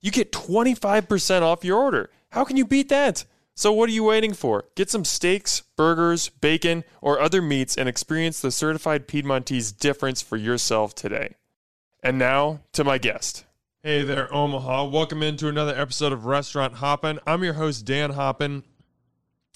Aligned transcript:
you 0.00 0.10
get 0.10 0.32
25% 0.32 1.42
off 1.42 1.64
your 1.64 1.78
order. 1.78 2.10
How 2.30 2.44
can 2.44 2.56
you 2.56 2.64
beat 2.64 2.88
that? 2.88 3.24
So, 3.54 3.72
what 3.72 3.90
are 3.90 3.92
you 3.92 4.04
waiting 4.04 4.32
for? 4.32 4.64
Get 4.74 4.88
some 4.88 5.04
steaks, 5.04 5.62
burgers, 5.76 6.30
bacon, 6.30 6.84
or 7.02 7.20
other 7.20 7.42
meats 7.42 7.76
and 7.76 7.88
experience 7.88 8.40
the 8.40 8.50
certified 8.50 9.06
Piedmontese 9.06 9.72
difference 9.72 10.22
for 10.22 10.36
yourself 10.36 10.94
today. 10.94 11.34
And 12.02 12.18
now 12.18 12.60
to 12.72 12.84
my 12.84 12.96
guest. 12.96 13.44
Hey 13.82 14.02
there, 14.02 14.32
Omaha. 14.32 14.86
Welcome 14.86 15.22
into 15.22 15.48
another 15.48 15.74
episode 15.74 16.12
of 16.12 16.24
Restaurant 16.24 16.76
Hoppen. 16.76 17.18
I'm 17.26 17.44
your 17.44 17.54
host, 17.54 17.84
Dan 17.84 18.12
Hoppen. 18.12 18.62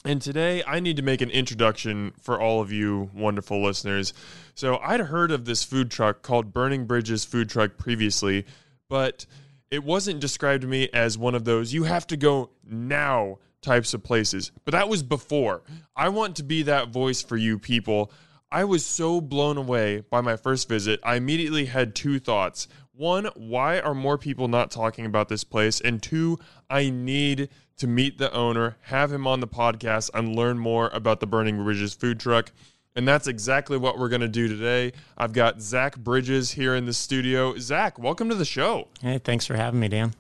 And 0.04 0.20
today 0.20 0.62
I 0.66 0.80
need 0.80 0.96
to 0.96 1.02
make 1.02 1.22
an 1.22 1.30
introduction 1.30 2.12
for 2.20 2.38
all 2.38 2.60
of 2.60 2.70
you 2.70 3.10
wonderful 3.14 3.62
listeners. 3.64 4.12
So, 4.54 4.76
I'd 4.78 5.00
heard 5.00 5.30
of 5.30 5.46
this 5.46 5.64
food 5.64 5.90
truck 5.90 6.20
called 6.20 6.52
Burning 6.52 6.84
Bridges 6.84 7.24
Food 7.24 7.48
Truck 7.48 7.78
previously, 7.78 8.44
but 8.90 9.24
it 9.70 9.84
wasn't 9.84 10.20
described 10.20 10.62
to 10.62 10.68
me 10.68 10.88
as 10.92 11.18
one 11.18 11.34
of 11.34 11.44
those 11.44 11.72
you 11.72 11.84
have 11.84 12.06
to 12.08 12.16
go 12.16 12.50
now 12.64 13.38
types 13.60 13.94
of 13.94 14.02
places. 14.02 14.52
But 14.64 14.72
that 14.72 14.88
was 14.88 15.02
before. 15.02 15.62
I 15.96 16.10
want 16.10 16.36
to 16.36 16.42
be 16.42 16.62
that 16.64 16.88
voice 16.88 17.22
for 17.22 17.36
you 17.36 17.58
people. 17.58 18.12
I 18.52 18.64
was 18.64 18.86
so 18.86 19.20
blown 19.20 19.56
away 19.56 20.04
by 20.10 20.20
my 20.20 20.36
first 20.36 20.68
visit. 20.68 21.00
I 21.02 21.16
immediately 21.16 21.64
had 21.64 21.94
two 21.94 22.20
thoughts. 22.20 22.68
One, 22.92 23.28
why 23.34 23.80
are 23.80 23.94
more 23.94 24.18
people 24.18 24.46
not 24.46 24.70
talking 24.70 25.06
about 25.06 25.28
this 25.28 25.42
place? 25.42 25.80
And 25.80 26.00
two, 26.00 26.38
I 26.70 26.90
need 26.90 27.48
to 27.78 27.88
meet 27.88 28.18
the 28.18 28.32
owner, 28.32 28.76
have 28.82 29.10
him 29.10 29.26
on 29.26 29.40
the 29.40 29.48
podcast, 29.48 30.10
and 30.14 30.36
learn 30.36 30.58
more 30.58 30.88
about 30.92 31.18
the 31.18 31.26
Burning 31.26 31.64
Bridges 31.64 31.94
food 31.94 32.20
truck. 32.20 32.52
And 32.96 33.08
that's 33.08 33.26
exactly 33.26 33.76
what 33.76 33.98
we're 33.98 34.08
going 34.08 34.20
to 34.20 34.28
do 34.28 34.46
today. 34.46 34.92
I've 35.18 35.32
got 35.32 35.60
Zach 35.60 35.96
Bridges 35.98 36.52
here 36.52 36.76
in 36.76 36.86
the 36.86 36.92
studio. 36.92 37.58
Zach, 37.58 37.98
welcome 37.98 38.28
to 38.28 38.36
the 38.36 38.44
show. 38.44 38.86
Hey, 39.00 39.18
thanks 39.18 39.46
for 39.46 39.54
having 39.56 39.80
me, 39.80 39.88
Dan. 39.88 40.14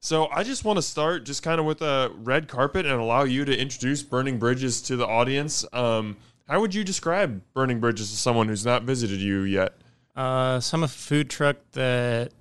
So, 0.00 0.28
I 0.28 0.42
just 0.42 0.64
want 0.64 0.76
to 0.78 0.82
start 0.82 1.24
just 1.24 1.42
kind 1.42 1.60
of 1.60 1.66
with 1.66 1.82
a 1.82 2.10
red 2.14 2.48
carpet 2.48 2.86
and 2.86 2.94
allow 2.94 3.24
you 3.24 3.44
to 3.44 3.58
introduce 3.58 4.02
Burning 4.02 4.38
Bridges 4.38 4.80
to 4.82 4.96
the 4.96 5.06
audience. 5.06 5.66
Um, 5.72 6.16
how 6.48 6.60
would 6.60 6.74
you 6.74 6.84
describe 6.84 7.42
Burning 7.52 7.80
Bridges 7.80 8.10
to 8.10 8.16
someone 8.16 8.48
who's 8.48 8.64
not 8.64 8.84
visited 8.84 9.20
you 9.20 9.42
yet? 9.42 9.74
Uh, 10.16 10.60
so 10.60 10.76
I'm 10.76 10.84
a 10.84 10.88
food 10.88 11.28
truck 11.28 11.56
that 11.72 12.32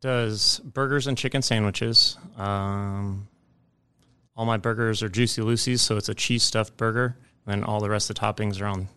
does 0.00 0.58
burgers 0.60 1.06
and 1.06 1.16
chicken 1.16 1.40
sandwiches. 1.40 2.18
Um, 2.36 3.28
all 4.36 4.44
my 4.44 4.56
burgers 4.56 5.02
are 5.02 5.08
Juicy 5.08 5.42
Lucy's, 5.42 5.80
so 5.80 5.96
it's 5.96 6.08
a 6.08 6.14
cheese 6.14 6.42
stuffed 6.42 6.76
burger. 6.76 7.16
And 7.46 7.62
then 7.62 7.64
all 7.64 7.80
the 7.80 7.90
rest 7.90 8.10
of 8.10 8.16
the 8.16 8.20
toppings 8.20 8.60
are 8.60 8.66
on 8.66 8.88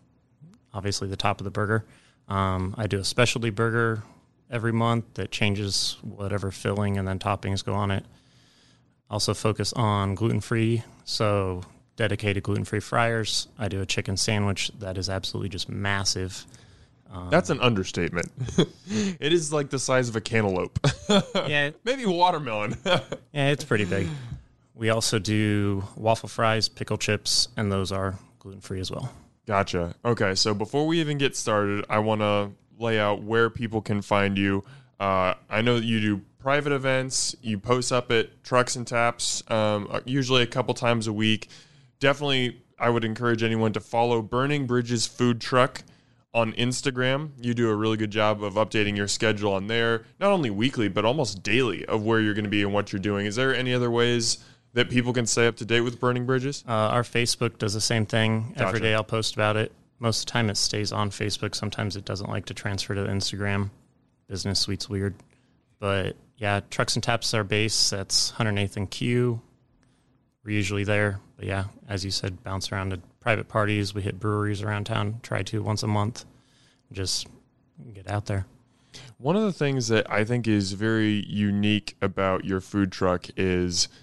obviously 0.76 1.08
the 1.08 1.18
top 1.18 1.40
of 1.40 1.46
the 1.46 1.52
burger. 1.52 1.86
Um, 2.28 2.76
I 2.78 2.88
do 2.88 3.00
a 3.00 3.04
specialty 3.04 3.50
burger 3.50 4.04
every 4.52 4.74
month 4.74 5.06
that 5.16 5.32
changes 5.32 5.98
whatever 6.02 6.52
filling 6.52 6.98
and 6.98 7.08
then 7.08 7.18
toppings 7.18 7.64
go 7.64 7.74
on 7.74 7.90
it. 7.90 8.06
Also 9.10 9.34
focus 9.34 9.72
on 9.74 10.16
gluten 10.16 10.42
free, 10.42 10.84
so 11.04 11.64
dedicated 11.96 12.44
gluten 12.44 12.66
free 12.66 12.80
fryers. 12.80 13.48
I 13.58 13.68
do 13.68 13.82
a 13.82 13.86
chicken 13.86 14.18
sandwich 14.18 14.72
that 14.80 14.98
is 14.98 15.10
absolutely 15.10 15.50
just 15.50 15.70
massive. 15.70 16.46
Um, 17.12 17.30
That's 17.30 17.50
an 17.50 17.60
understatement. 17.62 18.32
it 18.88 19.32
is 19.32 19.54
like 19.54 19.70
the 19.70 19.80
size 19.80 20.10
of 20.10 20.16
a 20.16 20.22
cantaloupe. 20.22 20.80
yeah, 21.36 21.72
maybe 21.84 22.06
watermelon. 22.06 22.76
yeah, 22.86 23.50
it's 23.50 23.64
pretty 23.64 23.86
big. 23.86 24.08
We 24.74 24.90
also 24.90 25.20
do 25.20 25.84
waffle 25.96 26.28
fries, 26.28 26.68
pickle 26.68 26.98
chips, 26.98 27.48
and 27.56 27.72
those 27.72 27.92
are 27.92 28.16
gluten 28.40 28.60
free 28.60 28.80
as 28.82 28.92
well. 28.92 29.14
Gotcha. 29.46 29.96
Okay, 30.04 30.36
so 30.36 30.54
before 30.54 30.88
we 30.88 31.00
even 31.00 31.18
get 31.18 31.36
started, 31.36 31.86
I 31.90 32.00
want 32.00 32.22
to 32.22 32.52
lay 32.80 33.00
out 33.00 33.24
where 33.24 33.50
people 33.50 33.82
can 33.82 34.02
find 34.02 34.38
you. 34.38 34.64
Uh, 35.00 35.36
I 35.50 35.62
know 35.62 35.80
that 35.80 35.86
you 35.86 36.00
do 36.00 36.22
private 36.40 36.74
events. 36.74 37.36
You 37.42 37.60
post 37.60 37.92
up 37.92 38.12
at 38.12 38.44
Trucks 38.44 38.76
and 38.76 38.86
Taps, 38.88 39.44
um, 39.50 39.88
uh, 39.92 40.02
usually 40.06 40.42
a 40.42 40.48
couple 40.48 40.74
times 40.74 41.08
a 41.08 41.14
week. 41.14 41.50
Definitely, 42.00 42.62
I 42.80 42.90
would 42.90 43.04
encourage 43.04 43.44
anyone 43.44 43.74
to 43.74 43.80
follow 43.80 44.22
Burning 44.22 44.66
Bridges 44.66 45.06
Food 45.08 45.42
Truck 45.42 45.84
on 46.34 46.52
Instagram. 46.54 47.30
You 47.40 47.54
do 47.54 47.70
a 47.70 47.76
really 47.76 47.98
good 47.98 48.12
job 48.12 48.44
of 48.44 48.56
updating 48.56 48.98
your 48.98 49.08
schedule 49.08 49.54
on 49.54 49.68
there, 49.68 50.04
not 50.20 50.32
only 50.32 50.50
weekly, 50.50 50.90
but 50.90 51.06
almost 51.06 51.44
daily 51.44 51.86
of 51.86 52.04
where 52.04 52.20
you're 52.20 52.34
going 52.34 52.44
to 52.44 52.50
be 52.50 52.62
and 52.62 52.74
what 52.74 52.92
you're 52.92 53.00
doing. 53.00 53.26
Is 53.26 53.38
there 53.38 53.56
any 53.56 53.74
other 53.74 53.90
ways? 53.90 54.44
That 54.76 54.90
people 54.90 55.14
can 55.14 55.26
stay 55.26 55.48
up 55.48 55.56
to 55.56 55.66
date 55.66 55.82
with 55.82 56.00
Burning 56.00 56.26
Bridges? 56.26 56.64
Uh, 56.68 56.72
our 56.72 57.02
Facebook 57.02 57.58
does 57.58 57.74
the 57.74 57.82
same 57.82 58.06
thing. 58.06 58.54
Gotcha. 58.56 58.68
Every 58.68 58.80
day 58.82 58.94
I'll 58.94 59.06
post 59.06 59.34
about 59.34 59.56
it. 59.56 59.72
Most 60.00 60.20
of 60.20 60.26
the 60.26 60.32
time 60.34 60.50
it 60.50 60.58
stays 60.58 60.92
on 60.92 61.10
Facebook. 61.10 61.56
Sometimes 61.56 61.96
it 61.96 62.04
doesn't 62.04 62.30
like 62.30 62.46
to 62.48 62.54
transfer 62.54 62.94
to 62.94 63.06
Instagram. 63.06 63.70
Business 64.28 64.60
Suite's 64.60 64.90
weird. 64.90 65.16
But 65.80 66.18
yeah, 66.38 66.60
Trucks 66.70 66.96
and 66.96 67.04
Taps 67.04 67.34
our 67.34 67.46
base. 67.46 67.90
That's 67.90 68.34
108th 68.34 68.76
and 68.76 68.92
Q. 68.92 69.42
We're 70.44 70.52
usually 70.52 70.84
there. 70.84 71.22
But 71.38 71.46
yeah, 71.46 71.66
as 71.88 72.04
you 72.04 72.12
said, 72.12 72.44
bounce 72.44 72.70
around 72.74 72.90
to 72.90 73.00
private 73.22 73.48
parties. 73.48 73.96
We 73.96 74.02
hit 74.02 74.20
breweries 74.20 74.62
around 74.62 74.86
town. 74.86 75.22
Try 75.24 75.42
to 75.44 75.64
once 75.64 75.84
a 75.84 75.88
month. 75.88 76.26
Just 76.92 77.28
get 77.94 78.10
out 78.10 78.26
there. 78.26 78.46
One 79.18 79.38
of 79.38 79.44
the 79.44 79.54
things 79.54 79.88
that 79.88 80.10
I 80.12 80.26
think 80.26 80.48
is 80.48 80.74
very 80.74 81.26
unique 81.26 81.96
about 82.02 82.44
your 82.44 82.60
food 82.60 82.92
truck 82.92 83.28
is– 83.38 83.88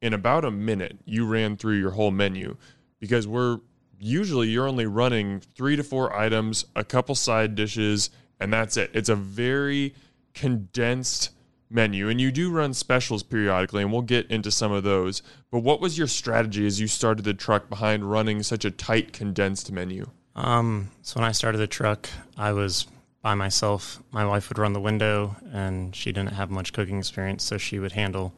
in 0.00 0.12
about 0.12 0.44
a 0.44 0.50
minute, 0.50 0.98
you 1.04 1.26
ran 1.26 1.56
through 1.56 1.78
your 1.78 1.92
whole 1.92 2.10
menu 2.10 2.56
because 3.00 3.26
we're 3.26 3.60
usually 3.98 4.48
you're 4.48 4.68
only 4.68 4.86
running 4.86 5.40
three 5.40 5.76
to 5.76 5.82
four 5.82 6.16
items, 6.16 6.64
a 6.76 6.84
couple 6.84 7.14
side 7.14 7.54
dishes, 7.54 8.10
and 8.40 8.52
that's 8.52 8.76
it. 8.76 8.90
It's 8.94 9.08
a 9.08 9.16
very 9.16 9.94
condensed 10.34 11.30
menu 11.70 12.08
and 12.08 12.18
you 12.18 12.32
do 12.32 12.50
run 12.50 12.72
specials 12.72 13.22
periodically 13.22 13.82
and 13.82 13.92
we'll 13.92 14.00
get 14.00 14.30
into 14.30 14.50
some 14.50 14.72
of 14.72 14.84
those. 14.84 15.22
But 15.50 15.60
what 15.60 15.80
was 15.80 15.98
your 15.98 16.06
strategy 16.06 16.66
as 16.66 16.80
you 16.80 16.86
started 16.86 17.24
the 17.24 17.34
truck 17.34 17.68
behind 17.68 18.10
running 18.10 18.42
such 18.42 18.64
a 18.64 18.70
tight 18.70 19.12
condensed 19.12 19.70
menu? 19.70 20.06
Um, 20.34 20.90
so 21.02 21.18
when 21.20 21.28
i 21.28 21.32
started 21.32 21.58
the 21.58 21.66
truck 21.66 22.08
i 22.36 22.52
was 22.52 22.86
by 23.22 23.34
myself. 23.34 24.02
My 24.10 24.24
wife 24.24 24.48
would 24.48 24.58
run 24.58 24.72
the 24.72 24.80
window 24.80 25.36
and 25.52 25.94
she 25.94 26.12
didn't 26.12 26.32
have 26.32 26.50
much 26.50 26.72
cooking 26.72 26.98
experience 26.98 27.44
so 27.44 27.58
she 27.58 27.78
would 27.78 27.92
handle 27.92 28.32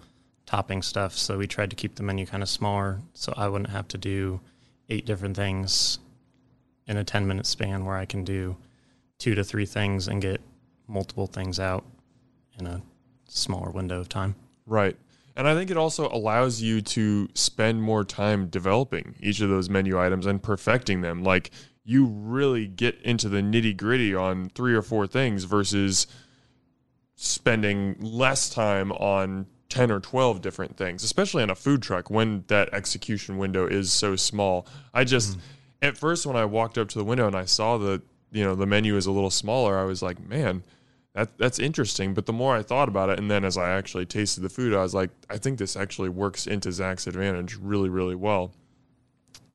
topping 0.50 0.82
stuff. 0.82 1.16
So 1.16 1.38
we 1.38 1.46
tried 1.46 1.70
to 1.70 1.76
keep 1.76 1.94
the 1.94 2.02
menu 2.02 2.26
kind 2.26 2.42
of 2.42 2.48
smaller 2.48 3.00
so 3.14 3.32
I 3.36 3.48
wouldn't 3.48 3.70
have 3.70 3.86
to 3.88 3.98
do 3.98 4.40
eight 4.88 5.06
different 5.06 5.36
things 5.36 6.00
in 6.88 6.96
a 6.96 7.04
10 7.04 7.26
minute 7.28 7.46
span 7.46 7.84
where 7.84 7.96
I 7.96 8.04
can 8.04 8.24
do 8.24 8.56
two 9.18 9.36
to 9.36 9.44
three 9.44 9.64
things 9.64 10.08
and 10.08 10.20
get 10.20 10.40
multiple 10.88 11.28
things 11.28 11.60
out 11.60 11.84
in 12.58 12.66
a 12.66 12.82
smaller 13.28 13.70
window 13.70 14.00
of 14.00 14.08
time. 14.08 14.34
Right. 14.66 14.96
And 15.36 15.46
I 15.46 15.54
think 15.54 15.70
it 15.70 15.76
also 15.76 16.08
allows 16.08 16.60
you 16.60 16.80
to 16.80 17.28
spend 17.34 17.80
more 17.80 18.04
time 18.04 18.48
developing 18.48 19.14
each 19.20 19.40
of 19.40 19.50
those 19.50 19.70
menu 19.70 20.00
items 20.00 20.26
and 20.26 20.42
perfecting 20.42 21.00
them. 21.00 21.22
Like 21.22 21.52
you 21.84 22.06
really 22.06 22.66
get 22.66 23.00
into 23.02 23.28
the 23.28 23.38
nitty 23.40 23.76
gritty 23.76 24.16
on 24.16 24.48
three 24.48 24.74
or 24.74 24.82
four 24.82 25.06
things 25.06 25.44
versus 25.44 26.08
spending 27.14 27.94
less 28.00 28.50
time 28.50 28.90
on 28.90 29.46
10 29.70 29.90
or 29.90 30.00
12 30.00 30.42
different 30.42 30.76
things, 30.76 31.02
especially 31.02 31.42
on 31.42 31.50
a 31.50 31.54
food 31.54 31.80
truck 31.82 32.10
when 32.10 32.44
that 32.48 32.72
execution 32.74 33.38
window 33.38 33.66
is 33.66 33.92
so 33.92 34.16
small. 34.16 34.66
I 34.92 35.04
just, 35.04 35.38
mm. 35.38 35.40
at 35.80 35.96
first, 35.96 36.26
when 36.26 36.36
I 36.36 36.44
walked 36.44 36.76
up 36.76 36.88
to 36.90 36.98
the 36.98 37.04
window 37.04 37.26
and 37.26 37.36
I 37.36 37.46
saw 37.46 37.78
the, 37.78 38.02
you 38.32 38.44
know, 38.44 38.54
the 38.54 38.66
menu 38.66 38.96
is 38.96 39.06
a 39.06 39.12
little 39.12 39.30
smaller, 39.30 39.78
I 39.78 39.84
was 39.84 40.02
like, 40.02 40.20
man, 40.20 40.62
that 41.14 41.36
that's 41.38 41.58
interesting. 41.58 42.14
But 42.14 42.26
the 42.26 42.32
more 42.32 42.54
I 42.54 42.62
thought 42.62 42.88
about 42.88 43.10
it, 43.10 43.18
and 43.18 43.30
then 43.30 43.44
as 43.44 43.56
I 43.56 43.70
actually 43.70 44.06
tasted 44.06 44.42
the 44.42 44.48
food, 44.48 44.74
I 44.74 44.82
was 44.82 44.94
like, 44.94 45.10
I 45.28 45.38
think 45.38 45.58
this 45.58 45.76
actually 45.76 46.08
works 46.08 46.46
into 46.46 46.72
Zach's 46.72 47.06
advantage 47.06 47.56
really, 47.56 47.88
really 47.88 48.14
well. 48.14 48.52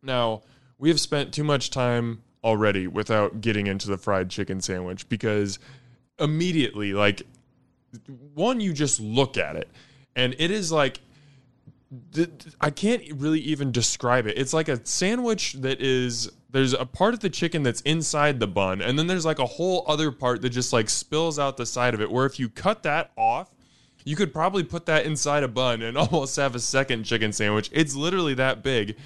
Now, 0.01 0.41
we 0.77 0.89
have 0.89 0.99
spent 0.99 1.33
too 1.33 1.43
much 1.43 1.69
time 1.69 2.21
already 2.43 2.87
without 2.87 3.41
getting 3.41 3.67
into 3.67 3.87
the 3.87 3.97
fried 3.97 4.29
chicken 4.29 4.61
sandwich 4.61 5.07
because 5.09 5.57
immediately, 6.19 6.93
like, 6.93 7.23
one, 8.33 8.59
you 8.59 8.73
just 8.73 8.99
look 8.99 9.37
at 9.37 9.55
it, 9.55 9.69
and 10.15 10.35
it 10.37 10.51
is 10.51 10.71
like 10.71 10.99
I 12.59 12.71
can't 12.71 13.03
really 13.13 13.39
even 13.41 13.71
describe 13.71 14.27
it. 14.27 14.37
It's 14.37 14.53
like 14.53 14.69
a 14.69 14.85
sandwich 14.85 15.53
that 15.53 15.81
is 15.81 16.29
there's 16.49 16.73
a 16.73 16.85
part 16.85 17.13
of 17.13 17.19
the 17.19 17.29
chicken 17.29 17.63
that's 17.63 17.81
inside 17.81 18.39
the 18.39 18.47
bun, 18.47 18.81
and 18.81 18.97
then 18.97 19.07
there's 19.07 19.25
like 19.25 19.39
a 19.39 19.45
whole 19.45 19.85
other 19.87 20.11
part 20.11 20.41
that 20.41 20.49
just 20.49 20.73
like 20.73 20.89
spills 20.89 21.37
out 21.37 21.57
the 21.57 21.65
side 21.65 21.93
of 21.93 22.01
it. 22.01 22.11
Where 22.11 22.25
if 22.25 22.39
you 22.39 22.49
cut 22.49 22.83
that 22.83 23.11
off, 23.17 23.53
you 24.03 24.15
could 24.15 24.33
probably 24.33 24.63
put 24.63 24.85
that 24.87 25.05
inside 25.05 25.43
a 25.43 25.47
bun 25.47 25.81
and 25.81 25.97
almost 25.97 26.35
have 26.37 26.55
a 26.55 26.59
second 26.59 27.03
chicken 27.03 27.31
sandwich. 27.31 27.69
It's 27.71 27.95
literally 27.95 28.33
that 28.35 28.63
big. 28.63 28.97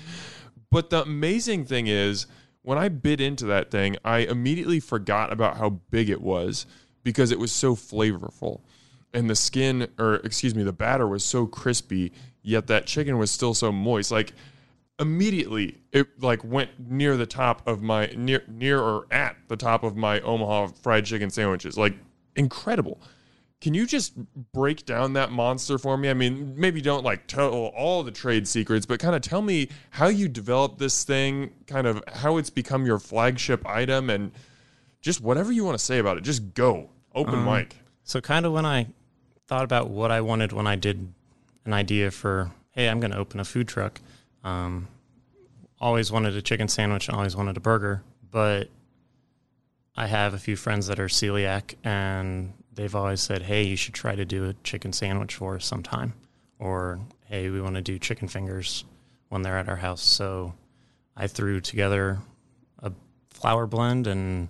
But 0.71 0.89
the 0.89 1.01
amazing 1.01 1.65
thing 1.65 1.87
is, 1.87 2.27
when 2.61 2.77
I 2.77 2.89
bit 2.89 3.19
into 3.19 3.45
that 3.45 3.71
thing, 3.71 3.97
I 4.05 4.19
immediately 4.19 4.79
forgot 4.79 5.33
about 5.33 5.57
how 5.57 5.69
big 5.89 6.09
it 6.09 6.21
was 6.21 6.65
because 7.03 7.31
it 7.31 7.39
was 7.39 7.51
so 7.51 7.75
flavorful. 7.75 8.61
And 9.13 9.29
the 9.29 9.35
skin, 9.35 9.87
or 9.97 10.15
excuse 10.17 10.53
me, 10.53 10.63
the 10.63 10.73
batter 10.73 11.07
was 11.07 11.23
so 11.25 11.47
crispy 11.47 12.11
yet 12.41 12.67
that 12.67 12.85
chicken 12.85 13.17
was 13.17 13.31
still 13.31 13.53
so 13.53 13.71
moist. 13.71 14.11
Like 14.11 14.33
immediately 14.99 15.77
it 15.93 16.21
like 16.21 16.43
went 16.43 16.69
near 16.77 17.15
the 17.15 17.25
top 17.25 17.65
of 17.67 17.81
my 17.81 18.07
near 18.17 18.43
near 18.47 18.79
or 18.79 19.07
at 19.11 19.37
the 19.47 19.55
top 19.55 19.83
of 19.83 19.95
my 19.95 20.19
Omaha 20.21 20.67
fried 20.81 21.05
chicken 21.05 21.29
sandwiches. 21.29 21.77
Like 21.77 21.95
incredible. 22.35 23.01
Can 23.61 23.73
you 23.73 23.85
just 23.85 24.13
break 24.53 24.85
down 24.85 25.13
that 25.13 25.31
monster 25.31 25.77
for 25.77 25.97
me? 25.97 26.09
I 26.09 26.13
mean, 26.13 26.53
maybe 26.55 26.79
don't 26.79 27.03
like 27.03 27.27
tell 27.27 27.51
all 27.51 28.03
the 28.03 28.11
trade 28.11 28.47
secrets, 28.47 28.85
but 28.85 29.01
kind 29.01 29.15
of 29.15 29.21
tell 29.21 29.41
me 29.41 29.67
how 29.89 30.07
you 30.07 30.29
developed 30.29 30.79
this 30.79 31.03
thing, 31.03 31.51
kind 31.67 31.85
of 31.85 32.01
how 32.07 32.37
it's 32.37 32.49
become 32.49 32.85
your 32.85 32.99
flagship 32.99 33.67
item, 33.67 34.09
and 34.09 34.31
just 35.01 35.19
whatever 35.19 35.51
you 35.51 35.65
want 35.65 35.77
to 35.77 35.83
say 35.83 35.99
about 35.99 36.15
it. 36.15 36.21
Just 36.21 36.53
go. 36.53 36.89
Open 37.13 37.35
um, 37.35 37.45
mic. 37.45 37.75
So, 38.05 38.21
kind 38.21 38.45
of 38.45 38.53
when 38.53 38.65
I 38.65 38.87
thought 39.49 39.63
about 39.63 39.89
what 39.89 40.11
I 40.11 40.21
wanted 40.21 40.53
when 40.53 40.67
I 40.67 40.75
did 40.75 41.11
an 41.65 41.73
idea 41.73 42.11
for, 42.11 42.51
hey, 42.69 42.87
I'm 42.87 42.99
going 42.99 43.11
to 43.11 43.17
open 43.17 43.39
a 43.39 43.43
food 43.43 43.67
truck. 43.67 43.99
Um, 44.43 44.87
always 45.79 46.11
wanted 46.11 46.35
a 46.35 46.41
chicken 46.41 46.67
sandwich 46.67 47.09
always 47.09 47.35
wanted 47.35 47.57
a 47.57 47.59
burger, 47.59 48.03
but 48.29 48.69
I 49.97 50.05
have 50.05 50.35
a 50.35 50.37
few 50.37 50.55
friends 50.55 50.85
that 50.85 50.99
are 50.99 51.07
celiac 51.07 51.73
and 51.83 52.53
they've 52.73 52.93
always 52.93 53.21
said, 53.21 53.41
hey, 53.41 53.63
you 53.63 53.75
should 53.75 53.95
try 53.95 54.15
to 54.15 54.23
do 54.23 54.45
a 54.45 54.53
chicken 54.63 54.93
sandwich 54.93 55.33
for 55.33 55.55
us 55.55 55.65
sometime. 55.65 56.13
Or, 56.59 56.99
hey, 57.25 57.49
we 57.49 57.59
want 57.59 57.73
to 57.73 57.81
do 57.81 57.97
chicken 57.97 58.27
fingers 58.27 58.85
when 59.29 59.41
they're 59.41 59.57
at 59.57 59.67
our 59.67 59.77
house. 59.77 60.03
So 60.03 60.53
I 61.17 61.25
threw 61.25 61.59
together 61.59 62.19
a 62.83 62.91
flour 63.31 63.65
blend 63.65 64.05
and 64.05 64.49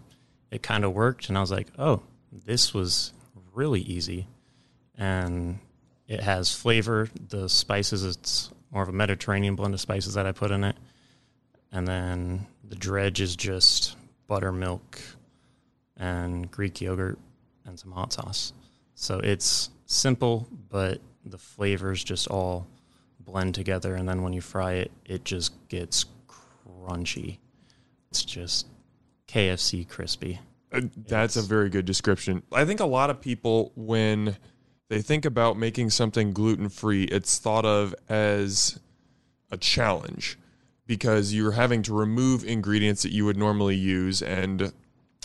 it 0.52 0.62
kind 0.62 0.84
of 0.84 0.92
worked. 0.92 1.30
And 1.30 1.38
I 1.38 1.42
was 1.42 1.52
like, 1.52 1.68
oh, 1.78 2.02
this 2.34 2.74
was 2.74 3.14
really 3.54 3.82
easy. 3.82 4.28
And 5.00 5.58
it 6.08 6.20
has 6.20 6.54
flavor. 6.54 7.10
The 7.30 7.50
spices, 7.50 8.04
it's 8.04 8.52
more 8.70 8.84
of 8.84 8.90
a 8.90 8.94
Mediterranean 8.94 9.56
blend 9.56 9.74
of 9.74 9.82
spices 9.82 10.14
that 10.14 10.28
I 10.28 10.32
put 10.32 10.52
in 10.52 10.64
it. 10.64 10.76
And 11.72 11.88
then 11.88 12.46
the 12.64 12.76
dredge 12.76 13.22
is 13.22 13.36
just 13.36 13.96
buttermilk 14.28 15.00
and 15.98 16.50
Greek 16.52 16.82
yogurt 16.82 17.18
and 17.66 17.80
some 17.80 17.92
hot 17.92 18.14
sauce. 18.14 18.54
So 18.96 19.20
it's 19.20 19.70
simple, 19.86 20.48
but 20.70 21.00
the 21.26 21.38
flavors 21.38 22.04
just 22.04 22.28
all 22.28 22.68
blend 23.20 23.56
together. 23.56 23.96
And 23.96 24.08
then 24.08 24.22
when 24.22 24.34
you 24.34 24.42
fry 24.42 24.74
it, 24.74 24.92
it 25.06 25.26
just 25.26 25.54
gets 25.70 26.06
crunchy. 26.88 27.38
It's 28.10 28.26
just 28.26 28.68
KFC 29.28 29.88
crispy. 29.88 30.40
Uh, 30.72 30.82
that's 31.08 31.36
a 31.36 31.42
very 31.42 31.70
good 31.70 31.86
description. 31.86 32.44
I 32.52 32.66
think 32.66 32.80
a 32.80 32.86
lot 32.86 33.10
of 33.10 33.22
people, 33.22 33.72
when 33.76 34.38
they 34.90 35.02
think 35.02 35.24
about 35.24 35.58
making 35.58 35.92
something 35.92 36.34
gluten 36.34 36.68
free, 36.68 37.04
it's 37.06 37.38
thought 37.38 37.66
of 37.66 37.96
as 38.10 38.80
a 39.52 39.58
challenge 39.58 40.38
because 40.86 41.34
you're 41.34 41.52
having 41.52 41.84
to 41.84 41.94
remove 41.94 42.44
ingredients 42.44 43.04
that 43.04 43.12
you 43.12 43.24
would 43.24 43.38
normally 43.38 43.76
use 43.76 44.22
and 44.24 44.74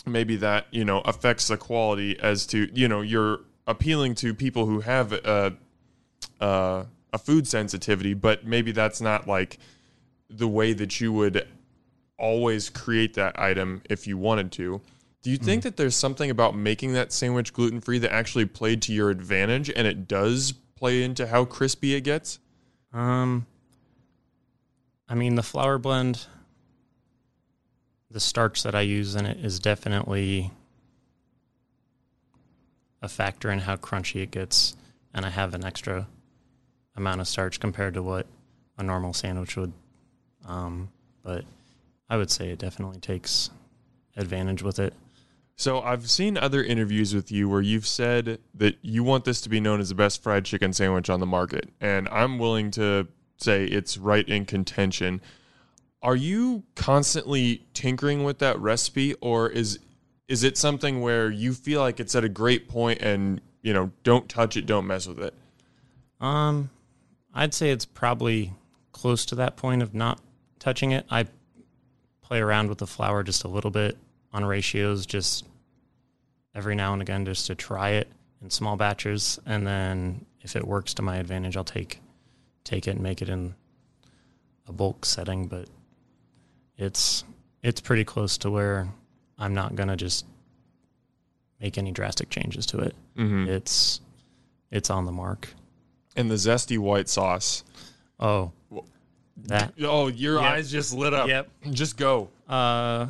maybe 0.05 0.35
that 0.35 0.67
you 0.69 0.85
know 0.85 0.99
affects 1.01 1.47
the 1.47 1.57
quality 1.57 2.17
as 2.19 2.45
to 2.45 2.69
you 2.73 2.87
know 2.87 3.01
you're 3.01 3.39
appealing 3.65 4.13
to 4.13 4.33
people 4.33 4.67
who 4.67 4.81
have 4.81 5.11
a, 5.11 5.55
a, 6.39 6.85
a 7.11 7.17
food 7.17 7.47
sensitivity 7.47 8.13
but 8.13 8.45
maybe 8.45 8.71
that's 8.71 9.01
not 9.01 9.27
like 9.27 9.57
the 10.29 10.47
way 10.47 10.73
that 10.73 11.01
you 11.01 11.11
would 11.11 11.47
always 12.19 12.69
create 12.69 13.15
that 13.15 13.37
item 13.39 13.81
if 13.89 14.05
you 14.05 14.17
wanted 14.17 14.51
to 14.51 14.79
do 15.25 15.31
you 15.31 15.37
think 15.37 15.61
mm. 15.61 15.63
that 15.63 15.75
there's 15.75 15.95
something 15.95 16.29
about 16.29 16.55
making 16.55 16.93
that 16.93 17.11
sandwich 17.11 17.51
gluten 17.51 17.81
free 17.81 17.97
that 17.97 18.13
actually 18.13 18.45
played 18.45 18.83
to 18.83 18.93
your 18.93 19.09
advantage 19.09 19.71
and 19.71 19.87
it 19.87 20.07
does 20.07 20.51
play 20.75 21.01
into 21.01 21.25
how 21.25 21.45
crispy 21.45 21.95
it 21.95 22.01
gets? 22.01 22.37
Um, 22.93 23.47
I 25.09 25.15
mean, 25.15 25.33
the 25.33 25.41
flour 25.41 25.79
blend, 25.79 26.27
the 28.11 28.19
starch 28.19 28.61
that 28.61 28.75
I 28.75 28.81
use 28.81 29.15
in 29.15 29.25
it 29.25 29.43
is 29.43 29.57
definitely 29.59 30.51
a 33.01 33.09
factor 33.09 33.49
in 33.49 33.57
how 33.57 33.77
crunchy 33.77 34.21
it 34.21 34.29
gets. 34.29 34.75
And 35.11 35.25
I 35.25 35.31
have 35.31 35.55
an 35.55 35.65
extra 35.65 36.07
amount 36.95 37.21
of 37.21 37.27
starch 37.27 37.59
compared 37.59 37.95
to 37.95 38.03
what 38.03 38.27
a 38.77 38.83
normal 38.83 39.13
sandwich 39.13 39.57
would. 39.57 39.73
Um, 40.45 40.89
but 41.23 41.45
I 42.11 42.17
would 42.17 42.29
say 42.29 42.51
it 42.51 42.59
definitely 42.59 42.99
takes 42.99 43.49
advantage 44.15 44.61
with 44.61 44.77
it. 44.77 44.93
So 45.57 45.81
I've 45.81 46.09
seen 46.09 46.37
other 46.37 46.63
interviews 46.63 47.15
with 47.15 47.31
you 47.31 47.47
where 47.47 47.61
you've 47.61 47.87
said 47.87 48.39
that 48.55 48.77
you 48.81 49.03
want 49.03 49.23
this 49.23 49.39
to 49.41 49.49
be 49.49 49.61
known 49.61 49.79
as 49.79 49.89
the 49.89 49.95
best 49.95 50.21
fried 50.21 50.43
chicken 50.43 50.73
sandwich 50.73 51.09
on 51.09 51.21
the 51.21 51.25
market, 51.25 51.69
and 51.79 52.09
I'm 52.09 52.39
willing 52.39 52.71
to 52.71 53.07
say 53.37 53.65
it's 53.65 53.97
right 53.97 54.27
in 54.27 54.45
contention. 54.45 55.21
Are 56.01 56.15
you 56.15 56.63
constantly 56.75 57.65
tinkering 57.73 58.23
with 58.23 58.39
that 58.39 58.59
recipe 58.59 59.15
or 59.21 59.49
is 59.49 59.79
is 60.27 60.43
it 60.43 60.57
something 60.57 61.01
where 61.01 61.29
you 61.29 61.53
feel 61.53 61.81
like 61.81 61.99
it's 61.99 62.15
at 62.15 62.23
a 62.23 62.29
great 62.29 62.67
point 62.67 62.99
and, 63.01 63.39
you 63.61 63.73
know, 63.73 63.91
don't 64.03 64.27
touch 64.27 64.57
it, 64.57 64.65
don't 64.65 64.87
mess 64.87 65.07
with 65.07 65.19
it? 65.19 65.33
Um 66.19 66.69
I'd 67.33 67.53
say 67.53 67.71
it's 67.71 67.85
probably 67.85 68.53
close 68.91 69.25
to 69.25 69.35
that 69.35 69.55
point 69.57 69.81
of 69.81 69.93
not 69.93 70.19
touching 70.59 70.91
it. 70.91 71.05
I 71.09 71.25
play 72.21 72.39
around 72.39 72.69
with 72.69 72.79
the 72.79 72.87
flour 72.87 73.23
just 73.23 73.43
a 73.43 73.47
little 73.47 73.71
bit 73.71 73.97
on 74.33 74.45
ratios 74.45 75.05
just 75.05 75.45
every 76.55 76.75
now 76.75 76.93
and 76.93 77.01
again 77.01 77.25
just 77.25 77.47
to 77.47 77.55
try 77.55 77.91
it 77.91 78.07
in 78.41 78.49
small 78.49 78.75
batches 78.75 79.39
and 79.45 79.67
then 79.67 80.25
if 80.41 80.55
it 80.55 80.65
works 80.65 80.93
to 80.93 81.01
my 81.01 81.17
advantage 81.17 81.57
I'll 81.57 81.63
take 81.63 81.99
take 82.63 82.87
it 82.87 82.91
and 82.91 83.01
make 83.01 83.21
it 83.21 83.29
in 83.29 83.53
a 84.67 84.71
bulk 84.71 85.05
setting 85.05 85.47
but 85.47 85.67
it's 86.77 87.23
it's 87.61 87.81
pretty 87.81 88.03
close 88.03 88.37
to 88.39 88.51
where 88.51 88.87
I'm 89.37 89.53
not 89.53 89.75
going 89.75 89.89
to 89.89 89.95
just 89.95 90.25
make 91.59 91.77
any 91.77 91.91
drastic 91.91 92.29
changes 92.29 92.65
to 92.67 92.79
it. 92.79 92.95
Mm-hmm. 93.17 93.49
It's 93.49 94.01
it's 94.71 94.89
on 94.89 95.05
the 95.05 95.11
mark. 95.11 95.49
And 96.15 96.29
the 96.29 96.35
zesty 96.35 96.77
white 96.77 97.09
sauce. 97.09 97.63
Oh. 98.19 98.51
That. 99.47 99.73
Oh, 99.81 100.07
your 100.07 100.35
yep. 100.35 100.43
eyes 100.43 100.71
just 100.71 100.93
lit 100.93 101.13
up. 101.13 101.27
Yep. 101.27 101.49
Just 101.71 101.97
go. 101.97 102.29
Uh 102.47 103.07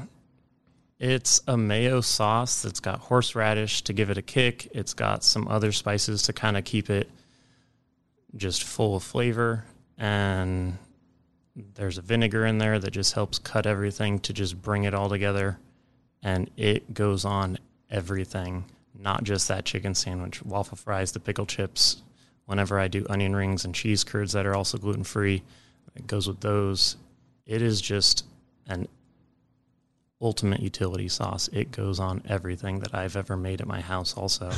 it's 1.00 1.42
a 1.48 1.58
mayo 1.58 2.02
sauce 2.02 2.62
that's 2.62 2.80
got 2.80 3.00
horseradish 3.00 3.82
to 3.84 3.94
give 3.94 4.10
it 4.10 4.18
a 4.18 4.22
kick. 4.22 4.70
It's 4.74 4.94
got 4.94 5.24
some 5.24 5.48
other 5.48 5.72
spices 5.72 6.24
to 6.24 6.34
kind 6.34 6.56
of 6.56 6.64
keep 6.64 6.90
it 6.90 7.10
just 8.36 8.64
full 8.64 8.96
of 8.96 9.04
flavor. 9.04 9.66
And 9.98 10.78
there's 11.56 11.98
a 11.98 12.02
vinegar 12.02 12.46
in 12.46 12.58
there 12.58 12.80
that 12.80 12.92
just 12.92 13.14
helps 13.14 13.40
cut 13.40 13.66
everything 13.66 14.20
to 14.20 14.34
just 14.34 14.62
bring 14.62 14.86
it 14.86 14.94
all 14.94 15.10
together. 15.10 15.58
And 16.24 16.50
it 16.56 16.94
goes 16.94 17.26
on 17.26 17.58
everything, 17.90 18.66
not 18.98 19.24
just 19.24 19.48
that 19.50 19.66
chicken 19.66 19.96
sandwich, 19.96 20.44
waffle 20.44 20.78
fries, 20.78 21.12
the 21.12 21.20
pickle 21.20 21.46
chips. 21.46 22.02
Whenever 22.46 22.80
I 22.80 22.88
do 22.88 23.06
onion 23.10 23.36
rings 23.36 23.66
and 23.66 23.76
cheese 23.76 24.04
curds 24.04 24.34
that 24.34 24.46
are 24.46 24.56
also 24.56 24.78
gluten 24.78 25.04
free, 25.04 25.44
it 25.96 26.08
goes 26.08 26.28
with 26.28 26.42
those. 26.42 26.96
It 27.46 27.62
is 27.62 27.82
just 27.82 28.26
an 28.68 28.88
ultimate 30.22 30.62
utility 30.62 31.08
sauce. 31.08 31.50
It 31.50 31.72
goes 31.72 32.00
on 32.00 32.22
everything 32.28 32.80
that 32.80 32.96
I've 32.96 33.16
ever 33.16 33.36
made 33.36 33.62
at 33.62 33.68
my 33.68 33.82
house. 33.82 34.16
Also, 34.16 34.52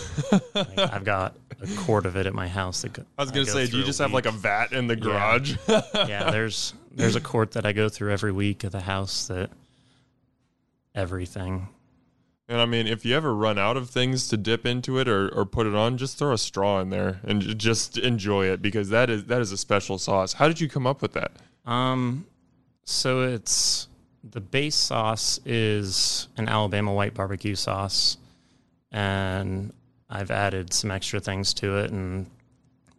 like 0.54 0.78
I've 0.78 1.04
got 1.04 1.36
a 1.62 1.68
quart 1.78 2.06
of 2.06 2.16
it 2.16 2.26
at 2.26 2.34
my 2.34 2.48
house. 2.48 2.82
That 2.82 2.94
go, 2.94 3.04
I 3.18 3.24
was 3.24 3.32
gonna 3.32 3.42
I 3.42 3.46
go 3.46 3.52
say, 3.54 3.68
do 3.68 3.78
you 3.78 3.84
just 3.84 4.00
have 4.00 4.14
like 4.14 4.26
a 4.26 4.32
vat 4.32 4.72
in 4.72 4.88
the 4.88 4.96
garage? 4.96 5.56
Yeah. 5.68 5.82
yeah, 6.08 6.32
there's 6.32 6.74
there's 6.92 7.16
a 7.16 7.22
quart 7.22 7.52
that 7.52 7.66
I 7.66 7.74
go 7.74 7.90
through 7.90 8.12
every 8.12 8.32
week 8.32 8.64
at 8.64 8.72
the 8.72 8.82
house. 8.82 9.28
That 9.28 9.50
everything. 10.94 11.70
And 12.50 12.62
I 12.62 12.66
mean, 12.66 12.88
if 12.88 13.04
you 13.04 13.14
ever 13.14 13.36
run 13.36 13.58
out 13.58 13.76
of 13.76 13.90
things 13.90 14.30
to 14.30 14.38
dip 14.38 14.66
into 14.66 15.00
it 15.00 15.10
or, 15.10 15.28
or 15.36 15.46
put 15.46 15.68
it 15.68 15.76
on, 15.76 15.98
just 15.98 16.18
throw 16.18 16.32
a 16.32 16.38
straw 16.38 16.80
in 16.80 16.92
there 16.92 17.20
and 17.26 17.60
just 17.60 17.98
enjoy 17.98 18.46
it 18.46 18.62
because 18.62 18.88
that 18.90 19.10
is 19.10 19.26
that 19.26 19.42
is 19.42 19.52
a 19.52 19.58
special 19.58 19.98
sauce. 19.98 20.34
How 20.34 20.48
did 20.48 20.62
you 20.62 20.70
come 20.70 20.88
up 20.88 21.02
with 21.02 21.14
that? 21.14 21.32
Um, 21.66 22.26
so 22.86 23.22
it's 23.24 23.90
the 24.32 24.42
base 24.42 24.76
sauce 24.76 25.40
is 25.46 26.28
an 26.38 26.50
Alabama 26.50 26.94
white 26.94 27.14
barbecue 27.14 27.56
sauce, 27.56 28.18
and 28.92 29.74
I've 30.10 30.32
added 30.32 30.74
some 30.74 30.92
extra 30.92 31.20
things 31.20 31.54
to 31.56 31.78
it 31.78 31.92
and 31.92 32.30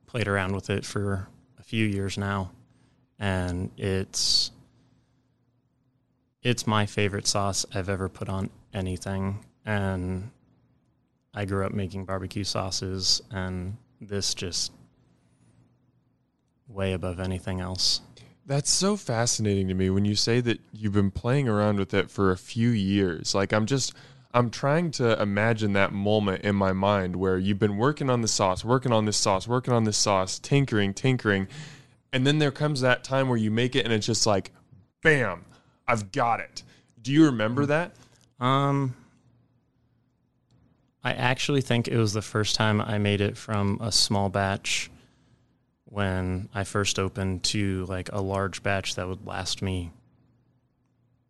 played 0.07 0.29
around 0.29 0.55
with 0.55 0.71
it 0.71 0.85
for 0.85 1.29
a 1.59 1.63
few 1.63 1.87
years 1.87 2.19
now, 2.19 2.53
and 3.19 3.71
it's 3.77 4.51
it's 6.43 6.67
my 6.67 6.87
favorite 6.87 7.27
sauce 7.27 7.67
I've 7.75 7.89
ever 7.89 8.09
put 8.09 8.29
on 8.29 8.51
anything, 8.73 9.45
and 9.65 10.31
I 11.35 11.45
grew 11.45 11.67
up 11.67 11.73
making 11.73 12.05
barbecue 12.05 12.45
sauces, 12.45 13.23
and 13.31 13.77
this 14.01 14.35
just 14.35 14.73
way 16.69 16.93
above 16.93 17.19
anything 17.19 17.61
else. 17.61 18.01
That's 18.49 18.71
so 18.71 18.97
fascinating 18.97 19.69
to 19.69 19.75
me 19.75 19.90
when 19.90 20.07
you 20.07 20.14
say 20.14 20.40
that 20.40 20.59
you've 20.73 20.95
been 20.95 21.11
playing 21.11 21.50
around 21.50 21.78
with 21.78 21.93
it 21.93 22.11
for 22.11 22.33
a 22.33 22.37
few 22.38 22.71
years. 22.71 23.35
Like 23.35 23.52
I'm 23.52 23.67
just 23.67 23.93
I'm 24.33 24.49
trying 24.49 24.90
to 24.93 25.21
imagine 25.21 25.75
that 25.75 25.93
moment 25.93 26.45
in 26.45 26.57
my 26.57 26.73
mind 26.73 27.17
where 27.17 27.37
you've 27.37 27.59
been 27.59 27.76
working 27.76 28.09
on 28.09 28.23
the 28.23 28.28
sauce, 28.28 28.64
working 28.64 28.90
on 28.90 29.05
this 29.05 29.19
sauce, 29.19 29.47
working 29.47 29.75
on 29.75 29.85
this 29.85 29.99
sauce, 29.99 30.38
tinkering, 30.38 30.95
tinkering, 30.95 31.47
and 32.11 32.26
then 32.26 32.38
there 32.38 32.50
comes 32.50 32.81
that 32.81 33.05
time 33.05 33.28
where 33.28 33.37
you 33.37 33.50
make 33.50 33.76
it 33.76 33.85
and 33.85 33.93
it's 33.93 34.07
just 34.07 34.26
like 34.26 34.50
bam, 35.02 35.45
I've 35.87 36.11
got 36.11 36.40
it. 36.40 36.62
Do 37.02 37.12
you 37.12 37.26
remember 37.26 37.67
that? 37.67 37.97
Um, 38.40 38.97
I 41.05 41.12
actually 41.12 41.61
think 41.61 41.87
it 41.87 41.99
was 41.99 42.14
the 42.14 42.23
first 42.23 42.57
time 42.57 42.81
I 42.81 42.97
made 42.97 43.21
it 43.21 43.37
from 43.37 43.78
a 43.83 43.93
small 43.93 44.31
batch 44.31 44.90
when 45.90 46.49
I 46.54 46.64
first 46.64 46.99
opened 46.99 47.45
to 47.45 47.87
like 47.87 48.11
a 48.12 48.21
large 48.21 48.62
batch 48.62 48.95
that 48.97 49.09
would 49.09 49.26
last 49.26 49.62
me 49.62 49.90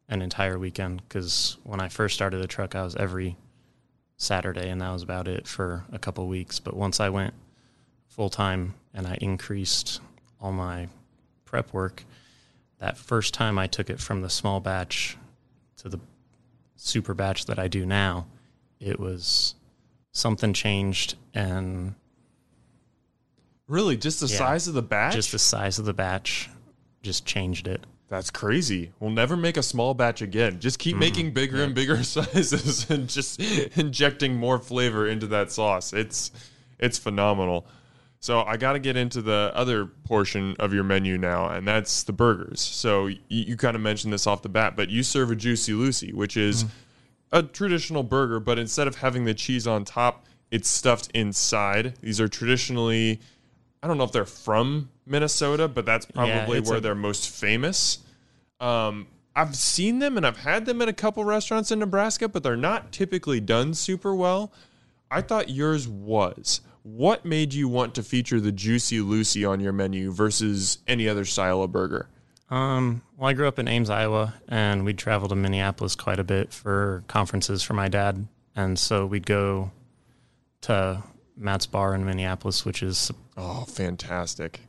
an 0.08 0.20
entire 0.22 0.58
weekend. 0.58 1.02
Because 1.08 1.56
when 1.64 1.80
I 1.80 1.88
first 1.88 2.14
started 2.14 2.42
the 2.42 2.48
truck, 2.48 2.74
I 2.74 2.82
was 2.82 2.96
every 2.96 3.36
Saturday, 4.16 4.68
and 4.68 4.80
that 4.80 4.92
was 4.92 5.02
about 5.02 5.28
it 5.28 5.46
for 5.46 5.84
a 5.92 5.98
couple 5.98 6.26
weeks. 6.26 6.58
But 6.58 6.76
once 6.76 6.98
I 6.98 7.08
went 7.08 7.34
full 8.08 8.30
time 8.30 8.74
and 8.92 9.06
I 9.06 9.16
increased 9.20 10.00
all 10.40 10.52
my 10.52 10.88
prep 11.44 11.72
work, 11.72 12.04
that 12.78 12.98
first 12.98 13.34
time 13.34 13.58
I 13.58 13.68
took 13.68 13.90
it 13.90 14.00
from 14.00 14.22
the 14.22 14.30
small 14.30 14.60
batch 14.60 15.16
to 15.78 15.88
the 15.88 16.00
super 16.74 17.14
batch 17.14 17.46
that 17.46 17.58
I 17.58 17.68
do 17.68 17.86
now, 17.86 18.26
it 18.80 18.98
was 18.98 19.54
something 20.10 20.52
changed 20.52 21.14
and 21.32 21.94
Really, 23.68 23.96
just 23.96 24.20
the 24.20 24.26
Yeah. 24.26 24.38
size 24.38 24.66
of 24.66 24.74
the 24.74 24.82
batch? 24.82 25.14
just 25.14 25.32
the 25.32 25.38
size 25.38 25.78
of 25.78 25.84
the 25.84 25.94
batch 25.94 26.48
just 27.02 27.24
changed 27.24 27.68
it. 27.68 27.84
That's 28.08 28.30
crazy. 28.30 28.92
We'll 28.98 29.10
never 29.10 29.36
make 29.36 29.58
a 29.58 29.62
small 29.62 29.92
batch 29.92 30.22
again. 30.22 30.60
Just 30.60 30.78
keep 30.78 30.94
mm-hmm. 30.94 31.00
making 31.00 31.30
bigger 31.32 31.62
and 31.62 31.74
bigger 31.74 32.02
sizes 32.02 32.90
and 32.90 33.08
just 33.08 33.40
injecting 33.76 34.34
more 34.34 34.58
flavor 34.58 35.06
into 35.06 35.26
that 35.28 35.52
sauce. 35.52 35.92
It's 35.92 36.32
it's 36.78 36.98
phenomenal. 36.98 37.66
So 38.20 38.42
I 38.42 38.56
got 38.56 38.72
to 38.72 38.78
get 38.78 38.96
into 38.96 39.22
the 39.22 39.52
other 39.54 39.86
portion 39.86 40.56
of 40.58 40.72
your 40.72 40.82
menu 40.82 41.18
now, 41.18 41.48
and 41.48 41.66
that's 41.68 42.02
the 42.02 42.12
burgers. 42.12 42.60
So 42.60 43.06
you, 43.06 43.18
you 43.28 43.56
kind 43.56 43.76
of 43.76 43.82
mentioned 43.82 44.12
this 44.12 44.26
off 44.26 44.42
the 44.42 44.48
bat, 44.48 44.74
but 44.74 44.88
you 44.88 45.02
serve 45.02 45.30
a 45.30 45.36
Juicy 45.36 45.72
Lucy, 45.72 46.12
which 46.12 46.36
is 46.36 46.64
mm. 46.64 46.70
a 47.30 47.42
traditional 47.44 48.02
burger, 48.02 48.40
but 48.40 48.58
instead 48.58 48.88
of 48.88 48.96
having 48.96 49.24
the 49.24 49.34
cheese 49.34 49.68
on 49.68 49.84
top, 49.84 50.26
it's 50.50 50.68
stuffed 50.68 51.10
inside. 51.14 51.94
These 52.00 52.20
are 52.20 52.26
traditionally, 52.26 53.20
I 53.82 53.86
don't 53.86 53.98
know 53.98 54.04
if 54.04 54.12
they're 54.12 54.24
from 54.24 54.90
Minnesota, 55.06 55.68
but 55.68 55.86
that's 55.86 56.06
probably 56.06 56.58
it's 56.58 56.68
where 56.68 56.78
a- 56.78 56.80
they're 56.80 56.94
most 56.94 57.28
famous. 57.30 57.98
Um, 58.60 59.06
I've 59.36 59.54
seen 59.54 60.00
them 60.00 60.16
and 60.16 60.26
I've 60.26 60.38
had 60.38 60.66
them 60.66 60.82
at 60.82 60.88
a 60.88 60.92
couple 60.92 61.24
restaurants 61.24 61.70
in 61.70 61.78
Nebraska, 61.78 62.28
but 62.28 62.42
they're 62.42 62.56
not 62.56 62.90
typically 62.90 63.40
done 63.40 63.72
super 63.74 64.14
well. 64.14 64.52
I 65.10 65.20
thought 65.20 65.48
yours 65.48 65.86
was. 65.86 66.60
What 66.82 67.24
made 67.24 67.54
you 67.54 67.68
want 67.68 67.94
to 67.96 68.02
feature 68.02 68.40
the 68.40 68.50
Juicy 68.50 69.00
Lucy 69.00 69.44
on 69.44 69.60
your 69.60 69.72
menu 69.72 70.10
versus 70.10 70.78
any 70.88 71.08
other 71.08 71.24
style 71.24 71.62
of 71.62 71.70
burger? 71.70 72.08
Um, 72.50 73.02
well, 73.16 73.28
I 73.28 73.34
grew 73.34 73.46
up 73.46 73.58
in 73.58 73.68
Ames, 73.68 73.90
Iowa, 73.90 74.34
and 74.48 74.84
we'd 74.84 74.98
travel 74.98 75.28
to 75.28 75.36
Minneapolis 75.36 75.94
quite 75.94 76.18
a 76.18 76.24
bit 76.24 76.52
for 76.52 77.04
conferences 77.06 77.62
for 77.62 77.74
my 77.74 77.88
dad. 77.88 78.26
And 78.56 78.78
so 78.78 79.06
we'd 79.06 79.26
go 79.26 79.70
to 80.62 81.02
Matt's 81.38 81.66
Bar 81.66 81.94
in 81.94 82.04
Minneapolis, 82.04 82.64
which 82.64 82.82
is 82.82 83.10
Oh, 83.36 83.64
fantastic. 83.64 84.60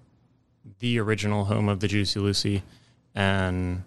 the 0.80 1.00
original 1.00 1.46
home 1.46 1.68
of 1.68 1.80
the 1.80 1.88
Juicy 1.88 2.20
Lucy. 2.20 2.64
And 3.16 3.84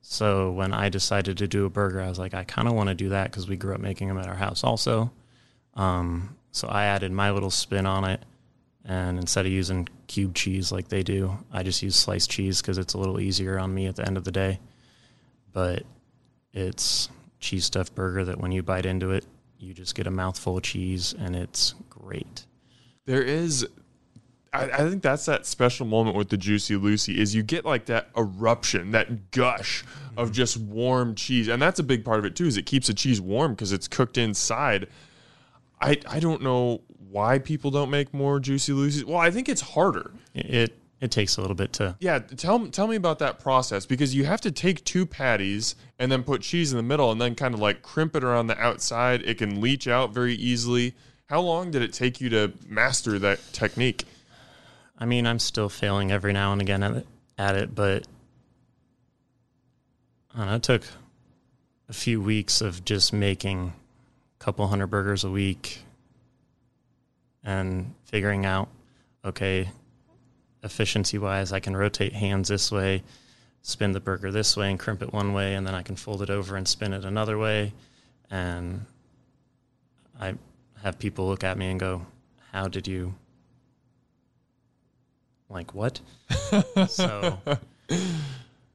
so 0.00 0.50
when 0.50 0.72
I 0.72 0.88
decided 0.88 1.36
to 1.38 1.46
do 1.46 1.66
a 1.66 1.70
burger, 1.70 2.00
I 2.00 2.08
was 2.08 2.18
like, 2.18 2.34
I 2.34 2.44
kind 2.44 2.66
of 2.66 2.74
want 2.74 2.88
to 2.88 2.94
do 2.94 3.10
that 3.10 3.30
because 3.30 3.46
we 3.48 3.56
grew 3.56 3.74
up 3.74 3.80
making 3.80 4.08
them 4.08 4.18
at 4.18 4.26
our 4.26 4.34
house 4.34 4.64
also. 4.64 5.12
Um, 5.74 6.36
so 6.50 6.68
I 6.68 6.84
added 6.84 7.12
my 7.12 7.30
little 7.30 7.50
spin 7.50 7.84
on 7.86 8.04
it. 8.04 8.22
And 8.86 9.18
instead 9.18 9.46
of 9.46 9.52
using 9.52 9.88
cube 10.08 10.34
cheese 10.34 10.70
like 10.70 10.88
they 10.88 11.02
do, 11.02 11.38
I 11.52 11.62
just 11.62 11.82
use 11.82 11.96
sliced 11.96 12.30
cheese 12.30 12.60
because 12.60 12.76
it's 12.78 12.94
a 12.94 12.98
little 12.98 13.18
easier 13.20 13.58
on 13.58 13.74
me 13.74 13.86
at 13.86 13.96
the 13.96 14.06
end 14.06 14.16
of 14.16 14.24
the 14.24 14.32
day. 14.32 14.60
But 15.52 15.84
it's 16.52 17.08
cheese 17.40 17.64
stuffed 17.64 17.94
burger 17.94 18.24
that 18.26 18.38
when 18.38 18.52
you 18.52 18.62
bite 18.62 18.86
into 18.86 19.10
it, 19.10 19.24
you 19.58 19.74
just 19.74 19.94
get 19.94 20.06
a 20.06 20.10
mouthful 20.10 20.56
of 20.56 20.62
cheese 20.62 21.14
and 21.18 21.34
it's 21.34 21.74
great. 21.90 22.46
There 23.06 23.22
is 23.22 23.66
I, 24.54 24.70
I 24.70 24.88
think 24.88 25.02
that's 25.02 25.26
that 25.26 25.46
special 25.46 25.84
moment 25.84 26.16
with 26.16 26.28
the 26.28 26.36
Juicy 26.36 26.76
Lucy 26.76 27.20
is 27.20 27.34
you 27.34 27.42
get 27.42 27.64
like 27.64 27.86
that 27.86 28.08
eruption, 28.16 28.92
that 28.92 29.32
gush 29.32 29.84
of 30.16 30.28
mm-hmm. 30.28 30.34
just 30.34 30.56
warm 30.56 31.14
cheese. 31.16 31.48
And 31.48 31.60
that's 31.60 31.80
a 31.80 31.82
big 31.82 32.04
part 32.04 32.20
of 32.20 32.24
it 32.24 32.36
too, 32.36 32.46
is 32.46 32.56
it 32.56 32.64
keeps 32.64 32.86
the 32.86 32.94
cheese 32.94 33.20
warm 33.20 33.52
because 33.52 33.72
it's 33.72 33.88
cooked 33.88 34.16
inside. 34.16 34.86
I 35.80 35.98
I 36.08 36.20
don't 36.20 36.42
know 36.42 36.82
why 37.10 37.38
people 37.38 37.70
don't 37.70 37.90
make 37.90 38.14
more 38.14 38.38
Juicy 38.38 38.72
Lucy's. 38.72 39.04
Well, 39.04 39.18
I 39.18 39.30
think 39.30 39.48
it's 39.48 39.60
harder. 39.60 40.12
It, 40.34 40.78
it 41.04 41.10
takes 41.10 41.36
a 41.36 41.42
little 41.42 41.54
bit 41.54 41.74
to 41.74 41.94
Yeah, 42.00 42.18
tell 42.18 42.66
tell 42.68 42.86
me 42.86 42.96
about 42.96 43.18
that 43.18 43.38
process 43.38 43.84
because 43.84 44.14
you 44.14 44.24
have 44.24 44.40
to 44.40 44.50
take 44.50 44.82
two 44.84 45.04
patties 45.04 45.76
and 45.98 46.10
then 46.10 46.22
put 46.22 46.40
cheese 46.40 46.72
in 46.72 46.78
the 46.78 46.82
middle 46.82 47.12
and 47.12 47.20
then 47.20 47.34
kind 47.34 47.52
of 47.52 47.60
like 47.60 47.82
crimp 47.82 48.16
it 48.16 48.24
around 48.24 48.46
the 48.46 48.58
outside. 48.58 49.20
It 49.22 49.36
can 49.36 49.60
leach 49.60 49.86
out 49.86 50.14
very 50.14 50.34
easily. 50.34 50.94
How 51.26 51.42
long 51.42 51.70
did 51.70 51.82
it 51.82 51.92
take 51.92 52.22
you 52.22 52.30
to 52.30 52.54
master 52.66 53.18
that 53.18 53.38
technique? 53.52 54.04
I 54.98 55.04
mean, 55.04 55.26
I'm 55.26 55.38
still 55.38 55.68
failing 55.68 56.10
every 56.10 56.32
now 56.32 56.52
and 56.52 56.62
again 56.62 56.82
at 56.82 56.96
it, 56.96 57.06
at 57.36 57.54
it 57.54 57.74
but 57.74 58.06
I 60.34 60.38
don't 60.38 60.46
know, 60.46 60.54
it 60.54 60.62
took 60.62 60.84
a 61.90 61.92
few 61.92 62.22
weeks 62.22 62.62
of 62.62 62.82
just 62.82 63.12
making 63.12 63.74
a 64.40 64.42
couple 64.42 64.66
hundred 64.68 64.86
burgers 64.86 65.22
a 65.22 65.30
week 65.30 65.80
and 67.42 67.94
figuring 68.06 68.46
out, 68.46 68.70
okay, 69.22 69.68
efficiency 70.64 71.18
wise, 71.18 71.52
I 71.52 71.60
can 71.60 71.76
rotate 71.76 72.14
hands 72.14 72.48
this 72.48 72.72
way, 72.72 73.02
spin 73.62 73.92
the 73.92 74.00
burger 74.00 74.32
this 74.32 74.56
way, 74.56 74.70
and 74.70 74.78
crimp 74.78 75.02
it 75.02 75.12
one 75.12 75.32
way, 75.32 75.54
and 75.54 75.66
then 75.66 75.74
I 75.74 75.82
can 75.82 75.94
fold 75.94 76.22
it 76.22 76.30
over 76.30 76.56
and 76.56 76.66
spin 76.66 76.92
it 76.92 77.04
another 77.04 77.38
way. 77.38 77.72
And 78.30 78.86
I 80.18 80.34
have 80.82 80.98
people 80.98 81.28
look 81.28 81.44
at 81.44 81.58
me 81.58 81.70
and 81.70 81.78
go, 81.78 82.06
How 82.52 82.66
did 82.66 82.88
you 82.88 83.14
like 85.48 85.74
what? 85.74 86.00
so 86.88 87.38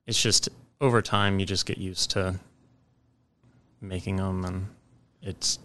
it's 0.06 0.22
just 0.22 0.50
over 0.80 1.02
time 1.02 1.40
you 1.40 1.46
just 1.46 1.66
get 1.66 1.78
used 1.78 2.12
to 2.12 2.40
making 3.82 4.18
them 4.18 4.46
and 4.46 4.68
it's 5.22 5.60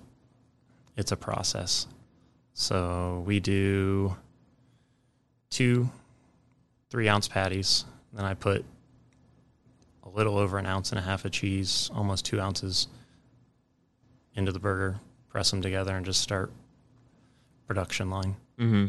it's 0.96 1.12
a 1.12 1.16
process. 1.16 1.86
So 2.52 3.24
we 3.26 3.40
do 3.40 4.16
two 5.50 5.90
three 6.94 7.08
ounce 7.08 7.26
patties. 7.26 7.86
Then 8.12 8.24
I 8.24 8.34
put 8.34 8.64
a 10.04 10.08
little 10.08 10.38
over 10.38 10.58
an 10.58 10.66
ounce 10.66 10.92
and 10.92 10.98
a 11.00 11.02
half 11.02 11.24
of 11.24 11.32
cheese, 11.32 11.90
almost 11.92 12.24
two 12.24 12.40
ounces, 12.40 12.86
into 14.36 14.52
the 14.52 14.60
burger, 14.60 15.00
press 15.28 15.50
them 15.50 15.60
together, 15.60 15.96
and 15.96 16.06
just 16.06 16.20
start 16.20 16.52
production 17.66 18.10
line. 18.10 18.36
Mm-hmm. 18.60 18.86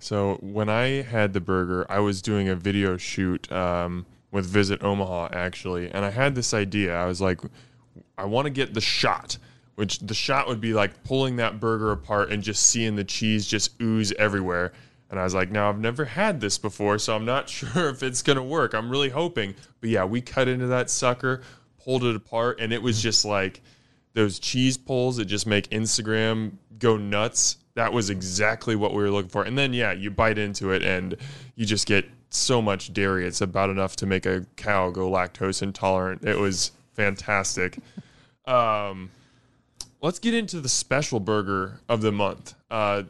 So 0.00 0.34
when 0.42 0.68
I 0.68 1.00
had 1.00 1.32
the 1.32 1.40
burger, 1.40 1.86
I 1.88 2.00
was 2.00 2.20
doing 2.20 2.50
a 2.50 2.54
video 2.54 2.98
shoot 2.98 3.50
um, 3.50 4.04
with 4.30 4.44
Visit 4.44 4.82
Omaha 4.82 5.30
actually, 5.32 5.90
and 5.90 6.04
I 6.04 6.10
had 6.10 6.34
this 6.34 6.52
idea. 6.52 6.94
I 6.94 7.06
was 7.06 7.22
like, 7.22 7.40
I 8.18 8.26
want 8.26 8.44
to 8.44 8.50
get 8.50 8.74
the 8.74 8.82
shot, 8.82 9.38
which 9.76 9.98
the 10.00 10.12
shot 10.12 10.46
would 10.46 10.60
be 10.60 10.74
like 10.74 11.04
pulling 11.04 11.36
that 11.36 11.58
burger 11.58 11.90
apart 11.90 12.30
and 12.30 12.42
just 12.42 12.64
seeing 12.64 12.96
the 12.96 13.04
cheese 13.04 13.46
just 13.46 13.80
ooze 13.80 14.12
everywhere. 14.18 14.72
And 15.10 15.18
I 15.18 15.24
was 15.24 15.34
like, 15.34 15.50
now 15.50 15.68
I've 15.68 15.78
never 15.78 16.04
had 16.04 16.40
this 16.40 16.56
before, 16.56 16.98
so 16.98 17.14
I'm 17.16 17.24
not 17.24 17.48
sure 17.50 17.88
if 17.88 18.02
it's 18.02 18.22
gonna 18.22 18.44
work. 18.44 18.74
I'm 18.74 18.88
really 18.88 19.10
hoping. 19.10 19.54
But 19.80 19.90
yeah, 19.90 20.04
we 20.04 20.20
cut 20.20 20.48
into 20.48 20.68
that 20.68 20.88
sucker, 20.88 21.42
pulled 21.82 22.04
it 22.04 22.16
apart, 22.16 22.60
and 22.60 22.72
it 22.72 22.82
was 22.82 23.02
just 23.02 23.24
like 23.24 23.60
those 24.14 24.38
cheese 24.38 24.76
pulls 24.76 25.16
that 25.16 25.26
just 25.26 25.46
make 25.46 25.68
Instagram 25.70 26.52
go 26.78 26.96
nuts. 26.96 27.58
That 27.74 27.92
was 27.92 28.10
exactly 28.10 28.76
what 28.76 28.92
we 28.92 29.02
were 29.02 29.10
looking 29.10 29.30
for. 29.30 29.44
And 29.44 29.56
then 29.56 29.72
yeah, 29.72 29.92
you 29.92 30.10
bite 30.10 30.38
into 30.38 30.72
it 30.72 30.82
and 30.82 31.16
you 31.54 31.66
just 31.66 31.86
get 31.86 32.06
so 32.30 32.60
much 32.60 32.92
dairy. 32.92 33.26
It's 33.26 33.40
about 33.40 33.70
enough 33.70 33.96
to 33.96 34.06
make 34.06 34.26
a 34.26 34.46
cow 34.56 34.90
go 34.90 35.10
lactose 35.10 35.62
intolerant. 35.62 36.24
It 36.24 36.38
was 36.38 36.72
fantastic. 36.94 37.78
Um, 38.46 39.12
let's 40.00 40.18
get 40.18 40.34
into 40.34 40.60
the 40.60 40.68
special 40.68 41.20
burger 41.20 41.78
of 41.88 42.00
the 42.00 42.10
month. 42.10 42.54
Uh, 42.68 43.04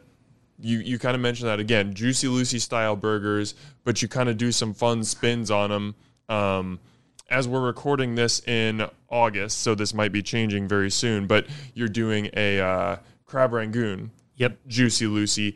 you 0.61 0.79
you 0.79 0.99
kind 0.99 1.15
of 1.15 1.21
mentioned 1.21 1.49
that 1.49 1.59
again, 1.59 1.93
Juicy 1.93 2.27
Lucy 2.27 2.59
style 2.59 2.95
burgers, 2.95 3.55
but 3.83 4.01
you 4.01 4.07
kind 4.07 4.29
of 4.29 4.37
do 4.37 4.51
some 4.51 4.73
fun 4.73 5.03
spins 5.03 5.51
on 5.51 5.69
them. 5.69 5.95
Um, 6.29 6.79
as 7.29 7.47
we're 7.47 7.61
recording 7.61 8.15
this 8.15 8.45
in 8.45 8.85
August, 9.09 9.59
so 9.59 9.73
this 9.73 9.93
might 9.93 10.11
be 10.11 10.21
changing 10.21 10.67
very 10.67 10.91
soon, 10.91 11.27
but 11.27 11.47
you're 11.73 11.87
doing 11.87 12.29
a 12.35 12.59
uh, 12.59 12.97
crab 13.25 13.53
rangoon. 13.53 14.11
Yep. 14.35 14.57
Juicy 14.67 15.07
Lucy. 15.07 15.55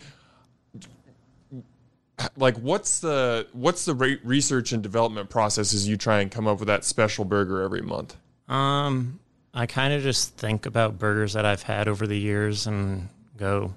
Like, 2.37 2.57
what's 2.57 2.99
the 2.99 3.47
what's 3.51 3.85
the 3.85 3.93
re- 3.93 4.19
research 4.23 4.71
and 4.71 4.81
development 4.81 5.29
process 5.29 5.73
as 5.73 5.87
you 5.87 5.97
try 5.97 6.21
and 6.21 6.31
come 6.31 6.47
up 6.47 6.59
with 6.59 6.67
that 6.67 6.85
special 6.85 7.25
burger 7.25 7.61
every 7.61 7.81
month? 7.81 8.15
Um, 8.47 9.19
I 9.53 9.65
kind 9.65 9.93
of 9.93 10.01
just 10.01 10.37
think 10.37 10.65
about 10.65 10.97
burgers 10.97 11.33
that 11.33 11.45
I've 11.45 11.63
had 11.63 11.87
over 11.87 12.07
the 12.07 12.17
years 12.17 12.67
and 12.67 13.09
go, 13.37 13.73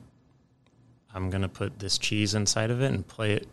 I'm 1.14 1.30
gonna 1.30 1.48
put 1.48 1.78
this 1.78 1.98
cheese 1.98 2.34
inside 2.34 2.70
of 2.70 2.80
it 2.80 2.92
and 2.92 3.06
play 3.06 3.32
it, 3.32 3.48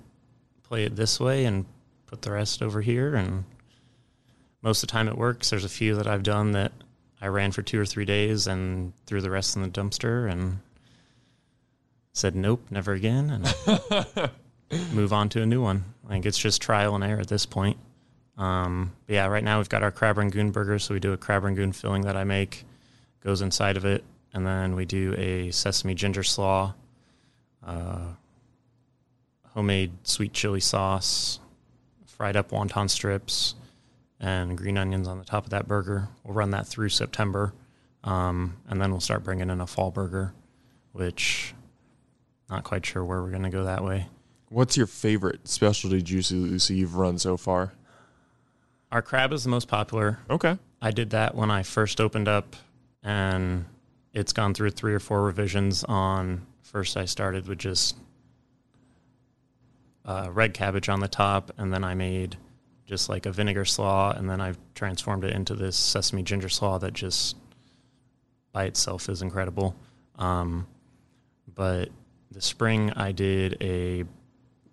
play 0.64 0.84
it 0.86 0.96
this 0.96 1.20
way, 1.20 1.46
and 1.46 1.66
put 2.06 2.22
the 2.22 2.32
rest 2.32 2.62
over 2.62 2.82
here. 2.82 3.16
And 3.16 3.46
most 4.62 4.84
of 4.84 4.88
the 4.88 4.92
time 4.92 5.08
it 5.08 5.18
works. 5.18 5.50
There's 5.50 5.66
a 5.66 5.70
few 5.70 5.96
that 5.96 6.08
I've 6.08 6.24
done 6.24 6.52
that 6.54 6.72
I 7.22 7.28
ran 7.28 7.52
for 7.52 7.62
two 7.62 7.80
or 7.80 7.86
three 7.86 8.06
days 8.06 8.48
and 8.48 8.94
threw 9.06 9.22
the 9.22 9.32
rest 9.32 9.56
in 9.56 9.62
the 9.62 9.70
dumpster 9.70 10.30
and 10.30 10.60
said 12.14 12.36
nope, 12.36 12.66
never 12.70 12.94
again, 12.94 13.30
and 13.30 14.32
move 14.94 15.14
on 15.14 15.30
to 15.30 15.42
a 15.42 15.46
new 15.46 15.62
one. 15.62 15.84
Like 16.08 16.26
it's 16.26 16.38
just 16.38 16.62
trial 16.62 16.96
and 16.96 17.04
error 17.04 17.20
at 17.20 17.28
this 17.28 17.46
point. 17.46 17.78
Um, 18.38 18.92
but 19.08 19.14
yeah, 19.14 19.28
right 19.28 19.44
now 19.44 19.58
we've 19.58 19.70
got 19.70 19.84
our 19.84 19.92
crab 19.92 20.18
rangoon 20.18 20.52
burger, 20.52 20.80
so 20.80 20.94
we 20.94 21.00
do 21.00 21.14
a 21.14 21.18
crab 21.18 21.44
rangoon 21.44 21.72
filling 21.72 22.04
that 22.04 22.18
I 22.18 22.24
make, 22.24 22.66
goes 23.22 23.42
inside 23.42 23.78
of 23.78 23.86
it, 23.86 24.04
and 24.34 24.46
then 24.46 24.76
we 24.76 24.86
do 24.86 25.14
a 25.18 25.52
sesame 25.52 25.96
ginger 25.96 26.24
slaw, 26.24 26.74
uh, 27.66 28.14
homemade 29.54 29.92
sweet 30.04 30.34
chili 30.34 30.60
sauce, 30.60 31.40
fried 32.06 32.36
up 32.36 32.52
wonton 32.52 32.90
strips, 32.90 33.56
and 34.20 34.58
green 34.58 34.78
onions 34.78 35.08
on 35.08 35.18
the 35.18 35.26
top 35.26 35.46
of 35.46 35.50
that 35.50 35.68
burger. 35.68 36.10
We'll 36.24 36.34
run 36.34 36.52
that 36.52 36.68
through 36.68 36.90
September, 36.90 37.54
um, 38.04 38.58
and 38.70 38.82
then 38.82 38.92
we'll 38.92 39.02
start 39.02 39.24
bringing 39.24 39.50
in 39.50 39.62
a 39.62 39.68
fall 39.68 39.92
burger, 39.92 40.34
which 40.92 41.54
not 42.50 42.64
quite 42.64 42.86
sure 42.86 43.04
where 43.04 43.22
we're 43.22 43.32
going 43.32 43.44
to 43.44 43.50
go 43.50 43.64
that 43.64 43.84
way. 43.84 44.08
What's 44.50 44.78
your 44.78 44.88
favorite 44.88 45.48
specialty 45.48 46.02
Juicy 46.02 46.36
Lucy 46.36 46.76
you've 46.76 46.96
run 46.96 47.18
so 47.18 47.36
far? 47.36 47.74
Our 48.92 49.02
crab 49.02 49.34
is 49.34 49.44
the 49.44 49.50
most 49.50 49.68
popular. 49.68 50.20
Okay. 50.30 50.58
I 50.82 50.92
did 50.92 51.10
that 51.10 51.36
when 51.36 51.50
I 51.50 51.64
first 51.64 52.00
opened 52.00 52.28
up, 52.28 52.56
and 53.04 53.66
it's 54.14 54.32
gone 54.32 54.54
through 54.54 54.70
three 54.72 54.94
or 54.94 55.00
four 55.00 55.24
revisions. 55.24 55.84
On 55.84 56.46
first, 56.75 56.98
I 56.98 57.05
started 57.05 57.48
with 57.48 57.58
just 57.58 57.96
uh, 60.03 60.27
red 60.29 60.53
cabbage 60.53 60.89
on 60.89 61.00
the 61.00 61.08
top, 61.08 61.53
and 61.58 61.72
then 61.72 61.86
I 61.86 61.94
made 61.94 62.36
just 62.86 63.08
like 63.08 63.25
a 63.25 63.32
vinegar 63.32 63.63
slaw, 63.63 64.12
and 64.12 64.29
then 64.29 64.41
I've 64.41 64.58
transformed 64.74 65.24
it 65.24 65.32
into 65.32 65.55
this 65.55 65.77
sesame 65.77 66.22
ginger 66.22 66.50
slaw 66.50 66.77
that 66.79 66.91
just 66.91 67.38
by 68.51 68.65
itself 68.65 69.08
is 69.08 69.22
incredible. 69.22 69.74
Um, 70.17 70.67
but 71.53 71.91
the 72.29 72.41
spring, 72.41 72.91
I 72.91 73.13
did 73.13 73.55
a 73.62 74.03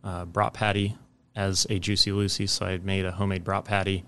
uh, 0.02 0.24
brat 0.24 0.54
patty 0.54 0.96
as 1.36 1.68
a 1.70 1.78
Juicy 1.78 2.10
Lucy. 2.10 2.48
So 2.48 2.66
I 2.66 2.78
made 2.78 3.04
a 3.04 3.12
homemade 3.12 3.44
brat 3.44 3.64
patty 3.64 4.02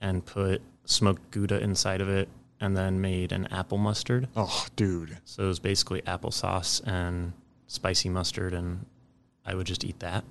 and 0.00 0.26
put 0.26 0.62
smoked 0.84 1.30
Gouda 1.30 1.60
inside 1.60 2.00
of 2.00 2.08
it 2.08 2.28
and 2.60 2.76
then 2.76 3.00
made 3.00 3.32
an 3.32 3.46
apple 3.48 3.78
mustard. 3.78 4.28
Oh, 4.36 4.66
dude. 4.76 5.18
So 5.24 5.44
it 5.44 5.46
was 5.46 5.58
basically 5.58 6.02
applesauce 6.02 6.86
and 6.86 7.32
spicy 7.66 8.08
mustard, 8.08 8.54
and 8.54 8.86
I 9.44 9.54
would 9.54 9.66
just 9.66 9.84
eat 9.84 10.00
that. 10.00 10.24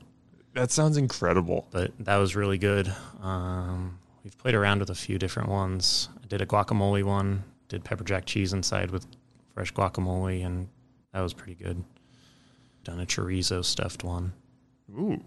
That 0.53 0.71
sounds 0.71 0.97
incredible. 0.97 1.67
But 1.71 1.91
that 1.99 2.17
was 2.17 2.35
really 2.35 2.57
good. 2.57 2.93
Um, 3.21 3.99
we've 4.23 4.37
played 4.37 4.55
around 4.55 4.79
with 4.79 4.89
a 4.89 4.95
few 4.95 5.17
different 5.17 5.49
ones. 5.49 6.09
I 6.23 6.27
did 6.27 6.41
a 6.41 6.45
guacamole 6.45 7.03
one, 7.03 7.43
did 7.67 7.83
pepper 7.83 8.03
jack 8.03 8.25
cheese 8.25 8.53
inside 8.53 8.91
with 8.91 9.05
fresh 9.53 9.73
guacamole, 9.73 10.45
and 10.45 10.69
that 11.13 11.21
was 11.21 11.33
pretty 11.33 11.55
good. 11.55 11.83
Done 12.83 12.99
a 12.99 13.05
chorizo 13.05 13.63
stuffed 13.63 14.03
one. 14.03 14.33
Ooh. 14.91 15.21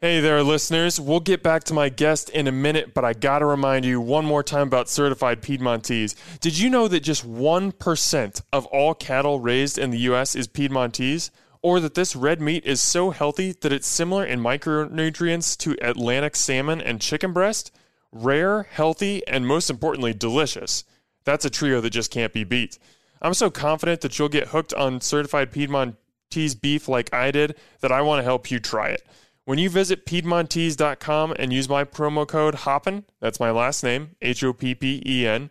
Hey 0.00 0.20
there, 0.20 0.44
listeners. 0.44 1.00
We'll 1.00 1.18
get 1.18 1.42
back 1.42 1.64
to 1.64 1.74
my 1.74 1.88
guest 1.88 2.30
in 2.30 2.46
a 2.46 2.52
minute, 2.52 2.94
but 2.94 3.04
I 3.04 3.14
got 3.14 3.40
to 3.40 3.46
remind 3.46 3.84
you 3.84 4.00
one 4.00 4.24
more 4.24 4.44
time 4.44 4.68
about 4.68 4.88
certified 4.88 5.42
Piedmontese. 5.42 6.14
Did 6.38 6.56
you 6.56 6.70
know 6.70 6.86
that 6.86 7.00
just 7.00 7.28
1% 7.28 8.42
of 8.52 8.66
all 8.66 8.94
cattle 8.94 9.40
raised 9.40 9.76
in 9.76 9.90
the 9.90 9.98
U.S. 9.98 10.36
is 10.36 10.46
Piedmontese? 10.46 11.32
Or 11.62 11.80
that 11.80 11.96
this 11.96 12.14
red 12.14 12.40
meat 12.40 12.64
is 12.64 12.80
so 12.80 13.10
healthy 13.10 13.50
that 13.60 13.72
it's 13.72 13.88
similar 13.88 14.24
in 14.24 14.38
micronutrients 14.38 15.58
to 15.58 15.76
Atlantic 15.82 16.36
salmon 16.36 16.80
and 16.80 17.00
chicken 17.00 17.32
breast? 17.32 17.74
Rare, 18.12 18.68
healthy, 18.70 19.26
and 19.26 19.48
most 19.48 19.68
importantly, 19.68 20.14
delicious. 20.14 20.84
That's 21.24 21.44
a 21.44 21.50
trio 21.50 21.80
that 21.80 21.90
just 21.90 22.12
can't 22.12 22.32
be 22.32 22.44
beat. 22.44 22.78
I'm 23.20 23.34
so 23.34 23.50
confident 23.50 24.02
that 24.02 24.16
you'll 24.16 24.28
get 24.28 24.50
hooked 24.50 24.72
on 24.74 25.00
certified 25.00 25.50
Piedmontese 25.50 26.54
beef 26.54 26.86
like 26.86 27.12
I 27.12 27.32
did 27.32 27.56
that 27.80 27.90
I 27.90 28.02
want 28.02 28.20
to 28.20 28.24
help 28.24 28.48
you 28.48 28.60
try 28.60 28.90
it. 28.90 29.04
When 29.48 29.56
you 29.56 29.70
visit 29.70 30.04
Piedmontese.com 30.04 31.34
and 31.38 31.54
use 31.54 31.70
my 31.70 31.82
promo 31.82 32.28
code 32.28 32.54
HOPPEN, 32.54 33.04
that's 33.18 33.40
my 33.40 33.50
last 33.50 33.82
name, 33.82 34.10
H 34.20 34.44
O 34.44 34.52
P 34.52 34.74
P 34.74 35.02
E 35.06 35.26
N, 35.26 35.48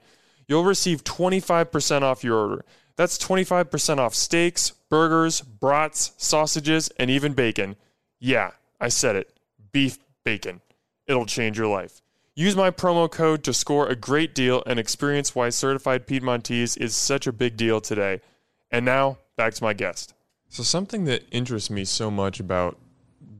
you'll 0.47 0.65
receive 0.65 1.03
25% 1.03 2.03
off 2.03 2.23
your 2.23 2.37
order. 2.37 2.65
That's 2.95 3.17
25% 3.17 3.97
off 3.97 4.13
steaks, 4.13 4.69
burgers, 4.69 5.41
brats, 5.41 6.11
sausages, 6.15 6.91
and 6.99 7.09
even 7.09 7.33
bacon. 7.33 7.75
Yeah, 8.19 8.51
I 8.79 8.89
said 8.89 9.15
it. 9.15 9.35
Beef 9.71 9.97
bacon. 10.23 10.61
It'll 11.07 11.25
change 11.25 11.57
your 11.57 11.65
life. 11.65 12.03
Use 12.35 12.55
my 12.55 12.69
promo 12.69 13.09
code 13.09 13.43
to 13.45 13.51
score 13.51 13.87
a 13.87 13.95
great 13.95 14.35
deal 14.35 14.61
and 14.67 14.77
experience 14.77 15.33
why 15.33 15.49
certified 15.49 16.05
Piedmontese 16.05 16.77
is 16.77 16.95
such 16.95 17.25
a 17.25 17.33
big 17.33 17.57
deal 17.57 17.81
today. 17.81 18.21
And 18.69 18.85
now, 18.85 19.17
back 19.37 19.55
to 19.55 19.63
my 19.63 19.73
guest. 19.73 20.13
So, 20.49 20.61
something 20.61 21.05
that 21.05 21.23
interests 21.31 21.71
me 21.71 21.83
so 21.83 22.11
much 22.11 22.39
about 22.39 22.77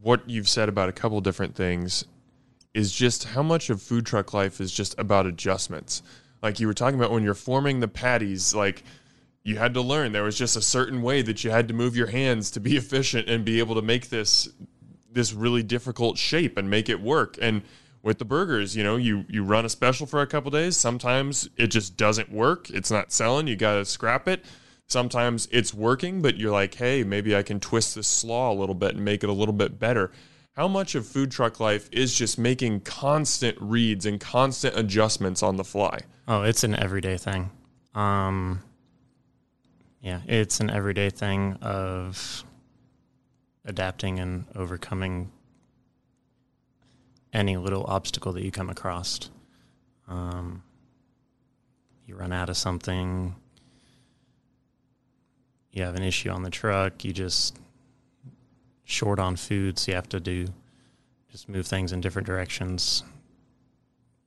what 0.08 0.30
you've 0.30 0.48
said 0.48 0.70
about 0.70 0.88
a 0.88 0.94
couple 0.94 1.20
different 1.20 1.54
things 1.54 2.06
is 2.74 2.94
just 2.94 3.26
how 3.26 3.44
much 3.44 3.70
of 3.70 3.82
food 3.82 4.06
truck 4.06 4.34
life 4.34 4.62
is 4.62 4.72
just 4.72 4.98
about 4.98 5.26
adjustments. 5.26 6.02
Like 6.42 6.62
you 6.62 6.68
were 6.68 6.74
talking 6.74 6.98
about 6.98 7.12
when 7.12 7.24
you're 7.24 7.34
forming 7.34 7.82
the 7.82 7.90
patties, 7.90 8.56
like 8.56 8.86
you 9.44 9.58
had 9.58 9.74
to 9.74 9.82
learn 9.82 10.14
there 10.14 10.24
was 10.24 10.38
just 10.38 10.56
a 10.56 10.62
certain 10.62 11.02
way 11.02 11.22
that 11.24 11.44
you 11.44 11.52
had 11.52 11.68
to 11.68 11.74
move 11.74 11.98
your 11.98 12.08
hands 12.08 12.52
to 12.52 12.62
be 12.62 12.78
efficient 12.78 13.28
and 13.28 13.44
be 13.44 13.60
able 13.60 13.76
to 13.76 13.82
make 13.82 14.08
this 14.08 14.48
this 15.12 15.34
really 15.34 15.62
difficult 15.62 16.18
shape 16.18 16.58
and 16.58 16.70
make 16.70 16.88
it 16.88 17.02
work. 17.02 17.38
And 17.42 17.64
with 18.02 18.18
the 18.18 18.24
burgers, 18.24 18.78
you 18.78 18.86
know, 18.86 18.96
you 18.96 19.26
you 19.28 19.44
run 19.44 19.66
a 19.66 19.70
special 19.70 20.08
for 20.08 20.22
a 20.22 20.28
couple 20.28 20.52
days, 20.52 20.78
sometimes 20.78 21.50
it 21.58 21.68
just 21.68 21.98
doesn't 21.98 22.32
work. 22.32 22.70
It's 22.70 22.90
not 22.90 23.12
selling, 23.12 23.48
you 23.48 23.58
got 23.58 23.74
to 23.74 23.84
scrap 23.84 24.30
it. 24.30 24.46
Sometimes 24.88 25.48
it's 25.52 25.74
working, 25.74 26.22
but 26.22 26.38
you're 26.38 26.52
like, 26.52 26.76
"Hey, 26.76 27.04
maybe 27.04 27.36
I 27.36 27.44
can 27.44 27.60
twist 27.60 27.96
this 27.96 28.08
slaw 28.08 28.52
a 28.52 28.56
little 28.56 28.76
bit 28.76 28.96
and 28.96 29.04
make 29.04 29.24
it 29.24 29.30
a 29.30 29.34
little 29.34 29.54
bit 29.54 29.80
better." 29.80 30.12
How 30.54 30.68
much 30.68 30.96
of 30.96 31.06
food 31.06 31.30
truck 31.30 31.60
life 31.60 31.88
is 31.92 32.18
just 32.18 32.40
making 32.40 32.80
constant 32.82 33.58
reads 33.62 34.08
and 34.08 34.20
constant 34.20 34.76
adjustments 34.76 35.44
on 35.44 35.58
the 35.58 35.64
fly? 35.64 36.00
Oh, 36.28 36.42
it's 36.42 36.64
an 36.64 36.74
everyday 36.74 37.18
thing. 37.18 37.52
Um, 37.94 38.62
yeah, 40.02 40.22
it's 40.26 40.60
an 40.60 40.70
everyday 40.72 41.10
thing 41.12 41.54
of 41.62 42.44
adapting 43.66 44.20
and 44.20 44.46
overcoming 44.56 45.32
any 47.34 47.58
little 47.58 47.84
obstacle 47.84 48.34
that 48.34 48.44
you 48.44 48.52
come 48.52 48.70
across. 48.70 49.30
Um, 50.08 50.64
you 52.06 52.16
run 52.16 52.32
out 52.32 52.50
of 52.50 52.58
something, 52.58 53.36
you 55.78 55.84
have 55.84 55.96
an 55.96 56.04
issue 56.04 56.30
on 56.30 56.42
the 56.42 56.50
truck, 56.50 57.06
you 57.06 57.14
just 57.14 57.58
short 58.84 59.20
on 59.20 59.36
food, 59.36 59.78
so 59.78 59.92
you 59.92 59.96
have 59.96 60.10
to 60.10 60.20
do 60.20 60.48
just 61.30 61.48
move 61.48 61.68
things 61.68 61.92
in 61.92 62.02
different 62.02 62.26
directions. 62.26 63.04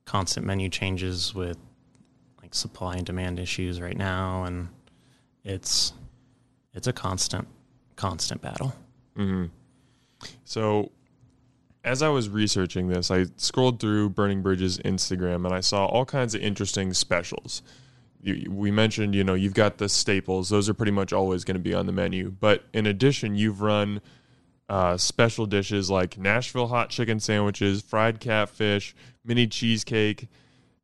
Constant 0.05 0.47
menu 0.47 0.69
changes 0.69 1.35
with 1.35 1.59
like 2.41 2.55
supply 2.55 2.95
and 2.95 3.05
demand 3.05 3.39
issues 3.39 3.81
right 3.81 3.97
now, 3.97 4.45
and 4.45 4.69
it's 5.45 5.93
it's 6.73 6.87
a 6.87 6.93
constant 6.93 7.49
constant 7.97 8.41
battle. 8.41 8.73
Mm-hmm. 9.17 9.47
So, 10.45 10.93
as 11.83 12.03
I 12.03 12.09
was 12.09 12.29
researching 12.29 12.89
this, 12.89 13.11
I 13.11 13.27
scrolled 13.37 13.81
through 13.81 14.11
Burning 14.11 14.43
Bridges 14.43 14.79
Instagram 14.79 15.47
and 15.47 15.55
I 15.55 15.61
saw 15.61 15.87
all 15.87 16.05
kinds 16.05 16.35
of 16.35 16.43
interesting 16.43 16.93
specials. 16.95 17.63
You, 18.23 18.51
we 18.51 18.71
mentioned, 18.71 19.15
you 19.15 19.25
know, 19.25 19.35
you've 19.35 19.55
got 19.55 19.79
the 19.79 19.89
staples; 19.89 20.49
those 20.49 20.69
are 20.69 20.75
pretty 20.75 20.93
much 20.93 21.13
always 21.13 21.45
going 21.45 21.57
to 21.57 21.63
be 21.63 21.75
on 21.75 21.87
the 21.87 21.93
menu. 21.93 22.31
But 22.31 22.65
in 22.73 22.87
addition, 22.87 23.35
you've 23.35 23.61
run 23.61 24.01
uh, 24.69 24.97
special 24.97 25.47
dishes 25.47 25.91
like 25.91 26.17
Nashville 26.19 26.69
hot 26.69 26.91
chicken 26.91 27.19
sandwiches, 27.21 27.83
fried 27.83 28.21
catfish, 28.21 28.95
mini 29.25 29.47
cheesecake, 29.47 30.29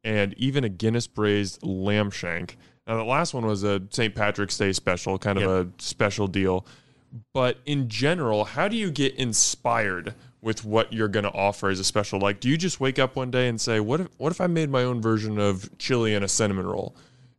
and 0.03 0.35
even 0.39 0.65
a 0.65 0.69
Guinness 0.69 1.07
braised 1.07 1.63
lamb 1.63 2.11
shank. 2.11 2.57
Now, 2.87 2.97
the 2.97 3.05
last 3.05 3.35
one 3.35 3.45
was 3.47 3.65
a 3.65 3.83
St. 3.91 4.15
Patrick's 4.15 4.57
Day 4.57 4.73
special, 4.73 5.19
kind 5.19 5.39
of 5.39 5.45
Yep. 5.45 5.79
a 5.79 5.83
special 5.83 6.27
deal. 6.29 6.67
But 7.33 7.59
in 7.65 7.89
general, 7.89 8.45
how 8.45 8.69
do 8.69 8.77
you 8.77 8.91
get 8.91 9.15
inspired 9.15 10.15
with 10.41 10.65
what 10.65 10.93
you're 10.93 11.09
going 11.09 11.25
to 11.25 11.33
offer 11.33 11.69
as 11.69 11.81
a 11.81 11.85
special? 11.85 12.21
Like, 12.21 12.41
do 12.41 12.49
you 12.49 12.57
just 12.57 12.79
wake 12.79 12.99
up 12.99 13.17
one 13.17 13.31
day 13.31 13.49
and 13.49 13.61
say, 13.61 13.81
"What 13.81 14.01
if 14.01 14.09
what 14.19 14.33
if 14.33 14.41
I 14.41 14.47
made 14.47 14.71
my 14.71 14.83
own 14.83 15.01
version 15.01 15.39
of 15.39 15.69
chili 15.79 16.15
and 16.15 16.25
a 16.25 16.29
cinnamon 16.29 16.67
roll 16.67 16.95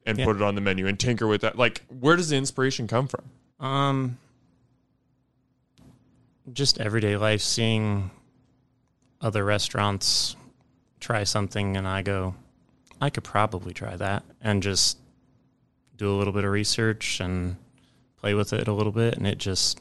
and 0.08 0.18
Yeah. 0.18 0.26
put 0.26 0.36
it 0.38 0.42
on 0.42 0.56
the 0.56 0.62
menu 0.62 0.88
and 0.88 1.00
tinker 1.00 1.28
with 1.28 1.42
that?" 1.42 1.58
Like, 1.58 1.84
where 1.88 2.16
does 2.16 2.30
the 2.30 2.36
inspiration 2.38 2.88
come 2.88 3.08
from? 3.08 3.26
Um, 3.60 4.18
just 6.54 6.80
everyday 6.80 7.18
life, 7.18 7.42
seeing 7.42 8.10
other 9.22 9.44
restaurants 9.44 10.36
try 11.00 11.24
something, 11.24 11.76
and 11.78 11.88
I 11.88 12.02
go, 12.02 12.36
I 13.02 13.10
could 13.10 13.24
probably 13.24 13.74
try 13.74 13.96
that, 13.98 14.24
and 14.42 14.64
just 14.64 14.98
do 15.96 16.10
a 16.14 16.16
little 16.18 16.34
bit 16.34 16.44
of 16.46 16.52
research 16.52 17.20
and 17.20 17.58
play 18.18 18.34
with 18.34 18.54
it 18.54 18.68
a 18.68 18.74
little 18.74 18.92
bit, 18.92 19.16
and 19.16 19.28
it 19.28 19.38
just 19.38 19.80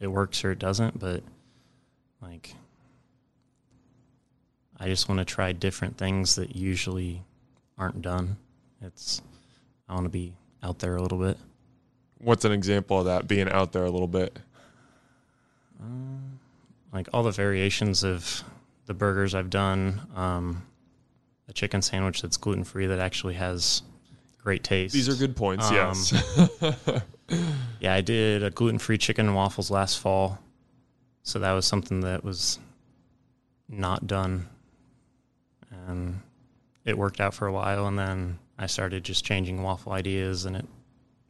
it 0.00 0.08
works 0.08 0.44
or 0.44 0.50
it 0.50 0.58
doesn't. 0.58 0.98
But 0.98 1.22
like, 2.22 2.54
I 4.78 4.86
just 4.86 5.08
want 5.08 5.18
to 5.18 5.24
try 5.26 5.52
different 5.52 5.96
things 5.98 6.34
that 6.36 6.56
usually 6.56 7.22
aren't 7.78 8.00
done. 8.02 8.36
It's 8.80 9.20
I 9.90 9.94
want 9.94 10.04
to 10.06 10.10
be 10.10 10.32
out 10.62 10.78
there 10.78 10.96
a 10.96 11.02
little 11.02 11.18
bit. 11.18 11.36
What's 12.18 12.44
an 12.44 12.52
example 12.52 13.00
of 13.00 13.06
that 13.06 13.26
being 13.26 13.48
out 13.48 13.72
there 13.72 13.84
a 13.84 13.90
little 13.90 14.08
bit? 14.08 14.38
like 16.92 17.08
all 17.12 17.22
the 17.22 17.30
variations 17.30 18.02
of 18.04 18.42
the 18.86 18.94
burgers 18.94 19.34
I've 19.34 19.50
done. 19.50 20.00
Um, 20.14 20.66
a 21.48 21.52
chicken 21.52 21.82
sandwich 21.82 22.20
that's 22.20 22.36
gluten 22.36 22.64
free 22.64 22.86
that 22.86 22.98
actually 22.98 23.34
has 23.34 23.82
great 24.42 24.64
taste. 24.64 24.92
These 24.92 25.08
are 25.08 25.14
good 25.14 25.36
points. 25.36 25.68
Um, 25.68 25.74
yes. 25.74 27.02
Yeah, 27.80 27.94
I 27.94 28.00
did 28.00 28.42
a 28.42 28.50
gluten 28.50 28.78
free 28.80 28.98
chicken 28.98 29.26
and 29.26 29.36
waffles 29.36 29.70
last 29.70 30.00
fall, 30.00 30.40
so 31.22 31.38
that 31.38 31.52
was 31.52 31.64
something 31.64 32.00
that 32.00 32.24
was 32.24 32.58
not 33.68 34.08
done, 34.08 34.48
and 35.86 36.20
it 36.84 36.98
worked 36.98 37.20
out 37.20 37.32
for 37.32 37.46
a 37.46 37.52
while. 37.52 37.86
And 37.86 37.96
then 37.96 38.38
I 38.60 38.66
started 38.66 39.02
just 39.02 39.24
changing 39.24 39.62
waffle 39.62 39.92
ideas, 39.92 40.44
and 40.44 40.54
it 40.54 40.66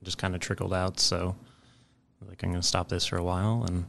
just 0.03 0.19
kind 0.19 0.35
of 0.35 0.41
trickled 0.41 0.75
out. 0.75 1.01
So, 1.01 1.37
like, 2.29 2.43
I'm 2.43 2.51
going 2.51 2.61
to 2.61 2.67
stop 2.67 2.89
this 2.89 3.07
for 3.07 3.17
a 3.17 3.23
while, 3.25 3.65
and 3.67 3.87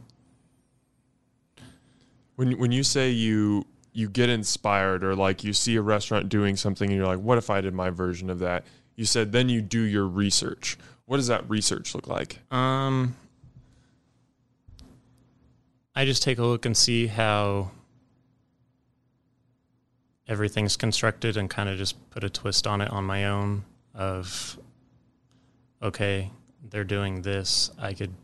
When 2.36 2.58
when 2.58 2.72
you 2.72 2.82
say 2.82 3.10
you 3.10 3.66
you 3.92 4.08
get 4.08 4.30
inspired 4.30 5.04
or 5.04 5.14
like 5.14 5.44
you 5.44 5.52
see 5.52 5.76
a 5.76 5.82
restaurant 5.82 6.28
doing 6.30 6.56
something 6.56 6.88
and 6.88 6.96
you're 6.96 7.06
like, 7.06 7.18
what 7.18 7.36
if 7.36 7.50
I 7.50 7.60
did 7.60 7.74
my 7.74 7.90
version 7.90 8.30
of 8.30 8.38
that? 8.38 8.64
You 8.96 9.04
said 9.04 9.32
then 9.32 9.48
you 9.48 9.60
do 9.60 9.80
your 9.82 10.06
research. 10.06 10.78
What 11.04 11.18
does 11.18 11.26
that 11.26 11.48
research 11.50 11.94
look 11.94 12.06
like? 12.06 12.38
Um, 12.50 13.16
I 15.94 16.06
just 16.06 16.22
take 16.22 16.38
a 16.38 16.44
look 16.44 16.64
and 16.64 16.74
see 16.76 17.06
how 17.06 17.70
everything's 20.28 20.76
constructed 20.76 21.36
and 21.36 21.50
kind 21.50 21.68
of 21.68 21.78
just 21.78 22.10
put 22.10 22.24
a 22.24 22.30
twist 22.30 22.66
on 22.66 22.80
it 22.80 22.90
on 22.90 23.04
my 23.04 23.26
own 23.26 23.64
of 23.94 24.58
okay, 25.82 26.30
they're 26.70 26.84
doing 26.84 27.22
this. 27.22 27.70
I 27.78 27.92
could 27.92 28.14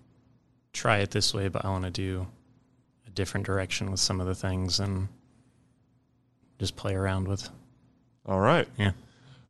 try 0.72 0.98
it 0.98 1.10
this 1.10 1.34
way, 1.34 1.48
but 1.48 1.64
I 1.64 1.70
want 1.70 1.84
to 1.84 1.90
do 1.90 2.26
a 3.06 3.10
different 3.10 3.46
direction 3.46 3.90
with 3.90 4.00
some 4.00 4.20
of 4.20 4.26
the 4.26 4.34
things 4.34 4.78
and 4.78 5.08
just 6.58 6.76
play 6.76 6.94
around 6.94 7.26
with. 7.26 7.48
All 8.26 8.40
right. 8.40 8.68
Yeah. 8.76 8.92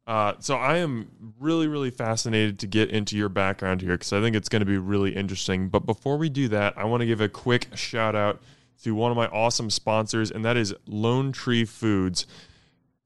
Uh, 0.07 0.33
so 0.39 0.57
I 0.57 0.79
am 0.79 1.11
really, 1.39 1.69
really 1.69 1.91
fascinated 1.91 2.59
to 2.61 2.67
get 2.67 2.89
into 2.89 3.15
your 3.15 3.29
background 3.29 3.83
here 3.83 3.93
because 3.93 4.15
I 4.15 4.23
think 4.23 4.35
it's 4.37 4.49
going 4.49 4.61
to 4.61 4.67
be 4.67 4.79
really 4.79 5.15
interesting. 5.15 5.69
But 5.69 5.81
before 5.81 6.17
we 6.17 6.31
do 6.31 6.49
that, 6.49 6.79
I 6.79 6.85
want 6.85 7.03
to 7.03 7.07
give 7.07 7.21
a 7.21 7.29
quick 7.29 7.69
shout 7.75 8.17
out 8.17 8.41
to 8.83 8.95
one 8.95 9.11
of 9.11 9.17
my 9.17 9.27
awesome 9.29 9.71
sponsors, 9.71 10.31
and 10.31 10.45
that 10.45 10.57
is 10.57 10.75
Lone 10.87 11.33
Tree 11.33 11.65
Foods. 11.65 12.27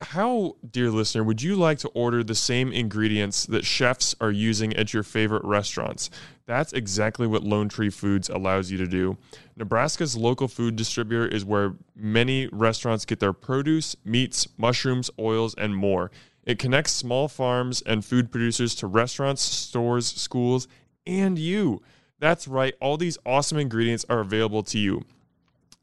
How, 0.02 0.56
dear 0.68 0.90
listener, 0.90 1.22
would 1.22 1.42
you 1.42 1.54
like 1.54 1.78
to 1.78 1.88
order 1.90 2.24
the 2.24 2.34
same 2.34 2.72
ingredients 2.72 3.46
that 3.46 3.64
chefs 3.64 4.16
are 4.20 4.32
using 4.32 4.74
at 4.74 4.92
your 4.92 5.04
favorite 5.04 5.44
restaurants? 5.44 6.10
That's 6.44 6.72
exactly 6.72 7.26
what 7.28 7.44
Lone 7.44 7.68
Tree 7.68 7.90
Foods 7.90 8.28
allows 8.28 8.70
you 8.70 8.78
to 8.78 8.86
do. 8.86 9.16
Nebraska's 9.56 10.16
local 10.16 10.48
food 10.48 10.74
distributor 10.74 11.26
is 11.26 11.44
where 11.44 11.74
many 11.94 12.48
restaurants 12.48 13.04
get 13.04 13.20
their 13.20 13.32
produce, 13.32 13.94
meats, 14.04 14.48
mushrooms, 14.58 15.08
oils, 15.20 15.54
and 15.56 15.76
more. 15.76 16.10
It 16.44 16.58
connects 16.58 16.92
small 16.92 17.28
farms 17.28 17.80
and 17.82 18.04
food 18.04 18.32
producers 18.32 18.74
to 18.76 18.88
restaurants, 18.88 19.42
stores, 19.42 20.06
schools, 20.08 20.66
and 21.06 21.38
you. 21.38 21.80
That's 22.18 22.48
right, 22.48 22.74
all 22.80 22.96
these 22.96 23.18
awesome 23.24 23.58
ingredients 23.58 24.04
are 24.08 24.20
available 24.20 24.64
to 24.64 24.78
you. 24.78 25.02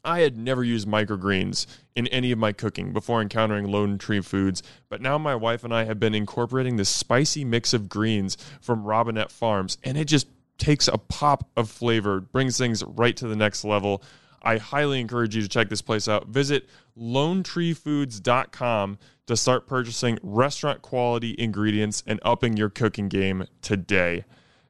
I 0.04 0.20
had 0.20 0.36
never 0.36 0.64
used 0.64 0.88
microgreens 0.88 1.66
in 1.94 2.06
any 2.08 2.32
of 2.32 2.38
my 2.38 2.52
cooking 2.52 2.92
before 2.92 3.20
encountering 3.20 3.66
Lone 3.66 3.98
Tree 3.98 4.20
Foods, 4.20 4.62
but 4.88 5.00
now 5.00 5.18
my 5.18 5.34
wife 5.34 5.64
and 5.64 5.74
I 5.74 5.84
have 5.84 6.00
been 6.00 6.14
incorporating 6.14 6.76
this 6.76 6.88
spicy 6.88 7.44
mix 7.44 7.72
of 7.72 7.88
greens 7.88 8.36
from 8.60 8.84
Robinette 8.84 9.30
Farms, 9.30 9.78
and 9.84 9.98
it 9.98 10.06
just 10.06 10.26
takes 10.58 10.88
a 10.88 10.98
pop 10.98 11.48
of 11.56 11.70
flavor, 11.70 12.20
brings 12.20 12.58
things 12.58 12.84
right 12.84 13.16
to 13.16 13.26
the 13.26 13.36
next 13.36 13.64
level. 13.64 14.02
I 14.42 14.56
highly 14.56 15.00
encourage 15.00 15.36
you 15.36 15.42
to 15.42 15.48
check 15.48 15.68
this 15.68 15.82
place 15.82 16.08
out. 16.08 16.28
Visit 16.28 16.68
lonetreefoods.com 16.98 18.98
to 19.26 19.36
start 19.36 19.66
purchasing 19.66 20.18
restaurant 20.22 20.82
quality 20.82 21.34
ingredients 21.38 22.02
and 22.06 22.18
upping 22.22 22.56
your 22.56 22.70
cooking 22.70 23.08
game 23.08 23.46
today. 23.62 24.24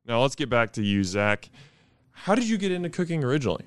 Now, 0.07 0.23
let's 0.23 0.35
get 0.35 0.51
back 0.51 0.73
to 0.73 0.83
you, 0.83 1.05
Zach. 1.05 1.49
How 2.11 2.35
did 2.35 2.49
you 2.49 2.59
get 2.59 2.73
into 2.73 2.91
cooking 2.91 3.25
originally? 3.25 3.65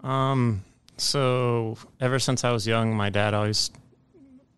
Um, 0.00 0.62
so 0.96 1.76
ever 2.00 2.18
since 2.18 2.44
I 2.44 2.52
was 2.52 2.66
young, 2.66 2.94
my 2.94 3.10
dad 3.10 3.34
always 3.34 3.70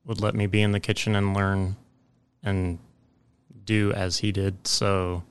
would 0.04 0.20
let 0.20 0.34
me 0.34 0.46
be 0.46 0.62
in 0.62 0.72
the 0.72 0.80
kitchen 0.80 1.14
and 1.14 1.34
learn 1.34 1.76
and 2.42 2.78
do 3.64 3.92
as 3.92 4.18
he 4.18 4.32
did. 4.32 4.66
So 4.66 5.22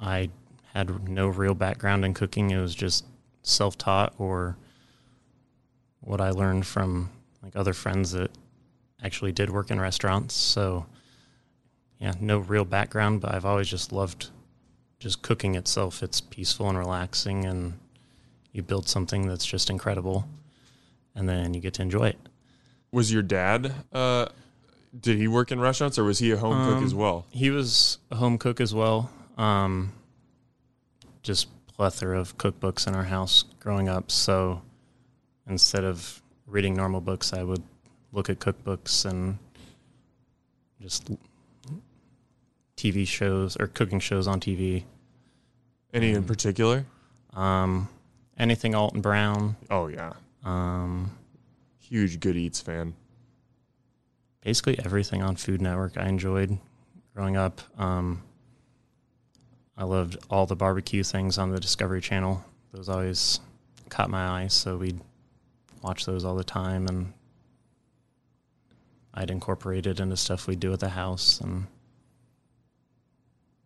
I 0.00 0.30
had 0.74 1.08
no 1.08 1.28
real 1.28 1.54
background 1.54 2.04
in 2.04 2.14
cooking. 2.14 2.50
It 2.50 2.60
was 2.60 2.74
just 2.74 3.04
self-taught 3.42 4.14
or 4.18 4.56
what 6.00 6.20
I 6.20 6.30
learned 6.30 6.66
from 6.66 7.10
like 7.42 7.56
other 7.56 7.72
friends 7.72 8.12
that 8.12 8.30
actually 9.02 9.32
did 9.32 9.50
work 9.50 9.70
in 9.70 9.80
restaurants. 9.80 10.34
So 10.34 10.86
yeah, 11.98 12.12
no 12.20 12.38
real 12.38 12.64
background, 12.64 13.20
but 13.20 13.34
I've 13.34 13.44
always 13.44 13.68
just 13.68 13.92
loved 13.92 14.30
just 15.00 15.22
cooking 15.22 15.54
itself. 15.54 16.02
It's 16.02 16.20
peaceful 16.20 16.68
and 16.68 16.78
relaxing 16.78 17.44
and 17.44 17.78
you 18.58 18.62
build 18.62 18.88
something 18.88 19.26
that's 19.28 19.46
just 19.46 19.70
incredible 19.70 20.28
and 21.14 21.26
then 21.28 21.54
you 21.54 21.60
get 21.60 21.72
to 21.74 21.82
enjoy 21.82 22.08
it. 22.08 22.18
Was 22.92 23.12
your 23.12 23.22
dad, 23.22 23.72
uh, 23.92 24.26
did 24.98 25.16
he 25.16 25.28
work 25.28 25.50
in 25.52 25.60
restaurants 25.60 25.98
or 25.98 26.04
was 26.04 26.18
he 26.18 26.30
a 26.32 26.36
home 26.36 26.66
cook 26.66 26.78
Um, 26.78 26.84
as 26.84 26.94
well? 26.94 27.24
He 27.30 27.50
was 27.50 27.98
a 28.10 28.16
home 28.16 28.36
cook 28.36 28.60
as 28.60 28.74
well. 28.74 29.10
Um, 29.38 29.92
just 31.22 31.46
plethora 31.68 32.18
of 32.18 32.36
cookbooks 32.36 32.86
in 32.88 32.94
our 32.94 33.04
house 33.04 33.44
growing 33.60 33.88
up. 33.88 34.10
So 34.10 34.62
instead 35.48 35.84
of 35.84 36.20
reading 36.46 36.74
normal 36.74 37.00
books, 37.00 37.32
I 37.32 37.44
would 37.44 37.62
look 38.12 38.28
at 38.28 38.40
cookbooks 38.40 39.04
and 39.08 39.38
just 40.80 41.10
TV 42.76 43.06
shows 43.06 43.56
or 43.56 43.68
cooking 43.68 44.00
shows 44.00 44.26
on 44.26 44.40
TV. 44.40 44.84
Any 45.92 46.12
in 46.12 46.24
particular? 46.24 46.86
Um, 47.34 47.88
anything 48.38 48.74
Alton 48.74 49.00
Brown. 49.00 49.56
Oh, 49.70 49.88
yeah. 49.88 50.12
Um, 50.44 51.10
Huge 51.80 52.20
Good 52.20 52.36
Eats 52.36 52.60
fan. 52.60 52.94
basically 54.42 54.78
everything 54.84 55.22
on 55.22 55.36
Food 55.36 55.60
Network 55.60 55.98
I 55.98 56.06
enjoyed 56.08 56.58
growing 57.14 57.36
up. 57.36 57.60
Um, 57.78 58.22
I 59.76 59.84
loved 59.84 60.16
all 60.30 60.46
the 60.46 60.56
barbecue 60.56 61.02
things 61.02 61.38
on 61.38 61.50
the 61.50 61.60
Discovery 61.60 62.00
Channel. 62.00 62.44
Those 62.72 62.88
always 62.88 63.40
caught 63.88 64.10
my 64.10 64.42
eye, 64.42 64.46
so 64.48 64.76
we'd 64.76 65.00
watch 65.82 66.04
those 66.06 66.24
all 66.24 66.34
the 66.34 66.44
time, 66.44 66.86
and 66.86 67.12
I'd 69.14 69.30
incorporate 69.30 69.86
it 69.86 70.00
into 70.00 70.16
stuff 70.16 70.46
we'd 70.46 70.60
do 70.60 70.72
at 70.72 70.80
the 70.80 70.90
house 70.90 71.40
and 71.40 71.66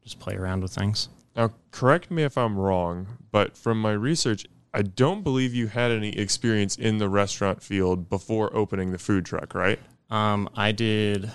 just 0.03 0.19
play 0.19 0.35
around 0.35 0.63
with 0.63 0.75
things. 0.75 1.09
Now, 1.37 1.53
correct 1.71 2.11
me 2.11 2.25
if 2.25 2.37
I'm 2.37 2.59
wrong, 2.59 3.07
but 3.31 3.57
from 3.57 3.81
my 3.81 3.93
research, 3.93 4.47
I 4.75 4.83
don't 4.83 5.23
believe 5.23 5.55
you 5.55 5.67
had 5.67 5.91
any 5.91 6.17
experience 6.17 6.77
in 6.77 6.99
the 6.99 7.09
restaurant 7.09 7.63
field 7.63 8.09
before 8.09 8.55
opening 8.57 8.91
the 8.93 8.99
food 8.99 9.27
truck, 9.27 9.55
right? 9.55 9.79
Um, 10.11 10.49
I 10.55 10.73
did 10.73 11.31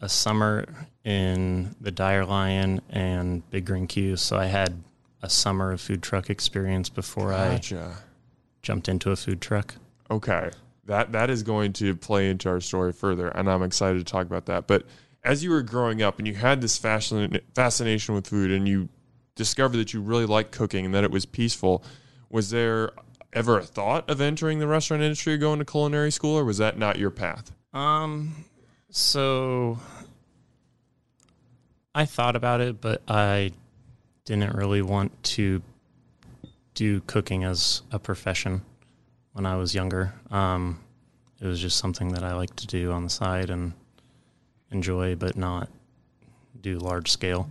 a 0.00 0.08
summer 0.08 0.66
in 1.04 1.74
the 1.80 1.90
Dire 1.90 2.24
Lion 2.24 2.80
and 2.90 3.48
Big 3.50 3.66
Green 3.66 3.86
Q, 3.86 4.16
so 4.16 4.36
I 4.36 4.46
had 4.46 4.82
a 5.22 5.28
summer 5.28 5.72
of 5.72 5.80
food 5.80 6.02
truck 6.02 6.30
experience 6.30 6.88
before 6.88 7.32
I 7.32 7.60
jumped 8.62 8.88
into 8.88 9.10
a 9.10 9.16
food 9.16 9.40
truck. 9.40 9.74
Okay. 10.10 10.50
That 10.84 11.10
that 11.12 11.30
is 11.30 11.42
going 11.42 11.72
to 11.74 11.96
play 11.96 12.30
into 12.30 12.48
our 12.48 12.60
story 12.60 12.92
further, 12.92 13.28
and 13.28 13.50
I'm 13.50 13.62
excited 13.62 13.98
to 13.98 14.04
talk 14.04 14.26
about 14.26 14.46
that. 14.46 14.68
But 14.68 14.84
as 15.24 15.42
you 15.42 15.50
were 15.50 15.62
growing 15.62 16.02
up 16.02 16.18
and 16.18 16.28
you 16.28 16.34
had 16.34 16.60
this 16.60 16.78
fascin- 16.78 17.40
fascination 17.54 18.14
with 18.14 18.28
food 18.28 18.52
and 18.52 18.68
you 18.68 18.88
discovered 19.34 19.78
that 19.78 19.92
you 19.92 20.00
really 20.00 20.26
liked 20.26 20.52
cooking 20.52 20.84
and 20.84 20.94
that 20.94 21.02
it 21.02 21.10
was 21.10 21.26
peaceful, 21.26 21.82
was 22.30 22.50
there 22.50 22.90
ever 23.32 23.58
a 23.58 23.62
thought 23.62 24.08
of 24.08 24.20
entering 24.20 24.58
the 24.58 24.66
restaurant 24.66 25.02
industry 25.02 25.34
or 25.34 25.38
going 25.38 25.58
to 25.58 25.64
culinary 25.64 26.10
school, 26.10 26.36
or 26.38 26.44
was 26.44 26.58
that 26.58 26.78
not 26.78 26.98
your 26.98 27.10
path? 27.10 27.52
Um, 27.72 28.44
so 28.90 29.78
I 31.94 32.04
thought 32.04 32.36
about 32.36 32.60
it, 32.60 32.80
but 32.80 33.02
I 33.08 33.52
didn't 34.24 34.54
really 34.54 34.82
want 34.82 35.22
to 35.22 35.62
do 36.74 37.00
cooking 37.06 37.44
as 37.44 37.82
a 37.90 37.98
profession 37.98 38.62
when 39.32 39.46
I 39.46 39.56
was 39.56 39.74
younger. 39.74 40.14
Um, 40.30 40.80
it 41.40 41.46
was 41.46 41.60
just 41.60 41.78
something 41.78 42.12
that 42.12 42.22
I 42.22 42.34
like 42.34 42.54
to 42.56 42.66
do 42.66 42.92
on 42.92 43.04
the 43.04 43.10
side 43.10 43.50
and 43.50 43.72
enjoy, 44.70 45.14
but 45.16 45.36
not 45.36 45.68
do 46.60 46.78
large 46.78 47.10
scale. 47.10 47.48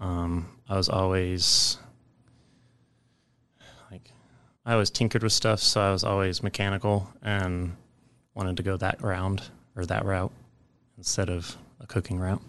Um, 0.00 0.48
I 0.68 0.76
was 0.76 0.88
always 0.88 1.78
I 4.64 4.72
always 4.72 4.90
tinkered 4.90 5.22
with 5.22 5.32
stuff, 5.32 5.60
so 5.60 5.80
I 5.80 5.90
was 5.90 6.04
always 6.04 6.42
mechanical 6.42 7.08
and 7.22 7.76
wanted 8.34 8.56
to 8.58 8.62
go 8.62 8.76
that 8.76 9.02
round 9.02 9.42
or 9.76 9.84
that 9.86 10.04
route 10.04 10.32
instead 10.96 11.28
of 11.28 11.56
a 11.80 11.86
cooking 11.86 12.18
route. 12.18 12.42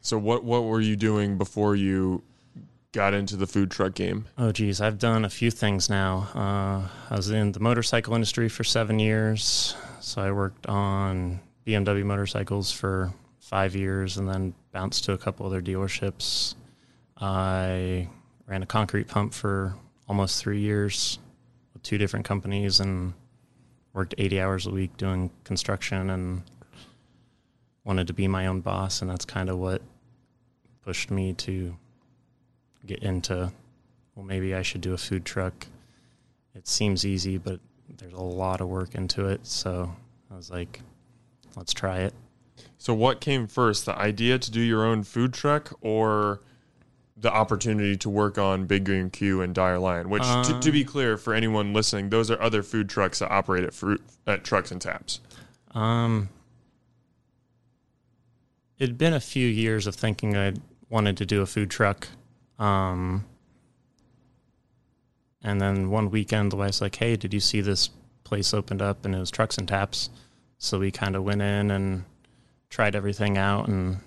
So 0.00 0.18
what 0.18 0.44
what 0.44 0.64
were 0.64 0.80
you 0.80 0.96
doing 0.96 1.38
before 1.38 1.74
you 1.76 2.22
got 2.92 3.14
into 3.14 3.36
the 3.36 3.46
food 3.46 3.70
truck 3.70 3.94
game? 3.94 4.26
Oh, 4.36 4.52
geez, 4.52 4.80
I've 4.80 4.98
done 4.98 5.24
a 5.24 5.30
few 5.30 5.50
things 5.50 5.90
now. 5.90 6.28
Uh, 6.34 6.88
I 7.12 7.16
was 7.16 7.30
in 7.30 7.52
the 7.52 7.60
motorcycle 7.60 8.14
industry 8.14 8.48
for 8.48 8.64
seven 8.64 8.98
years, 8.98 9.74
so 10.00 10.22
I 10.22 10.32
worked 10.32 10.66
on 10.66 11.40
BMW 11.66 12.04
motorcycles 12.04 12.72
for 12.72 13.12
five 13.40 13.74
years, 13.74 14.16
and 14.16 14.28
then 14.28 14.54
bounced 14.72 15.04
to 15.04 15.12
a 15.12 15.18
couple 15.18 15.46
other 15.46 15.62
dealerships. 15.62 16.54
I 17.16 18.08
ran 18.48 18.62
a 18.62 18.66
concrete 18.66 19.06
pump 19.06 19.34
for 19.34 19.74
almost 20.08 20.42
three 20.42 20.60
years 20.60 21.18
with 21.74 21.82
two 21.82 21.98
different 21.98 22.24
companies, 22.24 22.80
and 22.80 23.12
worked 23.92 24.14
80 24.18 24.40
hours 24.40 24.66
a 24.66 24.70
week 24.70 24.96
doing 24.96 25.30
construction, 25.44 26.10
and 26.10 26.42
wanted 27.84 28.06
to 28.06 28.12
be 28.12 28.26
my 28.26 28.46
own 28.46 28.60
boss, 28.60 29.02
and 29.02 29.10
that's 29.10 29.24
kind 29.24 29.48
of 29.48 29.58
what 29.58 29.82
pushed 30.82 31.10
me 31.10 31.34
to 31.34 31.76
get 32.86 33.02
into 33.02 33.52
well 34.18 34.24
maybe 34.24 34.54
I 34.54 34.62
should 34.62 34.80
do 34.80 34.94
a 34.94 34.98
food 34.98 35.24
truck. 35.24 35.66
It 36.54 36.66
seems 36.66 37.06
easy, 37.06 37.38
but 37.38 37.60
there's 37.98 38.14
a 38.14 38.20
lot 38.20 38.60
of 38.60 38.68
work 38.68 38.96
into 38.96 39.26
it, 39.26 39.46
so 39.46 39.94
I 40.30 40.34
was 40.36 40.50
like 40.50 40.80
let's 41.56 41.72
try 41.72 41.98
it. 41.98 42.14
So 42.78 42.94
what 42.94 43.20
came 43.20 43.46
first, 43.46 43.86
the 43.86 43.96
idea 43.96 44.38
to 44.38 44.50
do 44.50 44.60
your 44.60 44.84
own 44.84 45.04
food 45.04 45.32
truck 45.32 45.76
or 45.80 46.40
the 47.20 47.32
opportunity 47.32 47.96
to 47.96 48.08
work 48.08 48.38
on 48.38 48.66
Big 48.66 48.84
Green 48.84 49.10
Q 49.10 49.40
and 49.40 49.54
Dire 49.54 49.78
Lion? 49.78 50.08
Which, 50.08 50.22
to, 50.22 50.58
to 50.60 50.72
be 50.72 50.84
clear 50.84 51.16
for 51.16 51.34
anyone 51.34 51.72
listening, 51.72 52.10
those 52.10 52.30
are 52.30 52.40
other 52.40 52.62
food 52.62 52.88
trucks 52.88 53.18
that 53.18 53.30
operate 53.30 53.64
at 53.64 53.74
fruit 53.74 54.02
at 54.26 54.44
trucks 54.44 54.70
and 54.70 54.80
taps. 54.80 55.20
Um 55.74 56.28
it'd 58.78 58.96
been 58.98 59.14
a 59.14 59.20
few 59.20 59.46
years 59.46 59.86
of 59.86 59.94
thinking 59.96 60.36
I 60.36 60.54
wanted 60.88 61.16
to 61.16 61.26
do 61.26 61.42
a 61.42 61.46
food 61.46 61.70
truck. 61.70 62.08
Um 62.58 63.24
and 65.42 65.60
then 65.60 65.90
one 65.90 66.10
weekend 66.10 66.52
the 66.52 66.56
wife's 66.56 66.80
like, 66.80 66.96
Hey, 66.96 67.16
did 67.16 67.34
you 67.34 67.40
see 67.40 67.60
this 67.60 67.90
place 68.24 68.54
opened 68.54 68.82
up 68.82 69.04
and 69.04 69.14
it 69.14 69.18
was 69.18 69.30
trucks 69.30 69.58
and 69.58 69.66
taps? 69.66 70.10
So 70.58 70.78
we 70.78 70.90
kind 70.90 71.16
of 71.16 71.24
went 71.24 71.42
in 71.42 71.70
and 71.70 72.04
tried 72.70 72.94
everything 72.94 73.38
out 73.38 73.68
and 73.68 73.98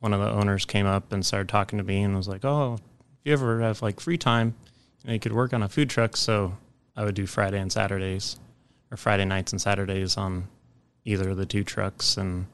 one 0.00 0.12
of 0.12 0.20
the 0.20 0.30
owners 0.30 0.64
came 0.64 0.86
up 0.86 1.12
and 1.12 1.24
started 1.24 1.48
talking 1.48 1.78
to 1.78 1.84
me 1.84 2.02
and 2.02 2.16
was 2.16 2.28
like, 2.28 2.44
"Oh, 2.44 2.74
if 2.74 2.80
you 3.24 3.32
ever 3.32 3.60
have 3.60 3.82
like 3.82 4.00
free 4.00 4.18
time, 4.18 4.54
you, 5.02 5.08
know, 5.08 5.14
you 5.14 5.20
could 5.20 5.32
work 5.32 5.52
on 5.52 5.62
a 5.62 5.68
food 5.68 5.88
truck." 5.88 6.16
So 6.16 6.56
I 6.96 7.04
would 7.04 7.14
do 7.14 7.26
Friday 7.26 7.60
and 7.60 7.70
Saturdays, 7.70 8.38
or 8.90 8.96
Friday 8.96 9.24
nights 9.24 9.52
and 9.52 9.60
Saturdays 9.60 10.16
on 10.16 10.48
either 11.04 11.30
of 11.30 11.36
the 11.36 11.46
two 11.46 11.64
trucks, 11.64 12.16
and 12.16 12.46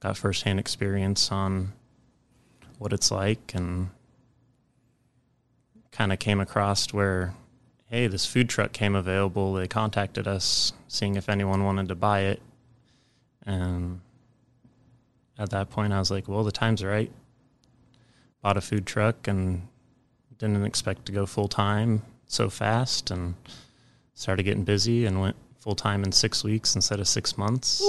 got 0.00 0.16
firsthand 0.16 0.60
experience 0.60 1.32
on 1.32 1.72
what 2.78 2.92
it's 2.92 3.10
like, 3.10 3.52
and 3.54 3.90
kind 5.90 6.12
of 6.12 6.18
came 6.18 6.38
across 6.40 6.92
where, 6.92 7.34
hey, 7.86 8.06
this 8.06 8.26
food 8.26 8.48
truck 8.48 8.72
came 8.72 8.94
available. 8.94 9.54
They 9.54 9.66
contacted 9.66 10.28
us, 10.28 10.72
seeing 10.86 11.16
if 11.16 11.28
anyone 11.28 11.64
wanted 11.64 11.88
to 11.88 11.94
buy 11.94 12.20
it, 12.20 12.42
and 13.44 14.00
at 15.38 15.50
that 15.50 15.70
point, 15.70 15.92
I 15.92 15.98
was 15.98 16.10
like, 16.10 16.28
well, 16.28 16.44
the 16.44 16.52
time's 16.52 16.82
right. 16.84 17.10
Bought 18.42 18.56
a 18.56 18.60
food 18.60 18.86
truck 18.86 19.28
and 19.28 19.68
didn't 20.38 20.64
expect 20.64 21.06
to 21.06 21.12
go 21.12 21.26
full 21.26 21.48
time 21.48 22.02
so 22.26 22.50
fast 22.50 23.10
and 23.10 23.34
started 24.14 24.42
getting 24.42 24.64
busy 24.64 25.06
and 25.06 25.20
went 25.20 25.36
full 25.60 25.74
time 25.74 26.04
in 26.04 26.12
six 26.12 26.44
weeks 26.44 26.74
instead 26.74 27.00
of 27.00 27.08
six 27.08 27.36
months. 27.38 27.80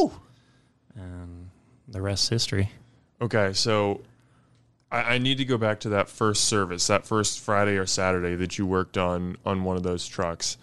And 0.96 1.50
the 1.88 2.02
rest's 2.02 2.30
history. 2.30 2.72
Okay, 3.22 3.54
so 3.54 4.02
I, 4.92 5.16
I 5.16 5.18
need 5.18 5.38
to 5.38 5.46
go 5.46 5.58
back 5.58 5.80
to 5.82 5.90
that 5.90 6.10
first 6.10 6.46
service, 6.46 6.88
that 6.88 7.06
first 7.06 7.40
Friday 7.40 7.78
or 7.78 7.86
Saturday 7.86 8.36
that 8.36 8.58
you 8.58 8.66
worked 8.66 8.98
on 8.98 9.38
on 9.46 9.64
one 9.64 9.78
of 9.78 9.84
those 9.84 10.08
trucks. 10.08 10.58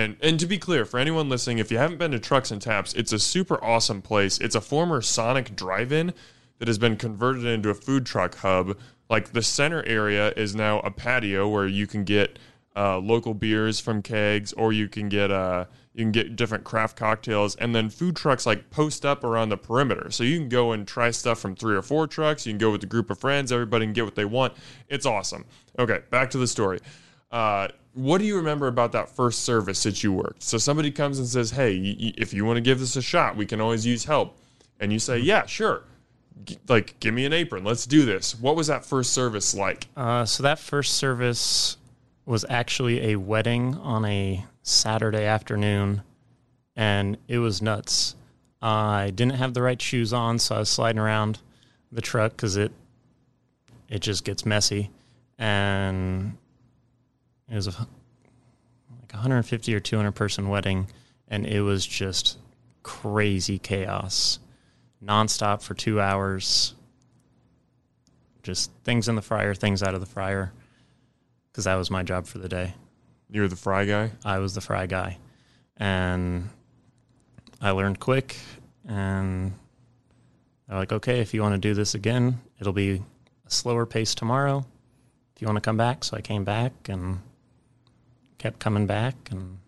And 0.00 0.16
and 0.22 0.40
to 0.40 0.46
be 0.46 0.58
clear, 0.58 0.84
for 0.84 0.98
anyone 0.98 1.28
listening, 1.28 1.58
if 1.58 1.70
you 1.70 1.78
haven't 1.78 1.98
been 1.98 2.10
to 2.12 2.18
Trucks 2.18 2.50
and 2.50 2.60
Taps, 2.60 2.94
it's 2.94 3.12
a 3.12 3.18
super 3.18 3.62
awesome 3.62 4.00
place. 4.00 4.38
It's 4.38 4.54
a 4.54 4.60
former 4.60 5.02
Sonic 5.02 5.54
drive-in 5.54 6.14
that 6.58 6.68
has 6.68 6.78
been 6.78 6.96
converted 6.96 7.44
into 7.44 7.70
a 7.70 7.74
food 7.74 8.06
truck 8.06 8.36
hub. 8.36 8.78
Like 9.08 9.32
the 9.32 9.42
center 9.42 9.84
area 9.86 10.32
is 10.36 10.54
now 10.54 10.80
a 10.80 10.90
patio 10.90 11.48
where 11.48 11.66
you 11.66 11.86
can 11.86 12.04
get 12.04 12.38
uh, 12.76 12.98
local 12.98 13.34
beers 13.34 13.80
from 13.80 14.00
kegs, 14.00 14.52
or 14.54 14.72
you 14.72 14.88
can 14.88 15.08
get 15.08 15.30
uh, 15.30 15.66
you 15.92 16.04
can 16.04 16.12
get 16.12 16.36
different 16.36 16.64
craft 16.64 16.96
cocktails, 16.96 17.56
and 17.56 17.74
then 17.74 17.90
food 17.90 18.16
trucks 18.16 18.46
like 18.46 18.70
post 18.70 19.04
up 19.04 19.22
around 19.22 19.50
the 19.50 19.56
perimeter. 19.58 20.10
So 20.10 20.24
you 20.24 20.38
can 20.38 20.48
go 20.48 20.72
and 20.72 20.86
try 20.86 21.10
stuff 21.10 21.40
from 21.40 21.56
three 21.56 21.76
or 21.76 21.82
four 21.82 22.06
trucks. 22.06 22.46
You 22.46 22.52
can 22.52 22.58
go 22.58 22.70
with 22.70 22.82
a 22.84 22.86
group 22.86 23.10
of 23.10 23.18
friends. 23.18 23.52
Everybody 23.52 23.84
can 23.86 23.92
get 23.92 24.04
what 24.04 24.14
they 24.14 24.24
want. 24.24 24.54
It's 24.88 25.04
awesome. 25.04 25.44
Okay, 25.78 26.00
back 26.10 26.30
to 26.30 26.38
the 26.38 26.46
story. 26.46 26.78
Uh, 27.30 27.68
what 28.04 28.18
do 28.18 28.24
you 28.24 28.36
remember 28.36 28.66
about 28.66 28.92
that 28.92 29.08
first 29.08 29.40
service 29.44 29.82
that 29.82 30.02
you 30.02 30.12
worked? 30.12 30.42
So 30.42 30.58
somebody 30.58 30.90
comes 30.90 31.18
and 31.18 31.26
says, 31.28 31.50
"Hey, 31.52 31.78
y- 31.78 32.14
if 32.16 32.32
you 32.32 32.44
want 32.44 32.56
to 32.56 32.60
give 32.60 32.78
this 32.80 32.96
a 32.96 33.02
shot, 33.02 33.36
we 33.36 33.46
can 33.46 33.60
always 33.60 33.84
use 33.86 34.04
help." 34.04 34.36
And 34.78 34.92
you 34.92 34.98
say, 34.98 35.18
"Yeah, 35.18 35.46
sure." 35.46 35.84
G- 36.44 36.58
like, 36.68 36.98
give 37.00 37.12
me 37.12 37.24
an 37.26 37.32
apron. 37.32 37.64
Let's 37.64 37.86
do 37.86 38.04
this. 38.04 38.34
What 38.38 38.56
was 38.56 38.66
that 38.68 38.84
first 38.84 39.12
service 39.12 39.54
like? 39.54 39.88
Uh, 39.96 40.24
so 40.24 40.42
that 40.42 40.58
first 40.58 40.94
service 40.94 41.76
was 42.24 42.44
actually 42.48 43.12
a 43.12 43.16
wedding 43.16 43.74
on 43.76 44.04
a 44.04 44.44
Saturday 44.62 45.24
afternoon, 45.24 46.02
and 46.76 47.18
it 47.28 47.38
was 47.38 47.60
nuts. 47.60 48.14
I 48.62 49.10
didn't 49.14 49.34
have 49.34 49.54
the 49.54 49.62
right 49.62 49.80
shoes 49.80 50.12
on, 50.12 50.38
so 50.38 50.56
I 50.56 50.58
was 50.60 50.68
sliding 50.68 50.98
around 50.98 51.40
the 51.92 52.00
truck 52.00 52.32
because 52.32 52.56
it 52.56 52.72
it 53.88 54.00
just 54.00 54.24
gets 54.24 54.46
messy, 54.46 54.90
and 55.38 56.36
it 57.50 57.54
was 57.54 57.66
like 57.66 57.78
a 57.78 57.88
like 59.12 59.22
150 59.22 59.74
or 59.74 59.80
200 59.80 60.12
person 60.12 60.48
wedding, 60.48 60.88
and 61.28 61.46
it 61.46 61.62
was 61.62 61.84
just 61.84 62.38
crazy 62.82 63.58
chaos, 63.58 64.38
nonstop 65.04 65.62
for 65.62 65.74
two 65.74 66.00
hours. 66.00 66.74
Just 68.42 68.70
things 68.84 69.08
in 69.08 69.16
the 69.16 69.22
fryer, 69.22 69.54
things 69.54 69.82
out 69.82 69.94
of 69.94 70.00
the 70.00 70.06
fryer, 70.06 70.52
because 71.50 71.64
that 71.64 71.74
was 71.74 71.90
my 71.90 72.02
job 72.02 72.26
for 72.26 72.38
the 72.38 72.48
day. 72.48 72.74
You 73.28 73.42
were 73.42 73.48
the 73.48 73.56
fry 73.56 73.84
guy. 73.84 74.12
I 74.24 74.38
was 74.38 74.54
the 74.54 74.60
fry 74.60 74.86
guy, 74.86 75.18
and 75.76 76.48
I 77.60 77.72
learned 77.72 78.00
quick. 78.00 78.36
And 78.86 79.52
they're 80.66 80.78
like, 80.78 80.92
"Okay, 80.92 81.20
if 81.20 81.34
you 81.34 81.42
want 81.42 81.54
to 81.54 81.58
do 81.60 81.74
this 81.74 81.94
again, 81.94 82.40
it'll 82.58 82.72
be 82.72 83.02
a 83.44 83.50
slower 83.50 83.86
pace 83.86 84.14
tomorrow. 84.14 84.64
If 85.34 85.42
you 85.42 85.46
want 85.46 85.56
to 85.56 85.60
come 85.60 85.76
back." 85.76 86.02
So 86.02 86.16
I 86.16 86.22
came 86.22 86.44
back 86.44 86.88
and 86.88 87.20
kept 88.40 88.58
coming 88.58 88.86
back, 88.86 89.14
and 89.30 89.58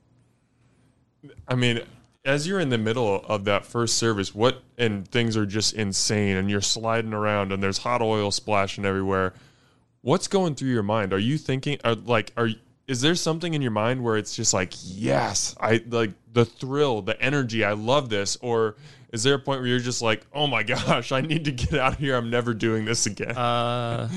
I 1.47 1.55
mean, 1.55 1.81
as 2.25 2.47
you're 2.47 2.61
in 2.61 2.71
the 2.71 2.79
middle 2.79 3.25
of 3.27 3.45
that 3.45 3.65
first 3.65 3.99
service, 3.99 4.35
what 4.35 4.63
and 4.79 5.07
things 5.07 5.37
are 5.37 5.47
just 5.47 5.75
insane, 5.75 6.37
and 6.37 6.51
you're 6.51 6.61
sliding 6.61 7.13
around, 7.13 7.53
and 7.53 7.63
there's 7.63 7.79
hot 7.79 8.03
oil 8.03 8.31
splashing 8.31 8.85
everywhere. 8.85 9.35
What's 10.01 10.27
going 10.27 10.55
through 10.55 10.71
your 10.71 10.83
mind? 10.83 11.13
Are 11.13 11.19
you 11.19 11.39
thinking, 11.39 11.79
are, 11.85 11.95
like, 11.95 12.33
are 12.37 12.49
is 12.89 13.01
there 13.01 13.15
something 13.15 13.55
in 13.55 13.63
your 13.63 13.71
mind 13.71 14.03
where 14.03 14.17
it's 14.17 14.35
just 14.35 14.53
like, 14.53 14.73
yes, 14.83 15.55
I 15.61 15.83
like 15.89 16.11
the 16.33 16.45
thrill, 16.45 17.03
the 17.03 17.21
energy, 17.23 17.65
I 17.65 17.73
love 17.73 18.09
this? 18.09 18.37
Or 18.41 18.77
is 19.13 19.23
there 19.23 19.35
a 19.35 19.39
point 19.39 19.61
where 19.61 19.69
you're 19.69 19.79
just 19.79 20.03
like, 20.03 20.27
oh 20.33 20.47
my 20.47 20.63
gosh, 20.65 21.13
I 21.13 21.21
need 21.21 21.45
to 21.45 21.53
get 21.53 21.75
out 21.75 21.95
of 21.95 21.99
here. 21.99 22.17
I'm 22.17 22.31
never 22.31 22.55
doing 22.55 22.85
this 22.85 23.07
again. 23.07 23.37
Uh, 23.37 24.09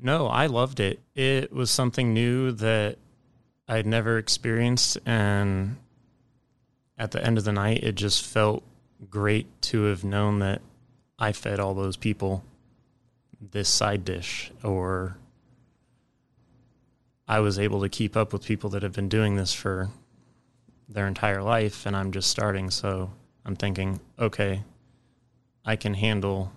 no, 0.00 0.28
I 0.28 0.46
loved 0.46 0.80
it. 0.80 1.00
It 1.14 1.52
was 1.52 1.70
something 1.70 2.14
new 2.14 2.52
that 2.52 2.98
I'd 3.68 3.86
never 3.86 4.18
experienced. 4.18 4.98
And 5.04 5.76
at 6.98 7.10
the 7.10 7.24
end 7.24 7.38
of 7.38 7.44
the 7.44 7.52
night, 7.52 7.82
it 7.82 7.94
just 7.94 8.24
felt 8.24 8.62
great 9.10 9.46
to 9.62 9.84
have 9.84 10.04
known 10.04 10.38
that 10.38 10.62
I 11.18 11.32
fed 11.32 11.60
all 11.60 11.74
those 11.74 11.96
people 11.96 12.44
this 13.40 13.68
side 13.68 14.04
dish 14.04 14.50
or 14.64 15.18
I 17.28 17.40
was 17.40 17.58
able 17.58 17.80
to 17.82 17.88
keep 17.88 18.16
up 18.16 18.32
with 18.32 18.44
people 18.44 18.70
that 18.70 18.82
have 18.82 18.92
been 18.92 19.08
doing 19.08 19.36
this 19.36 19.52
for 19.52 19.90
their 20.88 21.06
entire 21.06 21.42
life 21.42 21.84
and 21.84 21.96
I'm 21.96 22.12
just 22.12 22.30
starting. 22.30 22.70
So 22.70 23.10
I'm 23.44 23.56
thinking, 23.56 24.00
okay, 24.18 24.62
I 25.64 25.76
can 25.76 25.94
handle 25.94 26.52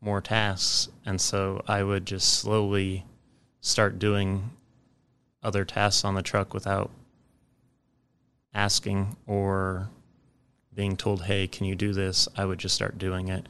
more 0.00 0.20
tasks. 0.20 0.88
And 1.06 1.20
so 1.20 1.62
I 1.66 1.82
would 1.82 2.06
just 2.06 2.28
slowly 2.34 3.06
start 3.60 3.98
doing 3.98 4.50
other 5.42 5.64
tasks 5.64 6.04
on 6.04 6.14
the 6.14 6.22
truck 6.22 6.52
without 6.54 6.90
asking 8.54 9.16
or 9.26 9.88
being 10.74 10.96
told, 10.96 11.24
hey, 11.24 11.46
can 11.46 11.66
you 11.66 11.74
do 11.74 11.92
this? 11.92 12.28
I 12.36 12.44
would 12.44 12.58
just 12.58 12.74
start 12.74 12.98
doing 12.98 13.28
it. 13.28 13.46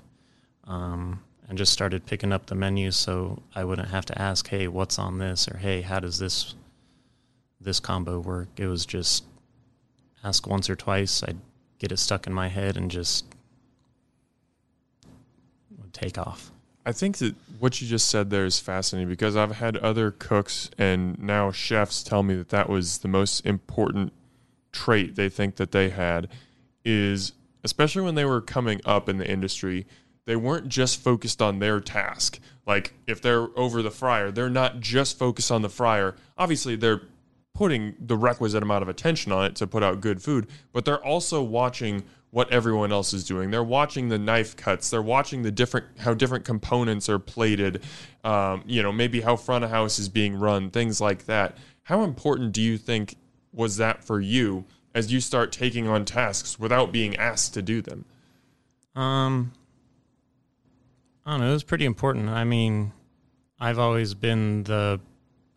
Um, 0.64 1.22
and 1.48 1.58
just 1.58 1.72
started 1.72 2.06
picking 2.06 2.32
up 2.32 2.46
the 2.46 2.54
menu 2.54 2.92
so 2.92 3.42
I 3.56 3.64
wouldn't 3.64 3.88
have 3.88 4.06
to 4.06 4.22
ask, 4.22 4.48
hey, 4.48 4.68
what's 4.68 5.00
on 5.00 5.18
this? 5.18 5.48
Or 5.48 5.56
hey, 5.56 5.80
how 5.80 5.98
does 5.98 6.18
this 6.18 6.54
this 7.60 7.80
combo 7.80 8.20
work? 8.20 8.48
It 8.56 8.68
was 8.68 8.86
just 8.86 9.24
ask 10.22 10.46
once 10.46 10.70
or 10.70 10.76
twice. 10.76 11.24
I'd 11.24 11.40
get 11.80 11.90
it 11.90 11.98
stuck 11.98 12.28
in 12.28 12.32
my 12.32 12.46
head 12.46 12.76
and 12.76 12.88
just 12.88 13.24
take 15.92 16.18
off. 16.18 16.52
I 16.90 16.92
think 16.92 17.18
that 17.18 17.36
what 17.60 17.80
you 17.80 17.86
just 17.86 18.08
said 18.08 18.30
there 18.30 18.44
is 18.44 18.58
fascinating 18.58 19.08
because 19.08 19.36
I've 19.36 19.52
had 19.52 19.76
other 19.76 20.10
cooks 20.10 20.70
and 20.76 21.16
now 21.20 21.52
chefs 21.52 22.02
tell 22.02 22.24
me 22.24 22.34
that 22.34 22.48
that 22.48 22.68
was 22.68 22.98
the 22.98 23.06
most 23.06 23.46
important 23.46 24.12
trait 24.72 25.14
they 25.14 25.28
think 25.28 25.54
that 25.54 25.70
they 25.70 25.90
had 25.90 26.26
is 26.84 27.30
especially 27.62 28.02
when 28.02 28.16
they 28.16 28.24
were 28.24 28.40
coming 28.40 28.80
up 28.84 29.08
in 29.08 29.18
the 29.18 29.30
industry 29.30 29.86
they 30.24 30.34
weren't 30.34 30.66
just 30.66 31.00
focused 31.00 31.40
on 31.40 31.60
their 31.60 31.78
task. 31.78 32.40
Like 32.66 32.94
if 33.06 33.22
they're 33.22 33.56
over 33.56 33.82
the 33.82 33.92
fryer 33.92 34.32
they're 34.32 34.50
not 34.50 34.80
just 34.80 35.16
focused 35.16 35.52
on 35.52 35.62
the 35.62 35.68
fryer. 35.68 36.16
Obviously 36.36 36.74
they're 36.74 37.02
putting 37.54 37.94
the 38.00 38.16
requisite 38.16 38.64
amount 38.64 38.82
of 38.82 38.88
attention 38.88 39.30
on 39.30 39.44
it 39.44 39.54
to 39.54 39.66
put 39.68 39.84
out 39.84 40.00
good 40.00 40.20
food 40.20 40.48
but 40.72 40.84
they're 40.84 41.04
also 41.04 41.40
watching 41.40 42.02
what 42.30 42.52
everyone 42.52 42.92
else 42.92 43.12
is 43.12 43.24
doing. 43.24 43.50
They're 43.50 43.62
watching 43.62 44.08
the 44.08 44.18
knife 44.18 44.56
cuts. 44.56 44.90
They're 44.90 45.02
watching 45.02 45.42
the 45.42 45.50
different 45.50 45.86
how 45.98 46.14
different 46.14 46.44
components 46.44 47.08
are 47.08 47.18
plated. 47.18 47.82
Um, 48.22 48.62
you 48.66 48.82
know, 48.82 48.92
maybe 48.92 49.20
how 49.20 49.36
front 49.36 49.64
of 49.64 49.70
house 49.70 49.98
is 49.98 50.08
being 50.08 50.38
run, 50.38 50.70
things 50.70 51.00
like 51.00 51.26
that. 51.26 51.56
How 51.84 52.02
important 52.02 52.52
do 52.52 52.62
you 52.62 52.78
think 52.78 53.16
was 53.52 53.78
that 53.78 54.04
for 54.04 54.20
you 54.20 54.64
as 54.94 55.12
you 55.12 55.20
start 55.20 55.50
taking 55.50 55.88
on 55.88 56.04
tasks 56.04 56.58
without 56.58 56.92
being 56.92 57.16
asked 57.16 57.54
to 57.54 57.62
do 57.62 57.82
them? 57.82 58.04
Um, 58.94 59.52
I 61.26 61.32
don't 61.32 61.40
know. 61.40 61.50
It 61.50 61.52
was 61.52 61.64
pretty 61.64 61.84
important. 61.84 62.28
I 62.28 62.44
mean, 62.44 62.92
I've 63.58 63.78
always 63.78 64.14
been 64.14 64.62
the 64.64 65.00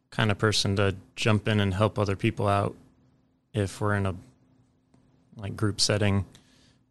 kind 0.09 0.31
of 0.31 0.37
person 0.37 0.75
to 0.77 0.95
jump 1.15 1.47
in 1.47 1.59
and 1.59 1.73
help 1.73 1.97
other 1.97 2.15
people 2.15 2.47
out 2.47 2.75
if 3.53 3.79
we're 3.79 3.95
in 3.95 4.05
a 4.05 4.15
like 5.35 5.55
group 5.55 5.81
setting 5.81 6.25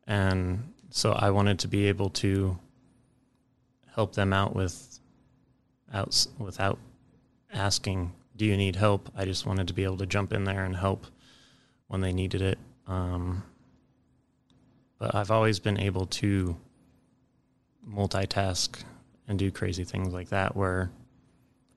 and 0.06 0.72
so 0.90 1.12
I 1.12 1.30
wanted 1.30 1.58
to 1.60 1.68
be 1.68 1.86
able 1.86 2.10
to 2.10 2.58
help 3.94 4.14
them 4.14 4.32
out 4.32 4.54
with 4.54 4.98
out 5.92 6.26
without 6.38 6.78
asking, 7.52 8.12
"Do 8.36 8.44
you 8.44 8.56
need 8.56 8.76
help?" 8.76 9.10
I 9.16 9.24
just 9.24 9.46
wanted 9.46 9.68
to 9.68 9.74
be 9.74 9.84
able 9.84 9.98
to 9.98 10.06
jump 10.06 10.32
in 10.32 10.44
there 10.44 10.64
and 10.64 10.76
help 10.76 11.06
when 11.88 12.00
they 12.00 12.12
needed 12.12 12.42
it. 12.42 12.58
Um, 12.86 13.44
but 14.98 15.14
I've 15.14 15.30
always 15.30 15.58
been 15.58 15.78
able 15.78 16.06
to 16.06 16.56
multitask 17.88 18.82
and 19.28 19.38
do 19.38 19.50
crazy 19.50 19.84
things 19.84 20.12
like 20.12 20.28
that, 20.28 20.56
where 20.56 20.90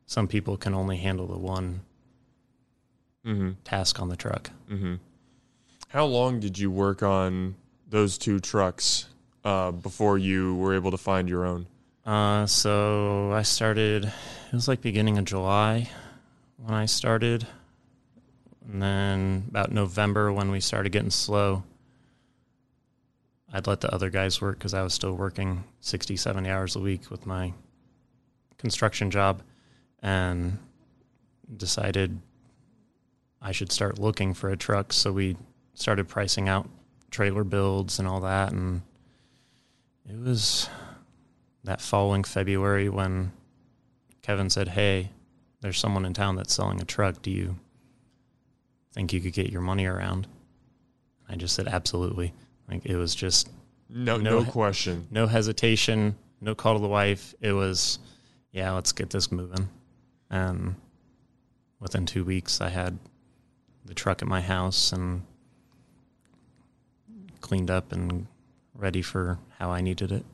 some 0.06 0.28
people 0.28 0.58
can 0.58 0.74
only 0.74 0.98
handle 0.98 1.28
the 1.28 1.38
one 1.38 1.82
mm-hmm. 3.26 3.52
task 3.64 4.00
on 4.00 4.10
the 4.10 4.16
truck. 4.16 4.52
Mm-hmm. 4.70 4.96
How 5.90 6.06
long 6.06 6.40
did 6.40 6.60
you 6.60 6.70
work 6.70 7.02
on 7.02 7.56
those 7.90 8.18
two 8.18 8.40
trucks 8.40 9.08
uh, 9.44 9.72
before 9.72 10.18
you 10.18 10.56
were 10.56 10.74
able 10.74 10.92
to 10.92 10.98
find 10.98 11.30
your 11.30 11.46
own? 11.46 11.68
Uh, 12.06 12.46
so 12.46 13.32
I 13.32 13.42
started. 13.42 14.06
It 14.06 14.54
was 14.54 14.68
like 14.68 14.82
beginning 14.82 15.18
of 15.18 15.26
July 15.26 15.90
when 16.58 16.74
I 16.74 16.86
started, 16.86 17.48
and 18.68 18.82
then 18.82 19.46
about 19.50 19.72
November 19.72 20.32
when 20.32 20.52
we 20.52 20.60
started 20.60 20.92
getting 20.92 21.10
slow. 21.10 21.64
I'd 23.54 23.68
let 23.68 23.82
the 23.82 23.94
other 23.94 24.10
guys 24.10 24.42
work 24.42 24.58
because 24.58 24.74
I 24.74 24.82
was 24.82 24.94
still 24.94 25.14
working 25.14 25.64
60, 25.80 26.18
70 26.18 26.50
hours 26.50 26.76
a 26.76 26.80
week 26.80 27.10
with 27.10 27.26
my 27.26 27.54
construction 28.58 29.12
job 29.12 29.42
and 30.02 30.58
decided 31.56 32.20
I 33.42 33.52
should 33.52 33.72
start 33.72 33.98
looking 33.98 34.34
for 34.34 34.50
a 34.50 34.58
truck. 34.58 34.92
So 34.92 35.12
we 35.14 35.38
started 35.74 36.08
pricing 36.08 36.50
out 36.50 36.68
trailer 37.16 37.46
builds 37.46 37.98
and 37.98 38.08
all 38.08 38.20
that. 38.20 38.52
And 38.52 38.82
it 40.10 40.20
was 40.20 40.70
that 41.64 41.80
following 41.80 42.26
February 42.26 42.90
when 42.90 43.32
Kevin 44.22 44.50
said, 44.50 44.68
Hey, 44.68 45.12
there's 45.62 45.80
someone 45.80 46.04
in 46.04 46.14
town 46.14 46.36
that's 46.36 46.54
selling 46.54 46.82
a 46.82 46.86
truck. 46.86 47.22
Do 47.22 47.32
you 47.32 47.56
think 48.94 49.14
you 49.14 49.22
could 49.22 49.32
get 49.32 49.50
your 49.50 49.62
money 49.62 49.86
around? 49.86 50.28
I 51.30 51.38
just 51.38 51.56
said, 51.56 51.70
Absolutely. 51.70 52.34
Like 52.70 52.86
it 52.86 52.98
was 52.98 53.16
just 53.16 53.50
no, 53.88 54.18
no, 54.18 54.42
no 54.42 54.52
question, 54.52 55.08
no 55.10 55.26
hesitation, 55.26 56.18
no 56.42 56.54
call 56.54 56.74
to 56.74 56.82
the 56.82 56.88
wife. 56.88 57.34
It 57.40 57.54
was, 57.54 58.00
yeah, 58.52 58.72
let's 58.72 58.92
get 58.92 59.10
this 59.10 59.32
moving. 59.32 59.70
And 60.30 60.76
within 61.80 62.06
two 62.06 62.26
weeks, 62.26 62.60
I 62.60 62.68
had 62.70 62.98
the 63.86 63.94
truck 63.94 64.22
at 64.22 64.28
my 64.28 64.42
house 64.42 64.92
and 64.92 65.22
cleaned 67.46 67.70
up 67.70 67.92
and 67.92 68.26
ready 68.74 69.04
for 69.04 69.38
how 69.60 69.70
I 69.70 69.80
needed 69.80 70.12
it. 70.12 70.26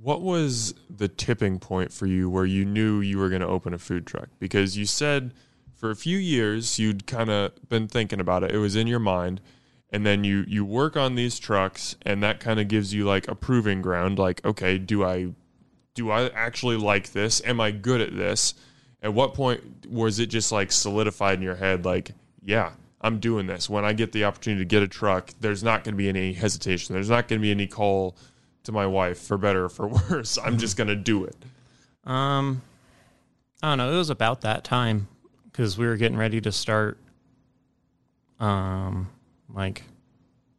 What 0.00 0.22
was 0.22 0.72
the 0.88 1.06
tipping 1.06 1.58
point 1.58 1.92
for 1.92 2.06
you 2.06 2.30
where 2.30 2.46
you 2.46 2.64
knew 2.64 3.00
you 3.00 3.18
were 3.18 3.28
going 3.28 3.42
to 3.42 3.46
open 3.46 3.74
a 3.74 3.78
food 3.78 4.06
truck? 4.06 4.28
Because 4.38 4.76
you 4.76 4.86
said 4.86 5.34
for 5.74 5.90
a 5.90 5.96
few 5.96 6.16
years 6.16 6.78
you'd 6.78 7.06
kind 7.06 7.28
of 7.28 7.52
been 7.68 7.88
thinking 7.88 8.20
about 8.20 8.42
it. 8.42 8.52
It 8.52 8.58
was 8.58 8.74
in 8.74 8.86
your 8.86 8.98
mind. 8.98 9.42
And 9.90 10.04
then 10.04 10.24
you 10.24 10.44
you 10.48 10.64
work 10.64 10.96
on 10.96 11.14
these 11.14 11.38
trucks 11.38 11.96
and 12.02 12.22
that 12.22 12.40
kind 12.40 12.58
of 12.58 12.68
gives 12.68 12.92
you 12.92 13.04
like 13.04 13.28
a 13.28 13.34
proving 13.34 13.82
ground 13.82 14.18
like 14.18 14.44
okay, 14.44 14.78
do 14.78 15.04
I 15.04 15.32
do 15.94 16.10
I 16.10 16.28
actually 16.28 16.76
like 16.76 17.12
this? 17.12 17.42
Am 17.44 17.60
I 17.60 17.70
good 17.70 18.00
at 18.00 18.16
this? 18.16 18.54
At 19.02 19.12
what 19.12 19.34
point 19.34 19.86
was 19.88 20.18
it 20.18 20.26
just 20.26 20.50
like 20.50 20.72
solidified 20.72 21.36
in 21.36 21.42
your 21.42 21.56
head 21.56 21.84
like, 21.84 22.12
yeah, 22.42 22.72
I'm 23.06 23.20
doing 23.20 23.46
this. 23.46 23.70
When 23.70 23.84
I 23.84 23.92
get 23.92 24.10
the 24.10 24.24
opportunity 24.24 24.62
to 24.62 24.68
get 24.68 24.82
a 24.82 24.88
truck, 24.88 25.32
there's 25.40 25.62
not 25.62 25.84
going 25.84 25.94
to 25.94 25.96
be 25.96 26.08
any 26.08 26.32
hesitation. 26.32 26.92
There's 26.92 27.08
not 27.08 27.28
going 27.28 27.40
to 27.40 27.42
be 27.42 27.52
any 27.52 27.68
call 27.68 28.16
to 28.64 28.72
my 28.72 28.84
wife 28.84 29.18
for 29.20 29.38
better 29.38 29.66
or 29.66 29.68
for 29.68 29.86
worse. 30.10 30.36
I'm 30.42 30.58
just 30.58 30.76
going 30.76 30.88
to 30.88 30.96
do 30.96 31.24
it. 31.24 31.36
Um, 32.04 32.62
I 33.62 33.68
don't 33.68 33.78
know. 33.78 33.92
It 33.92 33.96
was 33.96 34.10
about 34.10 34.40
that 34.40 34.64
time 34.64 35.06
because 35.44 35.78
we 35.78 35.86
were 35.86 35.96
getting 35.96 36.18
ready 36.18 36.40
to 36.40 36.50
start, 36.50 36.98
um, 38.40 39.08
like 39.54 39.84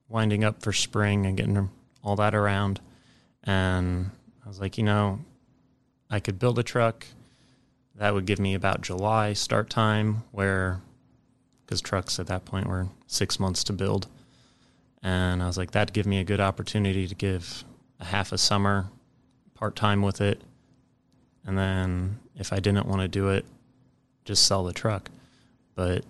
winding 0.08 0.46
up 0.46 0.62
for 0.62 0.72
spring 0.72 1.26
and 1.26 1.36
getting 1.36 1.70
all 2.02 2.16
that 2.16 2.34
around. 2.34 2.80
And 3.44 4.10
I 4.46 4.48
was 4.48 4.62
like, 4.62 4.78
you 4.78 4.86
know, 4.86 5.20
I 6.10 6.22
could 6.22 6.40
build 6.40 6.58
a 6.60 6.64
truck. 6.64 7.06
That 7.96 8.14
would 8.14 8.26
give 8.26 8.40
me 8.40 8.54
about 8.54 8.82
July 8.84 9.34
start 9.34 9.70
time 9.70 10.24
where 10.32 10.82
because 11.68 11.82
trucks 11.82 12.18
at 12.18 12.28
that 12.28 12.46
point 12.46 12.66
were 12.66 12.88
six 13.08 13.42
months 13.42 13.62
to 13.66 13.74
build. 13.74 14.08
And 15.04 15.44
I 15.44 15.48
was 15.48 15.58
like, 15.58 15.72
that'd 15.72 15.94
give 15.94 16.06
me 16.06 16.20
a 16.20 16.24
good 16.24 16.40
opportunity 16.40 17.08
to 17.08 17.14
give 17.14 17.66
a 18.00 18.06
half 18.06 18.32
a 18.32 18.38
summer 18.38 18.90
part 19.54 19.76
time 19.76 20.02
with 20.02 20.22
it. 20.22 20.42
And 21.46 21.58
then 21.58 22.20
if 22.38 22.54
I 22.54 22.62
didn't 22.62 22.88
want 22.88 23.02
to 23.02 23.10
do 23.10 23.30
it, 23.30 23.46
just 24.24 24.48
sell 24.48 24.64
the 24.64 24.72
truck. 24.72 25.12
But 25.76 26.06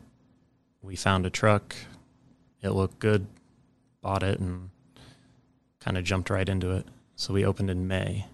we 0.84 0.96
found 0.96 1.26
a 1.26 1.32
truck, 1.32 1.76
it 2.62 2.70
looked 2.70 3.00
good, 3.00 3.26
bought 4.02 4.22
it, 4.22 4.40
and 4.40 4.70
kind 5.80 5.98
of 5.98 6.04
jumped 6.04 6.30
right 6.30 6.48
into 6.48 6.72
it. 6.72 6.86
So 7.16 7.34
we 7.34 7.44
opened 7.44 7.72
in 7.72 7.88
May. 7.88 8.28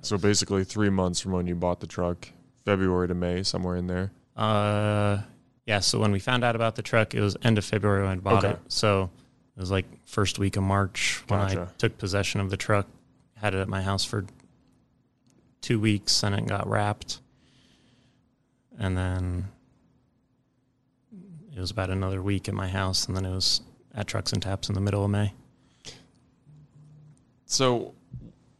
So 0.00 0.16
basically, 0.16 0.64
three 0.64 0.90
months 0.90 1.20
from 1.20 1.32
when 1.32 1.46
you 1.46 1.54
bought 1.54 1.80
the 1.80 1.86
truck, 1.86 2.28
February 2.64 3.08
to 3.08 3.14
May, 3.14 3.42
somewhere 3.42 3.76
in 3.76 3.86
there. 3.86 4.12
Uh, 4.36 5.18
yeah. 5.66 5.80
So 5.80 5.98
when 5.98 6.12
we 6.12 6.18
found 6.18 6.44
out 6.44 6.56
about 6.56 6.76
the 6.76 6.82
truck, 6.82 7.14
it 7.14 7.20
was 7.20 7.36
end 7.42 7.58
of 7.58 7.64
February 7.64 8.02
when 8.02 8.10
I 8.12 8.16
bought 8.16 8.44
Okay. 8.44 8.54
it. 8.54 8.58
So 8.68 9.10
it 9.56 9.60
was 9.60 9.70
like 9.70 9.86
first 10.06 10.38
week 10.38 10.56
of 10.56 10.62
March 10.62 11.22
when 11.28 11.40
I 11.40 11.66
took 11.78 11.96
possession 11.98 12.40
of 12.40 12.50
the 12.50 12.56
truck. 12.56 12.86
Had 13.36 13.54
it 13.54 13.58
at 13.58 13.68
my 13.68 13.82
house 13.82 14.04
for 14.04 14.24
two 15.60 15.78
weeks, 15.80 16.22
and 16.22 16.34
it 16.34 16.46
got 16.46 16.68
wrapped. 16.68 17.20
And 18.78 18.96
then 18.96 19.48
it 21.56 21.60
was 21.60 21.70
about 21.70 21.90
another 21.90 22.20
week 22.22 22.48
at 22.48 22.54
my 22.54 22.68
house, 22.68 23.06
and 23.06 23.16
then 23.16 23.24
it 23.24 23.32
was 23.32 23.60
at 23.94 24.06
Trucks 24.08 24.32
and 24.32 24.42
Taps 24.42 24.68
in 24.68 24.74
the 24.74 24.80
middle 24.80 25.04
of 25.04 25.10
May. 25.10 25.32
So, 27.46 27.94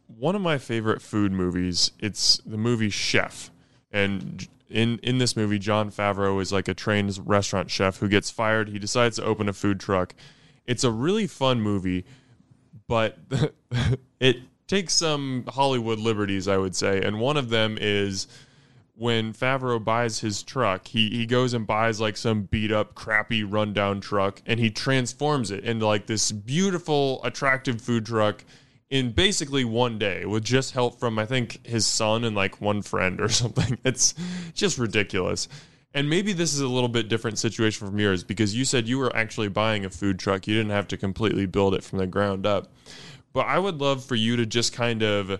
one 0.07 0.35
of 0.35 0.41
my 0.41 0.57
favorite 0.57 1.01
food 1.01 1.31
movies, 1.33 1.91
it's 1.99 2.37
the 2.45 2.57
movie 2.57 2.89
Chef. 2.89 3.51
And 3.91 4.47
in 4.69 4.99
in 4.99 5.17
this 5.17 5.35
movie, 5.35 5.59
Jon 5.59 5.91
Favreau 5.91 6.41
is 6.41 6.51
like 6.51 6.67
a 6.67 6.73
trained 6.73 7.19
restaurant 7.25 7.69
chef 7.69 7.97
who 7.99 8.07
gets 8.07 8.29
fired. 8.29 8.69
He 8.69 8.79
decides 8.79 9.17
to 9.17 9.23
open 9.23 9.47
a 9.49 9.53
food 9.53 9.79
truck. 9.79 10.15
It's 10.65 10.83
a 10.83 10.91
really 10.91 11.27
fun 11.27 11.61
movie, 11.61 12.05
but 12.87 13.17
it 14.19 14.37
takes 14.67 14.93
some 14.93 15.45
Hollywood 15.47 15.99
liberties, 15.99 16.47
I 16.47 16.57
would 16.57 16.75
say. 16.75 17.01
And 17.01 17.19
one 17.19 17.37
of 17.37 17.49
them 17.49 17.77
is 17.79 18.27
when 18.95 19.33
Favreau 19.33 19.83
buys 19.83 20.19
his 20.19 20.41
truck, 20.41 20.87
he, 20.87 21.09
he 21.09 21.25
goes 21.25 21.53
and 21.53 21.67
buys 21.67 21.99
like 21.99 22.17
some 22.17 22.43
beat 22.43 22.71
up, 22.71 22.95
crappy, 22.95 23.43
rundown 23.43 23.99
truck 23.99 24.41
and 24.45 24.59
he 24.59 24.69
transforms 24.69 25.51
it 25.51 25.63
into 25.63 25.85
like 25.85 26.07
this 26.07 26.31
beautiful, 26.31 27.23
attractive 27.23 27.81
food 27.81 28.05
truck 28.05 28.43
in 28.89 29.11
basically 29.11 29.65
one 29.65 29.97
day 29.97 30.25
with 30.25 30.43
just 30.43 30.71
help 30.71 30.99
from, 30.99 31.17
I 31.17 31.25
think, 31.25 31.65
his 31.65 31.85
son 31.85 32.23
and 32.23 32.35
like 32.35 32.61
one 32.61 32.81
friend 32.81 33.19
or 33.19 33.29
something. 33.29 33.77
It's 33.83 34.13
just 34.53 34.77
ridiculous. 34.77 35.47
And 35.93 36.09
maybe 36.09 36.33
this 36.33 36.53
is 36.53 36.59
a 36.59 36.67
little 36.67 36.89
bit 36.89 37.07
different 37.07 37.39
situation 37.39 37.87
from 37.87 37.97
yours 37.97 38.23
because 38.23 38.53
you 38.53 38.65
said 38.65 38.87
you 38.87 38.97
were 38.99 39.15
actually 39.15 39.47
buying 39.47 39.85
a 39.85 39.89
food 39.89 40.19
truck. 40.19 40.45
You 40.45 40.55
didn't 40.55 40.71
have 40.71 40.89
to 40.89 40.97
completely 40.97 41.45
build 41.45 41.73
it 41.73 41.83
from 41.83 41.99
the 41.99 42.07
ground 42.07 42.45
up. 42.45 42.71
But 43.31 43.47
I 43.47 43.59
would 43.59 43.79
love 43.79 44.03
for 44.03 44.15
you 44.15 44.35
to 44.35 44.45
just 44.45 44.73
kind 44.73 45.01
of 45.01 45.39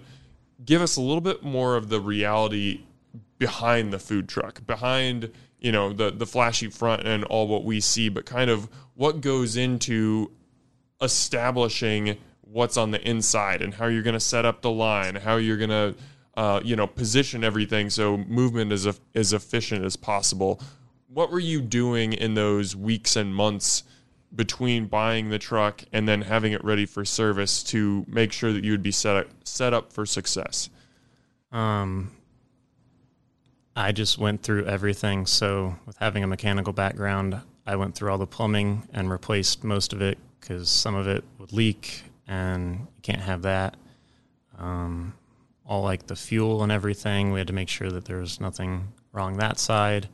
give 0.63 0.81
us 0.81 0.95
a 0.95 1.01
little 1.01 1.21
bit 1.21 1.43
more 1.43 1.75
of 1.75 1.89
the 1.89 1.99
reality 1.99 2.81
behind 3.37 3.91
the 3.91 3.99
food 3.99 4.29
truck, 4.29 4.65
behind 4.65 5.31
you 5.59 5.71
know 5.71 5.91
the 5.91 6.11
the 6.11 6.25
flashy 6.25 6.69
front 6.69 7.07
and 7.07 7.23
all 7.25 7.47
what 7.47 7.63
we 7.63 7.79
see, 7.79 8.09
but 8.09 8.25
kind 8.25 8.49
of 8.49 8.69
what 8.93 9.21
goes 9.21 9.57
into 9.57 10.31
establishing 11.01 12.17
what's 12.55 12.77
on 12.77 12.91
the 12.91 13.05
inside 13.05 13.61
and 13.61 13.73
how 13.73 13.85
you're 13.85 14.01
going 14.01 14.13
to 14.13 14.19
set 14.19 14.45
up 14.45 14.61
the 14.61 14.71
line, 14.71 15.15
how 15.15 15.35
you're 15.35 15.57
going 15.57 15.69
to 15.69 15.93
uh, 16.37 16.61
you 16.63 16.75
know 16.75 16.87
position 16.87 17.43
everything 17.43 17.89
so 17.89 18.17
movement 18.17 18.71
is 18.71 18.87
as 19.13 19.33
efficient 19.33 19.83
as 19.83 19.97
possible. 19.97 20.61
What 21.09 21.31
were 21.31 21.39
you 21.39 21.61
doing 21.61 22.13
in 22.13 22.33
those 22.33 22.73
weeks 22.73 23.17
and 23.17 23.35
months 23.35 23.83
between 24.33 24.85
buying 24.85 25.29
the 25.29 25.39
truck 25.39 25.83
and 25.91 26.07
then 26.07 26.21
having 26.21 26.53
it 26.53 26.63
ready 26.63 26.85
for 26.85 27.03
service 27.03 27.61
to 27.63 28.05
make 28.07 28.31
sure 28.31 28.53
that 28.53 28.63
you 28.63 28.71
would 28.71 28.83
be 28.83 28.91
set 28.91 29.17
up 29.17 29.27
set 29.43 29.73
up 29.73 29.91
for 29.91 30.05
success? 30.05 30.69
Um, 31.51 32.11
I 33.75 33.91
just 33.91 34.17
went 34.17 34.43
through 34.43 34.65
everything. 34.65 35.25
So, 35.25 35.75
with 35.85 35.97
having 35.97 36.23
a 36.23 36.27
mechanical 36.27 36.71
background, 36.71 37.37
I 37.67 37.75
went 37.75 37.95
through 37.95 38.11
all 38.11 38.17
the 38.17 38.25
plumbing 38.25 38.87
and 38.93 39.09
replaced 39.11 39.65
most 39.65 39.91
of 39.91 40.01
it 40.01 40.17
because 40.39 40.69
some 40.69 40.95
of 40.95 41.05
it 41.05 41.25
would 41.37 41.51
leak 41.51 42.03
and 42.27 42.79
you 42.79 43.01
can't 43.01 43.21
have 43.21 43.43
that. 43.43 43.75
Um, 44.57 45.13
all 45.65 45.83
like 45.83 46.07
the 46.07 46.15
fuel 46.15 46.63
and 46.63 46.71
everything, 46.71 47.31
we 47.31 47.39
had 47.39 47.47
to 47.47 47.53
make 47.53 47.69
sure 47.69 47.89
that 47.91 48.05
there 48.05 48.17
was 48.17 48.39
nothing 48.39 48.87
wrong 49.11 49.37
that 49.37 49.59
side. 49.59 50.09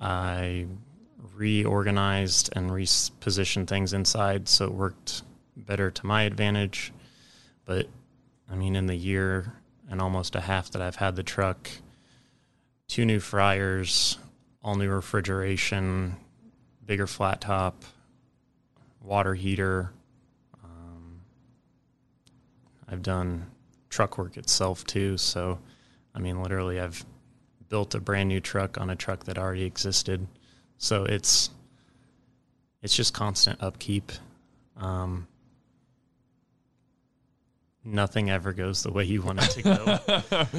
I 0.00 0.66
reorganized 1.34 2.50
and 2.54 2.70
repositioned 2.70 3.66
things 3.66 3.92
inside 3.92 4.48
so 4.48 4.64
it 4.66 4.72
worked 4.72 5.22
better 5.56 5.90
to 5.90 6.06
my 6.06 6.22
advantage. 6.22 6.92
But 7.64 7.88
I 8.50 8.54
mean, 8.54 8.76
in 8.76 8.86
the 8.86 8.96
year 8.96 9.54
and 9.90 10.00
almost 10.00 10.36
a 10.36 10.40
half 10.40 10.70
that 10.70 10.82
I've 10.82 10.96
had 10.96 11.16
the 11.16 11.22
truck, 11.22 11.68
two 12.88 13.04
new 13.04 13.20
fryers, 13.20 14.18
all 14.62 14.76
new 14.76 14.88
refrigeration, 14.88 16.16
bigger 16.84 17.06
flat 17.06 17.40
top, 17.40 17.84
water 19.00 19.34
heater. 19.34 19.92
I've 22.88 23.02
done 23.02 23.46
truck 23.88 24.18
work 24.18 24.36
itself 24.36 24.84
too. 24.84 25.16
So, 25.16 25.58
I 26.14 26.18
mean, 26.18 26.42
literally, 26.42 26.80
I've 26.80 27.04
built 27.68 27.94
a 27.94 28.00
brand 28.00 28.28
new 28.28 28.40
truck 28.40 28.78
on 28.80 28.90
a 28.90 28.96
truck 28.96 29.24
that 29.24 29.38
already 29.38 29.64
existed. 29.64 30.26
So 30.78 31.04
it's 31.04 31.50
it's 32.82 32.94
just 32.94 33.14
constant 33.14 33.62
upkeep. 33.62 34.12
Um, 34.76 35.26
nothing 37.84 38.30
ever 38.30 38.52
goes 38.52 38.82
the 38.82 38.92
way 38.92 39.04
you 39.04 39.22
want 39.22 39.42
it 39.42 39.50
to 39.50 39.62
go. 39.62 40.46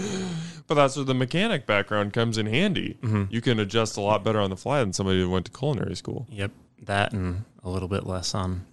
But 0.68 0.76
that's 0.76 0.98
where 0.98 1.06
the 1.06 1.14
mechanic 1.14 1.66
background 1.66 2.12
comes 2.12 2.38
in 2.38 2.46
handy. 2.46 2.98
You 3.30 3.40
can 3.40 3.58
adjust 3.58 3.96
a 3.96 4.02
lot 4.02 4.26
better 4.26 4.42
on 4.42 4.50
the 4.50 4.58
fly 4.58 4.82
than 4.82 4.92
somebody 4.92 5.22
who 5.22 5.30
went 5.30 5.46
to 5.46 5.52
culinary 5.54 5.96
school. 5.96 6.28
Yep, 6.30 6.52
that 6.82 7.14
and 7.14 7.46
a 7.64 7.70
little 7.70 7.88
bit 7.88 8.06
less 8.06 8.36
on 8.36 8.66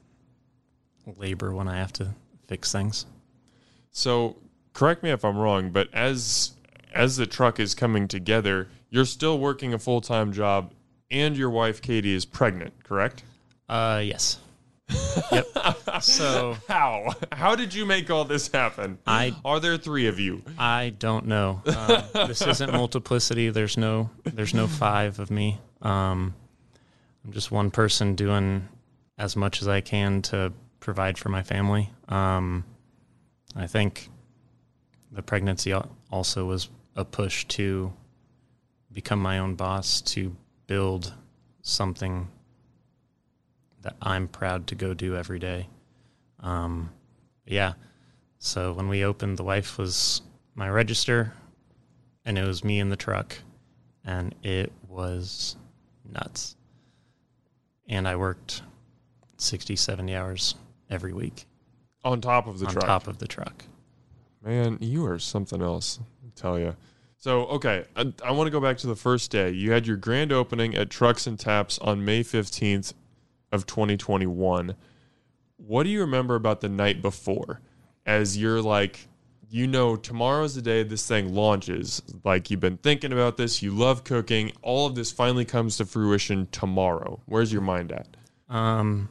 labor 1.16 1.55
when 1.55 1.68
I 1.68 1.76
have 1.76 1.92
to 1.94 2.14
fix 2.48 2.72
things. 2.72 3.07
So, 3.95 4.36
correct 4.72 5.05
me 5.05 5.11
if 5.11 5.24
I'm 5.24 5.38
wrong, 5.38 5.70
but 5.70 5.88
as 5.95 6.51
as 6.92 7.16
the 7.16 7.26
truck 7.26 7.61
is 7.61 7.74
coming 7.74 8.09
together, 8.09 8.68
you're 8.90 9.05
still 9.05 9.38
working 9.38 9.72
a 9.72 9.78
full 9.78 10.01
time 10.01 10.32
job, 10.32 10.74
and 11.12 11.36
your 11.36 11.49
wife 11.49 11.80
Katie 11.80 12.12
is 12.12 12.24
pregnant. 12.24 12.74
Correct? 12.82 13.22
Uh, 13.68 14.03
yes. 14.05 14.38
yep. 15.32 15.47
So 16.03 16.57
How? 16.68 17.14
How 17.32 17.55
did 17.55 17.72
you 17.72 17.86
make 17.86 18.11
all 18.11 18.24
this 18.24 18.49
happen? 18.49 18.99
I 19.07 19.34
Are 19.45 19.61
there 19.61 19.78
three 19.78 20.09
of 20.09 20.18
you? 20.18 20.42
I 20.59 20.92
don't 20.99 21.26
know. 21.26 21.62
Um, 21.64 22.03
this 22.26 22.42
isn't 22.42 22.72
multiplicity. 22.72 23.51
There's 23.51 23.78
no 23.78 24.11
there's 24.24 24.55
no 24.55 24.66
five 24.66 25.20
of 25.20 25.30
me. 25.30 25.61
Um, 25.80 26.34
I'm 27.24 27.32
just 27.32 27.53
one 27.53 27.70
person 27.70 28.16
doing 28.16 28.68
as 29.18 29.36
much 29.36 29.62
as 29.62 29.68
I 29.68 29.80
can 29.80 30.20
to 30.22 30.53
provide 30.80 31.16
for 31.16 31.28
my 31.28 31.45
family. 31.45 31.90
Um, 32.09 32.64
I 33.57 33.66
think 33.66 34.09
the 35.12 35.22
pregnancy 35.22 35.72
also 36.11 36.44
was 36.44 36.68
a 36.96 37.05
push 37.05 37.44
to 37.46 37.92
become 38.92 39.20
my 39.20 39.38
own 39.38 39.55
boss 39.55 40.00
to 40.00 40.36
build 40.66 41.14
something 41.62 42.28
that 43.82 43.96
I'm 44.02 44.28
proud 44.28 44.66
to 44.68 44.74
go 44.74 44.94
do 44.94 45.16
every 45.16 45.38
day. 45.38 45.68
Um, 46.40 46.90
yeah. 47.46 47.74
So 48.38 48.72
when 48.72 48.88
we 48.88 49.05
opened, 49.05 49.36
the 49.36 49.44
wife 49.44 49.78
was 49.78 50.22
my 50.55 50.68
register, 50.68 51.32
and 52.24 52.38
it 52.38 52.46
was 52.46 52.64
me 52.64 52.80
in 52.80 52.88
the 52.88 52.96
truck, 52.96 53.36
and 54.05 54.34
it 54.42 54.72
was 54.88 55.57
nuts. 56.05 56.57
And 57.88 58.09
I 58.09 58.16
worked 58.16 58.62
60, 59.36 59.76
70 59.76 60.14
hours 60.14 60.55
every 60.90 61.12
week 61.12 61.46
On 62.05 62.20
top 62.20 62.46
of 62.46 62.59
the 62.59 62.66
truck. 62.66 62.76
on 62.76 62.80
truck. 62.82 63.02
top 63.02 63.09
of 63.09 63.18
the 63.18 63.26
truck. 63.26 63.64
Man, 64.44 64.78
you 64.80 65.07
are 65.07 65.18
something 65.18 65.62
else. 65.62 65.98
I 66.24 66.28
tell 66.34 66.59
you. 66.59 66.76
So, 67.16 67.46
okay, 67.46 67.86
I, 67.96 68.12
I 68.22 68.32
want 68.32 68.46
to 68.46 68.50
go 68.50 68.61
back 68.61 68.76
to 68.78 68.86
the 68.86 68.94
first 68.94 69.30
day. 69.30 69.50
You 69.50 69.72
had 69.72 69.86
your 69.86 69.96
grand 69.96 70.30
opening 70.30 70.74
at 70.74 70.90
Trucks 70.90 71.26
and 71.26 71.38
Taps 71.38 71.78
on 71.78 72.05
May 72.05 72.22
15th 72.22 72.92
of 73.50 73.64
2021. 73.64 74.74
What 75.57 75.84
do 75.84 75.88
you 75.88 76.00
remember 76.00 76.34
about 76.34 76.61
the 76.61 76.68
night 76.68 77.00
before? 77.00 77.62
As 78.05 78.36
you're 78.36 78.61
like, 78.61 79.09
you 79.48 79.66
know, 79.66 79.96
tomorrow's 79.96 80.55
the 80.55 80.61
day 80.61 80.82
this 80.82 81.07
thing 81.07 81.34
launches. 81.34 82.02
Like, 82.24 82.50
you've 82.50 82.61
been 82.61 82.76
thinking 82.76 83.12
about 83.12 83.38
this, 83.38 83.62
you 83.62 83.70
love 83.70 84.05
cooking. 84.05 84.52
All 84.61 84.86
of 84.86 84.94
this 84.94 85.11
finally 85.11 85.46
comes 85.46 85.78
to 85.78 85.86
fruition 85.86 86.48
tomorrow. 86.52 87.20
Where's 87.24 87.50
your 87.50 87.62
mind 87.62 87.92
at? 87.92 88.09
Um, 88.50 89.09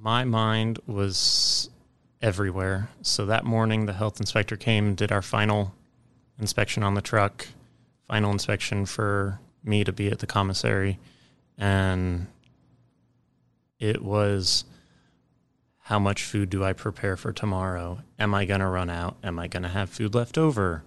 my 0.00 0.24
mind 0.24 0.78
was 0.86 1.68
everywhere. 2.22 2.88
So 3.02 3.26
that 3.26 3.44
morning, 3.44 3.86
the 3.86 3.92
health 3.92 4.18
inspector 4.20 4.56
came 4.56 4.94
did 4.94 5.12
our 5.12 5.22
final 5.22 5.74
inspection 6.38 6.82
on 6.82 6.94
the 6.94 7.02
truck, 7.02 7.46
final 8.08 8.32
inspection 8.32 8.86
for 8.86 9.40
me 9.62 9.84
to 9.84 9.92
be 9.92 10.08
at 10.08 10.20
the 10.20 10.26
commissary. 10.26 10.98
And 11.58 12.28
it 13.78 14.02
was 14.02 14.64
how 15.78 15.98
much 15.98 16.22
food 16.22 16.50
do 16.50 16.64
I 16.64 16.72
prepare 16.72 17.16
for 17.16 17.32
tomorrow? 17.32 18.00
Am 18.18 18.34
I 18.34 18.44
going 18.46 18.60
to 18.60 18.66
run 18.66 18.88
out? 18.88 19.16
Am 19.22 19.38
I 19.38 19.48
going 19.48 19.64
to 19.64 19.68
have 19.68 19.90
food 19.90 20.14
left 20.14 20.38
over? 20.38 20.82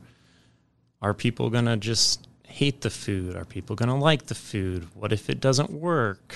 Are 1.02 1.14
people 1.14 1.50
going 1.50 1.66
to 1.66 1.78
just 1.78 2.28
hate 2.48 2.82
the 2.82 2.90
food? 2.90 3.36
Are 3.36 3.46
people 3.46 3.76
going 3.76 3.90
to 3.90 3.96
like 3.96 4.28
the 4.28 4.36
food? 4.36 4.88
What 4.96 5.12
if 5.12 5.30
it 5.30 5.40
doesn't 5.40 5.70
work? 5.70 6.36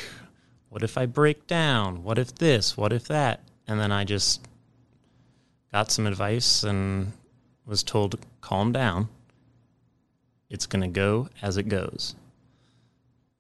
What 0.70 0.84
if 0.84 0.98
I 0.98 1.06
break 1.06 1.48
down? 1.48 2.04
What 2.04 2.18
if 2.18 2.36
this? 2.36 2.76
What 2.76 2.94
if 2.94 3.08
that? 3.08 3.42
And 3.68 3.80
then 3.80 3.92
I 3.92 4.04
just 4.04 4.48
got 5.72 5.92
some 5.92 6.08
advice 6.08 6.64
and 6.64 7.14
was 7.66 7.84
told 7.84 8.20
calm 8.42 8.72
down 8.72 9.10
it's 10.50 10.66
going 10.66 10.82
to 10.82 10.88
go 10.88 11.30
as 11.42 11.58
it 11.58 11.68
goes. 11.68 12.16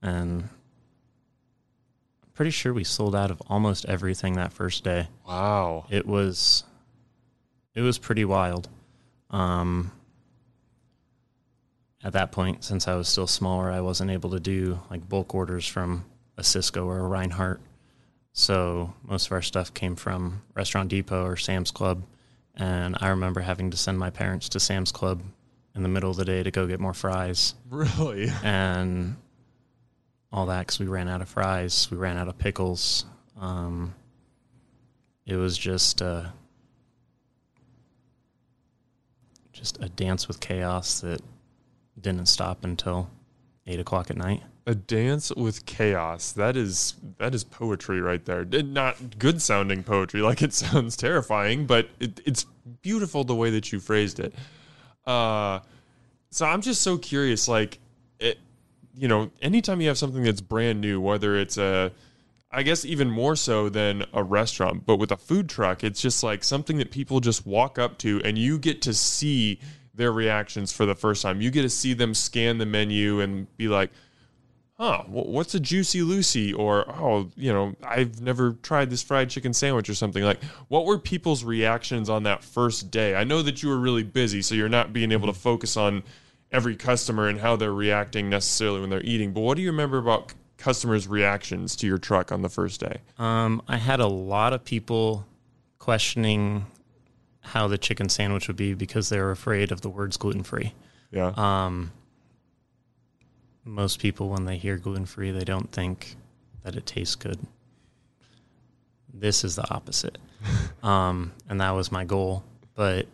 And 0.01 0.43
I'm 0.43 2.30
pretty 2.34 2.51
sure 2.51 2.73
we 2.73 2.84
sold 2.84 3.15
out 3.15 3.32
of 3.32 3.41
almost 3.47 3.86
everything 3.86 4.34
that 4.34 4.53
first 4.53 4.84
day. 4.84 5.07
Wow. 5.28 5.86
It 5.89 6.05
was 6.05 6.63
it 7.73 7.82
was 7.82 7.97
pretty 7.97 8.25
wild. 8.25 8.69
Um 9.30 9.91
at 12.03 12.13
that 12.13 12.32
point, 12.32 12.63
since 12.63 12.88
I 12.88 12.93
was 12.95 13.07
still 13.07 13.28
smaller, 13.28 13.71
I 13.71 13.82
wasn't 13.82 14.11
able 14.11 14.30
to 14.30 14.39
do 14.39 14.80
like 14.89 15.09
bulk 15.09 15.34
orders 15.34 15.67
from 15.67 16.05
a 16.38 16.42
Sysco 16.42 16.86
or 16.86 17.00
a 17.00 17.08
Reinhart. 17.08 17.62
So 18.34 18.94
most 19.04 19.26
of 19.28 19.32
our 19.32 19.42
stuff 19.42 19.74
came 19.74 19.96
from 19.96 20.44
Restaurant 20.54 20.90
Depot 20.90 21.26
or 21.26 21.38
Sam's 21.38 21.72
Club. 21.72 22.04
And 22.56 22.96
I 23.00 23.10
remember 23.10 23.42
having 23.42 23.72
to 23.72 23.78
send 23.78 23.98
my 24.00 24.10
parents 24.10 24.50
to 24.50 24.60
Sam's 24.60 24.92
Club 24.92 25.22
in 25.76 25.84
the 25.84 25.90
middle 25.90 26.10
of 26.10 26.18
the 26.18 26.26
day 26.26 26.44
to 26.44 26.52
go 26.52 26.66
get 26.66 26.80
more 26.80 26.94
fries 26.94 27.54
Really? 27.70 28.30
and 28.44 29.16
all 30.32 30.48
that 30.48 30.62
because 30.62 30.80
we 30.80 30.88
ran 30.88 31.08
out 31.08 31.22
of 31.22 31.30
fries, 31.30 31.90
we 31.90 31.98
ran 31.98 32.18
out 32.18 32.28
of 32.28 32.38
pickles. 32.38 33.06
Um, 33.40 33.94
it 35.26 35.36
was 35.36 35.58
just 35.58 36.02
uh, 36.02 36.26
just 39.52 39.78
a 39.82 39.90
dance 39.90 40.28
with 40.28 40.40
chaos 40.40 41.02
that 41.02 41.22
didn't 42.00 42.28
stop 42.28 42.64
until 42.64 43.10
eight 43.66 43.80
o'clock 43.80 44.10
at 44.10 44.18
night. 44.18 44.44
A 44.68 44.76
dance 44.76 45.32
with 45.34 45.65
chaos. 45.65 46.34
That 46.34 46.55
is 46.55 46.95
that 47.18 47.34
is 47.34 47.43
poetry 47.43 48.01
right 48.01 48.24
there. 48.26 48.45
Not 48.45 49.18
good 49.18 49.41
sounding 49.41 49.82
poetry, 49.82 50.22
like 50.22 50.41
it 50.41 50.53
sounds 50.65 50.95
terrifying, 50.95 51.65
but 51.65 51.89
it, 51.99 52.20
it's 52.26 52.45
beautiful 52.82 53.24
the 53.24 53.34
way 53.34 53.49
that 53.49 53.72
you 53.72 53.80
phrased 53.80 54.20
it. 54.20 54.36
Uh, 55.05 55.61
so 56.30 56.45
I'm 56.45 56.61
just 56.61 56.82
so 56.82 56.97
curious. 56.97 57.47
Like, 57.47 57.80
it, 58.20 58.38
you 58.93 59.07
know, 59.07 59.32
anytime 59.41 59.82
you 59.82 59.88
have 59.88 59.97
something 59.97 60.24
that's 60.24 60.41
brand 60.41 60.82
new, 60.82 60.99
whether 60.99 61.38
it's 61.38 61.57
a, 61.57 61.91
I 62.51 62.63
guess 62.63 62.86
even 62.86 63.09
more 63.09 63.36
so 63.36 63.70
than 63.70 64.05
a 64.13 64.24
restaurant, 64.24 64.86
but 64.86 64.97
with 64.97 65.11
a 65.11 65.18
food 65.18 65.49
truck, 65.49 65.84
it's 65.84 66.01
just 66.01 66.24
like 66.24 66.43
something 66.43 66.78
that 66.78 66.91
people 66.91 67.20
just 67.20 67.45
walk 67.45 67.80
up 67.80 67.97
to, 67.99 68.22
and 68.24 68.38
you 68.38 68.59
get 68.59 68.82
to 68.84 68.93
see 68.93 69.59
their 69.93 70.11
reactions 70.11 70.72
for 70.72 70.86
the 70.86 70.93
first 70.93 71.22
time. 71.22 71.41
You 71.41 71.51
get 71.51 71.63
to 71.63 71.70
see 71.70 71.93
them 71.93 72.13
scan 72.13 72.57
the 72.57 72.65
menu 72.65 73.20
and 73.20 73.47
be 73.57 73.68
like 73.68 73.91
huh, 74.80 75.03
what's 75.07 75.55
a 75.55 75.59
juicy 75.59 76.01
Lucy? 76.01 76.53
Or, 76.53 76.89
oh, 76.89 77.30
you 77.36 77.51
know, 77.51 77.75
I've 77.84 78.21
never 78.21 78.53
tried 78.61 78.89
this 78.89 79.01
fried 79.01 79.30
chicken 79.30 79.53
sandwich 79.53 79.89
or 79.89 79.95
something. 79.95 80.23
Like, 80.23 80.43
what 80.67 80.86
were 80.86 80.99
people's 80.99 81.43
reactions 81.43 82.09
on 82.09 82.23
that 82.23 82.43
first 82.43 82.91
day? 82.91 83.15
I 83.15 83.23
know 83.23 83.41
that 83.41 83.63
you 83.63 83.69
were 83.69 83.78
really 83.78 84.03
busy, 84.03 84.41
so 84.41 84.55
you're 84.55 84.69
not 84.69 84.93
being 84.93 85.11
able 85.11 85.28
to 85.28 85.39
focus 85.39 85.78
on 85.78 86.03
every 86.51 86.75
customer 86.75 87.28
and 87.28 87.39
how 87.39 87.55
they're 87.55 87.73
reacting 87.73 88.30
necessarily 88.30 88.80
when 88.80 88.89
they're 88.89 89.03
eating. 89.03 89.34
But 89.34 89.41
what 89.41 89.57
do 89.57 89.63
you 89.63 89.71
remember 89.71 89.97
about 89.97 90.34
customers' 90.57 91.07
reactions 91.07 91.75
to 91.78 91.88
your 91.88 91.97
truck 91.97 92.32
on 92.32 92.41
the 92.41 92.49
first 92.49 92.80
day? 92.80 92.99
Um, 93.17 93.61
I 93.67 93.78
had 93.78 93.99
a 93.99 94.07
lot 94.07 94.53
of 94.53 94.63
people 94.63 95.25
questioning 95.80 96.65
how 97.41 97.67
the 97.67 97.78
chicken 97.78 98.09
sandwich 98.09 98.47
would 98.47 98.57
be 98.57 98.73
because 98.73 99.09
they 99.09 99.19
were 99.19 99.32
afraid 99.32 99.71
of 99.71 99.82
the 99.82 99.89
words 99.89 100.17
gluten 100.17 100.43
free. 100.43 100.73
Yeah. 101.11 101.34
Um, 101.36 101.91
most 103.68 103.99
people, 103.99 104.30
when 104.30 104.45
they 104.45 104.57
hear 104.57 104.78
gluten 104.78 105.05
free, 105.05 105.32
they 105.32 105.43
don't 105.43 105.72
think 105.72 106.15
that 106.63 106.76
it 106.76 106.86
tastes 106.86 107.15
good. 107.15 107.39
This 109.13 109.43
is 109.43 109.55
the 109.55 109.70
opposite. 109.72 110.18
um, 110.84 111.34
and 111.49 111.61
that 111.61 111.72
was 111.72 111.91
my 111.91 112.05
goal. 112.05 112.43
But 112.76 113.07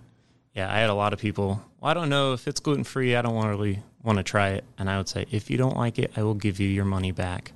yeah, 0.54 0.72
I 0.72 0.80
had 0.80 0.90
a 0.90 0.94
lot 0.94 1.14
of 1.14 1.20
people, 1.20 1.62
well, 1.80 1.92
I 1.92 1.94
don't 1.94 2.10
know 2.10 2.34
if 2.34 2.48
it's 2.48 2.60
gluten 2.60 2.84
free. 2.84 3.16
I 3.16 3.22
don't 3.22 3.36
want 3.36 3.48
to 3.48 3.52
really 3.52 3.80
want 4.04 4.18
to 4.18 4.24
try 4.24 4.50
it. 4.50 4.64
And 4.78 4.90
I 4.90 4.98
would 4.98 5.10
say, 5.10 5.26
if 5.32 5.50
you 5.50 5.58
don't 5.58 5.78
like 5.78 5.98
it, 5.98 6.12
I 6.16 6.24
will 6.24 6.34
give 6.36 6.60
you 6.60 6.68
your 6.68 6.86
money 6.86 7.12
back. 7.12 7.54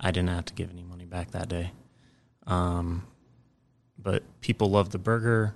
I 0.00 0.10
didn't 0.10 0.30
have 0.30 0.46
to 0.46 0.54
give 0.54 0.70
any 0.70 0.82
money 0.82 1.04
back 1.04 1.32
that 1.32 1.48
day. 1.48 1.72
Um, 2.46 3.06
but 3.98 4.22
people 4.40 4.70
loved 4.70 4.92
the 4.92 4.98
burger. 4.98 5.54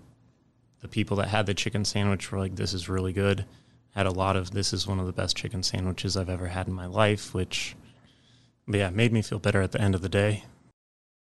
The 0.81 0.89
people 0.89 1.17
that 1.19 1.29
had 1.29 1.47
the 1.47 1.55
chicken 1.55 1.85
sandwich 1.85 2.31
were 2.33 2.39
like, 2.39 2.57
this 2.57 2.75
is 2.75 2.89
really 2.89 3.13
good 3.13 3.45
had 3.93 4.07
a 4.07 4.11
lot 4.11 4.37
of 4.37 4.51
this 4.51 4.73
is 4.73 4.87
one 4.87 4.99
of 4.99 5.07
the 5.07 5.13
best 5.13 5.37
chicken 5.37 5.63
sandwiches 5.63 6.17
I've 6.17 6.31
ever 6.31 6.49
had 6.49 6.67
in 6.67 6.73
my 6.73 6.87
life, 6.87 7.35
which 7.35 7.77
yeah, 8.67 8.91
made 8.91 9.13
me 9.13 9.23
feel 9.23 9.39
better 9.39 9.61
at 9.61 9.73
the 9.73 9.81
end 9.81 9.95
of 9.95 10.03
the 10.03 10.09
day. 10.09 10.45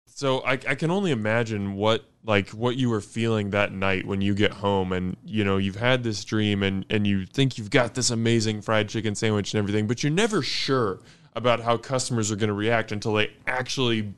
So 0.07 0.41
I, 0.45 0.53
I 0.53 0.75
can 0.75 0.91
only 0.91 1.11
imagine 1.11 1.75
what 1.75 2.05
like 2.25 2.51
what 2.51 2.77
you 2.77 2.89
were 2.89 3.01
feeling 3.01 3.51
that 3.51 3.73
night 3.73 4.07
when 4.07 4.21
you 4.21 4.35
get 4.35 4.53
home 4.53 4.93
and 4.93 5.17
you 5.25 5.45
know 5.45 5.57
you've 5.57 5.77
had 5.77 6.05
this 6.05 6.25
dream 6.25 6.63
and 6.63 6.87
and 6.89 7.07
you 7.07 7.27
think 7.27 7.59
you've 7.59 7.71
got 7.71 7.95
this 7.95 8.11
amazing 8.11 8.63
fried 8.63 8.89
chicken 8.89 9.15
sandwich 9.15 9.53
and 9.53 9.59
everything, 9.59 9.87
but 9.87 10.03
you're 10.03 10.13
never 10.13 10.41
sure 10.41 11.01
about 11.35 11.61
how 11.61 11.77
customers 11.77 12.31
are 12.31 12.37
going 12.37 12.49
to 12.49 12.55
react 12.55 12.93
until 12.93 13.15
they 13.15 13.31
actually 13.47 14.15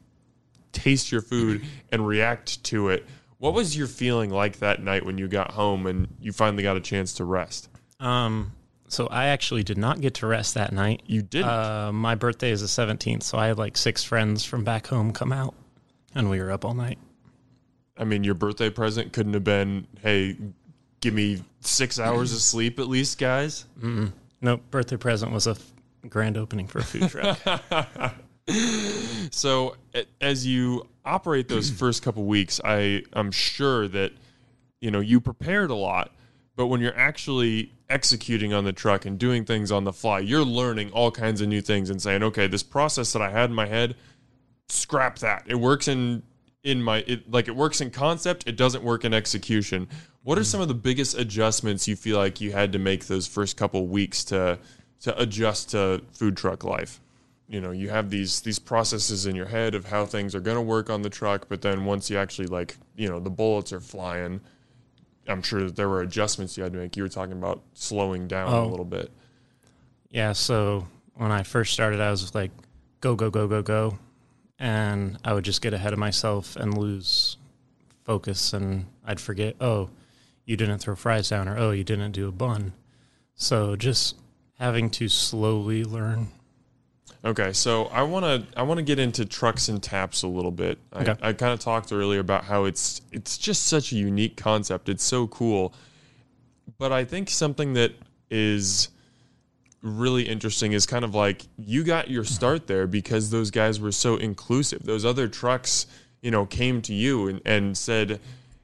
taste 0.73 1.11
your 1.11 1.23
food 1.23 1.65
and 1.93 2.07
react 2.07 2.63
to 2.65 2.91
it. 2.91 3.07
What 3.39 3.55
was 3.55 3.77
your 3.77 3.87
feeling 3.87 4.31
like 4.31 4.59
that 4.59 4.83
night 4.83 5.05
when 5.05 5.19
you 5.19 5.29
got 5.29 5.53
home 5.53 5.87
and 5.87 6.09
you 6.21 6.33
finally 6.33 6.63
got 6.63 6.77
a 6.77 6.81
chance 6.81 7.15
to 7.15 7.25
rest? 7.25 7.69
Um, 8.01 8.53
so 8.89 9.07
I 9.09 9.27
actually 9.27 9.63
did 9.63 9.79
not 9.79 10.01
get 10.01 10.15
to 10.15 10.27
rest 10.27 10.55
that 10.55 10.73
night. 10.73 11.03
You 11.07 11.23
didn't. 11.23 11.49
Uh, 11.49 11.91
my 11.93 12.15
birthday 12.15 12.51
is 12.51 12.61
the 12.61 12.67
17th, 12.67 13.23
so 13.23 13.39
I 13.39 13.49
had 13.49 13.59
like 13.59 13.77
six 13.77 14.05
friends 14.05 14.45
from 14.45 14.65
back 14.65 14.87
home 14.87 15.13
come 15.13 15.33
out, 15.33 15.55
and 16.15 16.31
we 16.31 16.41
were 16.41 16.53
up 16.53 16.65
all 16.65 16.75
night. 16.75 16.99
I 17.99 18.05
mean, 18.05 18.25
your 18.25 18.35
birthday 18.35 18.71
present 18.71 19.13
couldn't 19.13 19.35
have 19.35 19.45
been, 19.45 19.87
"Hey, 20.03 20.37
give 21.01 21.15
me 21.15 21.43
six 21.61 21.99
hours 22.01 22.33
of 22.33 22.41
sleep 22.41 22.79
at 22.79 22.89
least, 22.89 23.19
guys." 23.19 23.65
Mm-mm. 23.81 24.13
Nope, 24.41 24.63
birthday 24.71 24.97
present 24.97 25.33
was 25.33 25.47
a 25.47 25.53
f- 25.53 25.73
grand 26.09 26.37
opening 26.37 26.67
for 26.67 26.81
a 26.81 26.85
food 26.85 27.09
truck. 27.09 27.39
so 29.31 29.77
as 30.21 30.47
you 30.47 30.87
operate 31.05 31.49
those 31.49 31.71
first 31.79 32.03
couple 32.03 32.25
weeks, 32.25 32.61
I 32.65 33.03
I'm 33.15 33.31
sure 33.31 33.89
that 33.89 34.13
you 34.81 34.91
know 34.91 35.01
you 35.01 35.21
prepared 35.21 35.71
a 35.71 35.75
lot, 35.75 36.13
but 36.55 36.67
when 36.67 36.81
you're 36.81 36.97
actually 36.97 37.73
executing 37.89 38.53
on 38.53 38.65
the 38.65 38.73
truck 38.73 39.05
and 39.05 39.19
doing 39.19 39.45
things 39.45 39.71
on 39.71 39.85
the 39.85 39.93
fly, 39.93 40.19
you're 40.19 40.45
learning 40.45 40.91
all 40.93 41.11
kinds 41.11 41.41
of 41.41 41.49
new 41.49 41.61
things 41.61 41.91
and 41.91 42.01
saying, 42.01 42.23
okay, 42.23 42.47
this 42.47 42.63
process 42.63 43.13
that 43.13 43.23
I 43.23 43.31
had 43.31 43.51
in 43.51 43.57
my 43.57 43.67
head, 43.67 43.95
scrap 44.69 45.19
that. 45.21 45.45
It 45.47 45.57
works 45.57 45.89
in 45.89 46.23
in 46.63 46.83
my 46.83 46.99
it 47.07 47.31
like 47.31 47.47
it 47.47 47.55
works 47.55 47.81
in 47.81 47.91
concept, 47.91 48.47
it 48.47 48.57
doesn't 48.57 48.83
work 48.83 49.05
in 49.05 49.15
execution. 49.15 49.89
What 50.25 50.39
are 50.39 50.43
mm. 50.43 50.47
some 50.47 50.61
of 50.61 50.69
the 50.69 50.75
biggest 50.75 51.17
adjustments 51.17 51.87
you 51.87 51.95
feel 51.95 52.19
like 52.19 52.41
you 52.41 52.53
had 52.53 52.73
to 52.73 52.79
make 52.79 53.07
those 53.07 53.27
first 53.27 53.57
couple 53.57 53.87
weeks 53.87 54.25
to 54.25 54.59
to 55.03 55.21
adjust 55.21 55.71
to 55.71 56.03
food 56.13 56.37
truck 56.37 56.65
life? 56.65 57.01
You 57.49 57.61
know, 57.61 57.71
you 57.71 57.91
have 57.91 58.11
these 58.11 58.41
these 58.41 58.59
processes 58.59 59.27
in 59.27 59.37
your 59.37 59.47
head 59.47 59.77
of 59.77 59.87
how 59.87 60.05
things 60.05 60.35
are 60.35 60.41
going 60.41 60.57
to 60.57 60.63
work 60.63 60.91
on 60.91 61.03
the 61.03 61.11
truck, 61.11 61.47
but 61.49 61.63
then 61.63 61.85
once 61.85 62.11
you 62.11 62.19
actually 62.19 62.49
like, 62.49 62.77
you 62.97 63.09
know, 63.09 63.21
the 63.21 63.31
bullets 63.31 63.73
are 63.73 63.81
flying, 63.81 64.41
I'm 65.29 65.43
sure 65.43 65.65
that 65.65 65.77
there 65.77 65.89
were 65.89 66.01
adjustments 66.03 66.57
you 66.57 66.63
had 66.63 66.73
to 66.73 66.79
make. 66.79 66.97
You 66.97 67.03
were 67.03 67.09
talking 67.09 67.33
about 67.33 67.63
slowing 67.75 68.29
down 68.29 68.49
a 68.53 68.57
Oh. 68.63 68.67
little 68.69 68.85
bit. 68.85 69.11
Yeah, 70.11 70.33
so 70.33 70.87
when 71.15 71.33
I 71.33 71.43
first 71.43 71.73
started, 71.73 72.01
I 72.01 72.11
was 72.11 72.35
like, 72.35 72.51
go, 73.01 73.15
go, 73.17 73.31
go, 73.31 73.47
go, 73.49 73.63
go. 73.63 73.99
And 74.59 75.19
I 75.25 75.35
would 75.35 75.45
just 75.45 75.61
get 75.61 75.75
ahead 75.75 75.93
of 75.93 75.99
myself 75.99 76.57
and 76.57 76.77
lose 76.79 77.37
focus. 78.05 78.53
And 78.53 78.87
I'd 79.05 79.21
forget, 79.21 79.57
oh, 79.61 79.91
you 80.45 80.57
didn't 80.57 80.79
throw 80.79 80.95
fries 80.95 81.29
down, 81.29 81.49
or 81.49 81.59
oh, 81.59 81.73
you 81.73 81.85
didn't 81.85 82.13
do 82.13 82.29
a 82.29 82.33
bun. 82.33 82.73
So 83.35 83.77
just 83.77 84.17
having 84.59 84.89
to 84.91 85.09
slowly 85.09 85.85
learn. 85.85 86.29
Okay, 87.25 87.53
so 87.53 87.87
I 87.87 88.03
want 88.03 88.25
to 88.25 88.59
I 88.59 88.63
want 88.63 88.79
to 88.79 88.85
get 88.85 88.99
into 88.99 89.25
trucks 89.25 89.69
and 89.69 89.83
taps 89.83 90.23
a 90.23 90.29
little 90.29 90.51
bit. 90.51 90.79
I, 90.93 91.17
I 91.23 91.33
kind 91.33 91.53
of 91.53 91.61
talked 91.61 91.93
earlier 91.93 92.21
about 92.21 92.45
how 92.45 92.65
it's 92.65 93.01
it's 93.11 93.37
just 93.39 93.67
such 93.67 93.93
a 93.93 93.97
unique 93.97 94.37
concept. 94.37 94.89
It's 94.89 95.03
so 95.03 95.27
cool, 95.27 95.75
but 96.79 96.93
I 96.93 97.05
think 97.05 97.31
something 97.31 97.73
that 97.75 97.93
is 98.31 98.89
really 99.83 100.25
interesting 100.25 100.73
is 100.73 100.87
kind 100.87 101.05
of 101.05 101.15
like 101.15 101.43
you 101.59 101.85
got 101.85 102.11
your 102.11 102.25
start 102.25 102.67
there 102.67 102.87
because 102.87 103.31
those 103.31 103.51
guys 103.51 103.81
were 103.81 103.93
so 103.93 104.17
inclusive. 104.17 104.83
Those 104.83 105.05
other 105.05 105.29
trucks, 105.29 105.87
you 106.23 106.31
know, 106.31 106.45
came 106.47 106.83
to 106.83 106.95
you 106.95 107.29
and, 107.29 107.41
and 107.45 107.79
said, 107.79 108.21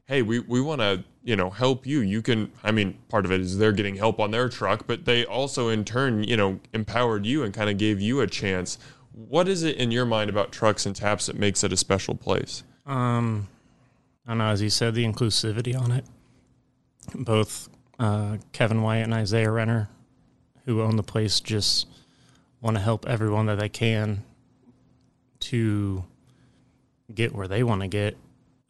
"Hey, 0.07 0.23
we 0.23 0.41
we 0.41 0.61
want 0.61 0.81
to 0.81 1.05
you 1.23 1.37
know 1.37 1.51
help 1.51 1.87
you. 1.87 2.01
You 2.01 2.23
can." 2.23 2.53
I 2.63 2.73
mean, 2.73 2.99
part 3.09 3.25
of 3.25 3.33
it 3.33 3.41
is 3.41 3.59
they're 3.59 3.73
getting 3.73 3.97
help 3.97 4.21
on 4.21 4.31
their 4.31 4.49
truck, 4.49 4.87
but 4.87 5.05
they 5.05 5.25
also 5.25 5.69
in 5.69 5.85
turn 5.85 6.25
you 6.25 6.37
know 6.37 6.61
empowered 6.73 7.27
you 7.27 7.43
and 7.43 7.53
kind 7.53 7.71
of 7.71 7.79
gave 7.79 8.01
you 8.01 8.21
a 8.21 8.27
chance. 8.27 8.79
What 9.13 9.49
is 9.49 9.63
it 9.63 9.77
in 9.77 9.91
your 9.91 10.07
mind 10.07 10.31
about 10.31 10.53
trucks 10.53 10.87
and 10.87 10.97
taps 10.97 11.27
that 11.27 11.39
makes 11.39 11.63
it 11.63 11.73
a 11.73 11.77
special 11.77 12.15
place? 12.15 12.65
Um, 12.87 13.49
I 14.27 14.31
don't 14.31 14.39
know, 14.39 14.47
as 14.47 14.63
you 14.63 14.71
said, 14.71 14.95
the 14.95 15.05
inclusivity 15.05 15.79
on 15.79 15.93
it. 15.93 16.05
Both 17.15 17.69
uh, 17.99 18.39
Kevin 18.53 18.83
Wyatt 18.83 19.05
and 19.05 19.15
Isaiah 19.15 19.51
Renner, 19.51 19.89
who 20.65 20.81
own 20.81 20.97
the 20.97 21.03
place, 21.03 21.41
just 21.41 21.89
want 22.61 22.77
to 22.77 22.83
help 22.83 23.07
everyone 23.07 23.47
that 23.47 23.59
they 23.59 23.69
can 23.69 24.25
to 25.41 26.05
get 27.13 27.35
where 27.35 27.49
they 27.49 27.63
want 27.63 27.83
to 27.83 27.89
get. 27.89 28.17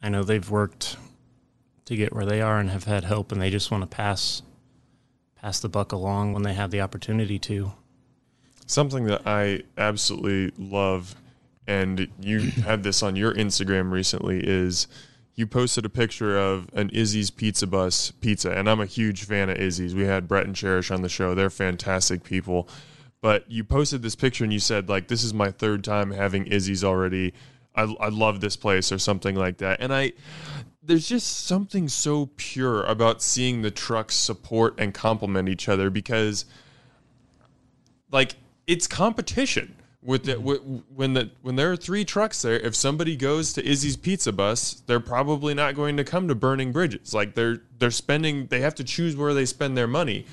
I 0.01 0.09
know 0.09 0.23
they've 0.23 0.49
worked 0.49 0.97
to 1.85 1.95
get 1.95 2.13
where 2.13 2.25
they 2.25 2.41
are 2.41 2.59
and 2.59 2.69
have 2.69 2.85
had 2.85 3.03
help, 3.03 3.31
and 3.31 3.41
they 3.41 3.49
just 3.49 3.71
want 3.71 3.81
to 3.81 3.87
pass 3.87 4.41
pass 5.35 5.59
the 5.59 5.69
buck 5.69 5.91
along 5.91 6.31
when 6.31 6.43
they 6.43 6.53
have 6.53 6.71
the 6.71 6.79
opportunity 6.79 7.37
to. 7.37 7.73
Something 8.65 9.05
that 9.05 9.27
I 9.27 9.63
absolutely 9.77 10.53
love, 10.57 11.15
and 11.67 12.07
you 12.19 12.39
had 12.65 12.83
this 12.83 13.03
on 13.03 13.15
your 13.15 13.33
Instagram 13.33 13.91
recently, 13.91 14.39
is 14.39 14.87
you 15.35 15.47
posted 15.47 15.85
a 15.85 15.89
picture 15.89 16.37
of 16.37 16.69
an 16.73 16.89
Izzy's 16.91 17.29
Pizza 17.29 17.67
Bus 17.67 18.11
pizza, 18.11 18.51
and 18.51 18.69
I'm 18.69 18.79
a 18.79 18.85
huge 18.85 19.25
fan 19.25 19.49
of 19.49 19.57
Izzy's. 19.57 19.95
We 19.95 20.05
had 20.05 20.27
Brett 20.27 20.45
and 20.45 20.55
Cherish 20.55 20.91
on 20.91 21.01
the 21.01 21.09
show; 21.09 21.35
they're 21.35 21.49
fantastic 21.49 22.23
people. 22.23 22.69
But 23.19 23.49
you 23.49 23.63
posted 23.63 24.01
this 24.01 24.15
picture 24.15 24.43
and 24.43 24.51
you 24.53 24.59
said 24.59 24.89
like, 24.89 25.07
"This 25.07 25.23
is 25.23 25.33
my 25.33 25.49
third 25.49 25.83
time 25.83 26.11
having 26.11 26.45
Izzy's 26.45 26.83
already. 26.83 27.33
I, 27.75 27.83
I 27.99 28.09
love 28.09 28.41
this 28.41 28.55
place," 28.55 28.91
or 28.91 28.99
something 28.99 29.35
like 29.35 29.57
that. 29.57 29.81
And 29.81 29.93
I, 29.93 30.13
there's 30.85 31.07
just 31.07 31.45
something 31.45 31.87
so 31.87 32.29
pure 32.35 32.83
about 32.83 33.21
seeing 33.21 33.61
the 33.61 33.71
trucks 33.71 34.15
support 34.15 34.75
and 34.77 34.93
complement 34.93 35.47
each 35.47 35.69
other 35.69 35.89
because, 35.89 36.45
like, 38.11 38.35
it's 38.67 38.87
competition 38.87 39.75
with 40.03 40.25
the, 40.25 40.35
mm-hmm. 40.35 40.77
when 40.93 41.13
the 41.13 41.29
when 41.41 41.55
there 41.55 41.71
are 41.71 41.75
three 41.75 42.03
trucks 42.03 42.41
there 42.41 42.59
if 42.59 42.75
somebody 42.75 43.15
goes 43.15 43.53
to 43.53 43.65
Izzy's 43.65 43.95
pizza 43.95 44.31
bus 44.31 44.83
they're 44.85 44.99
probably 44.99 45.53
not 45.53 45.75
going 45.75 45.97
to 45.97 46.03
come 46.03 46.27
to 46.27 46.35
burning 46.35 46.71
bridges. 46.71 47.13
Like 47.13 47.35
they're 47.35 47.61
they're 47.79 47.91
spending 47.91 48.47
they 48.47 48.59
have 48.61 48.75
to 48.75 48.83
choose 48.83 49.15
where 49.15 49.33
they 49.33 49.45
spend 49.45 49.77
their 49.77 49.87
money. 49.87 50.25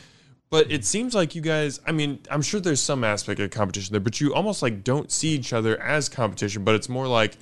But 0.51 0.73
it 0.73 0.85
seems 0.85 1.15
like 1.15 1.35
you 1.35 1.43
guys 1.43 1.81
I 1.87 1.93
mean 1.93 2.19
I'm 2.31 2.43
sure 2.43 2.61
there's 2.61 2.83
some 2.83 3.05
aspect 3.05 3.39
of 3.41 3.51
competition 3.51 3.93
there 3.93 4.01
but 4.01 4.21
you 4.21 4.35
almost 4.35 4.63
like 4.63 4.83
don't 4.83 5.11
see 5.13 5.29
each 5.29 5.53
other 5.53 5.81
as 5.81 6.09
competition 6.09 6.65
but 6.65 6.75
it's 6.75 6.89
more 6.89 7.07
like 7.07 7.37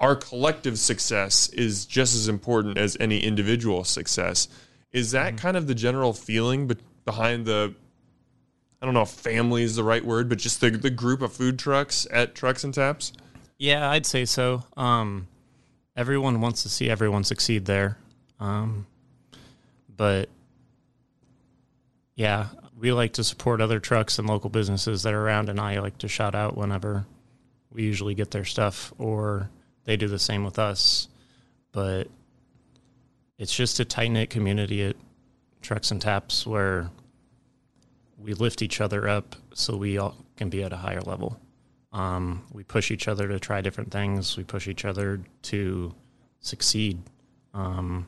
our 0.00 0.16
collective 0.16 0.78
success 0.78 1.48
is 1.50 1.84
just 1.84 2.14
as 2.14 2.26
important 2.26 2.78
as 2.78 2.96
any 2.98 3.20
individual 3.20 3.84
success 3.84 4.48
is 4.92 5.12
that 5.12 5.36
kind 5.36 5.56
of 5.56 5.66
the 5.66 5.74
general 5.74 6.12
feeling 6.12 6.66
be- 6.66 6.76
behind 7.04 7.46
the 7.46 7.74
I 8.82 8.86
don't 8.86 8.94
know 8.94 9.02
if 9.02 9.10
family 9.10 9.62
is 9.62 9.76
the 9.76 9.84
right 9.84 10.02
word, 10.04 10.28
but 10.30 10.38
just 10.38 10.60
the 10.62 10.70
the 10.70 10.90
group 10.90 11.20
of 11.20 11.32
food 11.32 11.58
trucks 11.58 12.06
at 12.10 12.34
Trucks 12.34 12.64
and 12.64 12.72
Taps. 12.72 13.12
Yeah, 13.58 13.90
I'd 13.90 14.06
say 14.06 14.24
so. 14.24 14.64
Um, 14.74 15.28
everyone 15.94 16.40
wants 16.40 16.62
to 16.62 16.70
see 16.70 16.88
everyone 16.88 17.24
succeed 17.24 17.66
there. 17.66 17.98
Um, 18.40 18.86
but 19.94 20.30
yeah, 22.14 22.48
we 22.78 22.90
like 22.92 23.12
to 23.14 23.24
support 23.24 23.60
other 23.60 23.80
trucks 23.80 24.18
and 24.18 24.26
local 24.26 24.48
businesses 24.48 25.02
that 25.02 25.12
are 25.12 25.22
around, 25.22 25.50
and 25.50 25.60
I 25.60 25.78
like 25.80 25.98
to 25.98 26.08
shout 26.08 26.34
out 26.34 26.56
whenever 26.56 27.04
we 27.70 27.82
usually 27.82 28.14
get 28.14 28.30
their 28.30 28.46
stuff, 28.46 28.94
or 28.98 29.50
they 29.84 29.96
do 29.96 30.08
the 30.08 30.18
same 30.18 30.44
with 30.44 30.58
us. 30.58 31.08
But 31.72 32.08
it's 33.38 33.54
just 33.54 33.80
a 33.80 33.84
tight 33.84 34.08
knit 34.08 34.30
community 34.30 34.84
at 34.84 34.96
Trucks 35.62 35.90
and 35.90 36.00
Taps 36.00 36.46
where 36.46 36.90
we 38.18 38.34
lift 38.34 38.62
each 38.62 38.80
other 38.80 39.08
up 39.08 39.36
so 39.54 39.76
we 39.76 39.98
all 39.98 40.16
can 40.36 40.50
be 40.50 40.62
at 40.62 40.72
a 40.72 40.76
higher 40.76 41.00
level. 41.00 41.40
Um, 41.92 42.44
we 42.52 42.62
push 42.62 42.90
each 42.90 43.08
other 43.08 43.26
to 43.28 43.40
try 43.40 43.60
different 43.60 43.90
things. 43.90 44.36
We 44.36 44.44
push 44.44 44.68
each 44.68 44.84
other 44.84 45.20
to 45.42 45.94
succeed. 46.40 46.98
Um, 47.54 48.06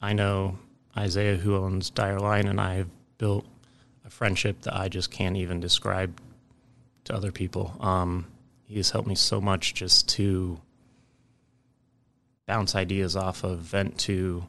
I 0.00 0.12
know 0.12 0.58
Isaiah, 0.96 1.36
who 1.36 1.56
owns 1.56 1.90
Dire 1.90 2.18
Line, 2.18 2.46
and 2.46 2.60
I 2.60 2.74
have 2.74 2.88
built 3.18 3.46
a 4.04 4.10
friendship 4.10 4.62
that 4.62 4.76
I 4.76 4.88
just 4.88 5.10
can't 5.10 5.36
even 5.36 5.60
describe 5.60 6.20
to 7.04 7.14
other 7.14 7.32
people. 7.32 7.76
Um, 7.80 8.26
he 8.64 8.76
has 8.76 8.90
helped 8.90 9.08
me 9.08 9.14
so 9.14 9.40
much 9.40 9.74
just 9.74 10.08
to 10.08 10.60
bounce 12.46 12.74
ideas 12.74 13.16
off 13.16 13.44
of, 13.44 13.58
vent 13.60 13.98
to, 13.98 14.46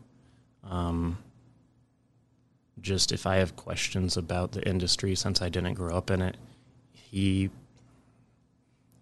um, 0.64 1.18
just 2.80 3.12
if 3.12 3.26
I 3.26 3.38
have 3.38 3.56
questions 3.56 4.18
about 4.18 4.52
the 4.52 4.68
industry 4.68 5.16
since 5.16 5.42
I 5.42 5.50
didn't 5.50 5.76
grow 5.76 5.96
up 5.96 6.12
in 6.12 6.22
it, 6.22 6.38
he 6.94 7.50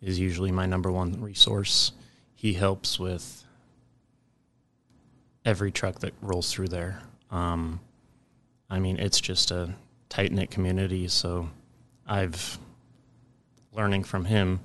is 0.01 0.20
usually 0.20 0.51
my 0.51 0.66
number 0.66 0.91
one 0.91 1.22
resource. 1.22 1.91
He 2.36 2.53
helps 2.53 2.99
with 2.99 3.43
every 5.45 5.72
truck 5.72 5.99
that 5.99 6.14
rolls 6.22 6.51
through 6.51 6.68
there. 6.68 7.01
Um, 7.32 7.80
I 8.70 8.80
mean, 8.80 8.99
it's 8.99 9.20
just 9.20 9.51
a 9.51 9.74
tight 10.09 10.32
knit 10.32 10.51
community, 10.51 11.07
so 11.07 11.49
I've 12.05 12.59
learning 13.72 14.03
from 14.03 14.26
him 14.26 14.59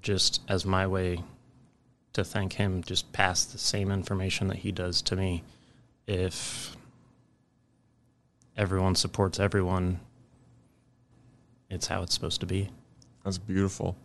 just 0.00 0.40
as 0.48 0.64
my 0.64 0.86
way 0.86 1.22
to 2.12 2.24
thank 2.24 2.54
him, 2.54 2.82
just 2.82 3.12
pass 3.12 3.44
the 3.44 3.58
same 3.58 3.90
information 3.90 4.48
that 4.48 4.58
he 4.58 4.72
does 4.72 5.02
to 5.02 5.16
me. 5.16 5.42
If 6.06 6.76
everyone 8.56 8.94
supports 8.94 9.38
everyone, 9.38 10.00
it's 11.70 11.86
how 11.86 12.02
it's 12.02 12.14
supposed 12.14 12.40
to 12.40 12.46
be. 12.46 12.70
That's 13.24 13.38
beautiful. 13.38 13.96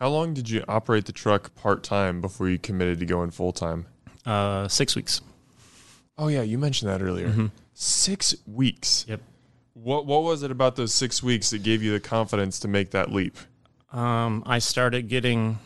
How 0.00 0.08
long 0.08 0.34
did 0.34 0.50
you 0.50 0.64
operate 0.68 1.04
the 1.04 1.12
truck 1.12 1.54
part 1.54 1.82
time 1.82 2.20
before 2.20 2.48
you 2.48 2.58
committed 2.58 2.98
to 3.00 3.06
going 3.06 3.30
full 3.30 3.52
time? 3.52 3.86
Uh, 4.26 4.66
six 4.68 4.96
weeks. 4.96 5.20
Oh 6.16 6.28
yeah, 6.28 6.42
you 6.42 6.58
mentioned 6.58 6.90
that 6.90 7.02
earlier. 7.02 7.28
Mhm. 7.28 7.50
Six 7.74 8.34
weeks. 8.46 9.04
Yep. 9.08 9.20
What 9.74 10.06
What 10.06 10.22
was 10.22 10.42
it 10.42 10.50
about 10.50 10.76
those 10.76 10.94
six 10.94 11.22
weeks 11.22 11.50
that 11.50 11.62
gave 11.62 11.82
you 11.82 11.92
the 11.92 12.00
confidence 12.00 12.58
to 12.60 12.68
make 12.68 12.90
that 12.92 13.12
leap? 13.12 13.36
Um, 13.94 14.42
I 14.44 14.58
started 14.58 15.06
getting 15.06 15.60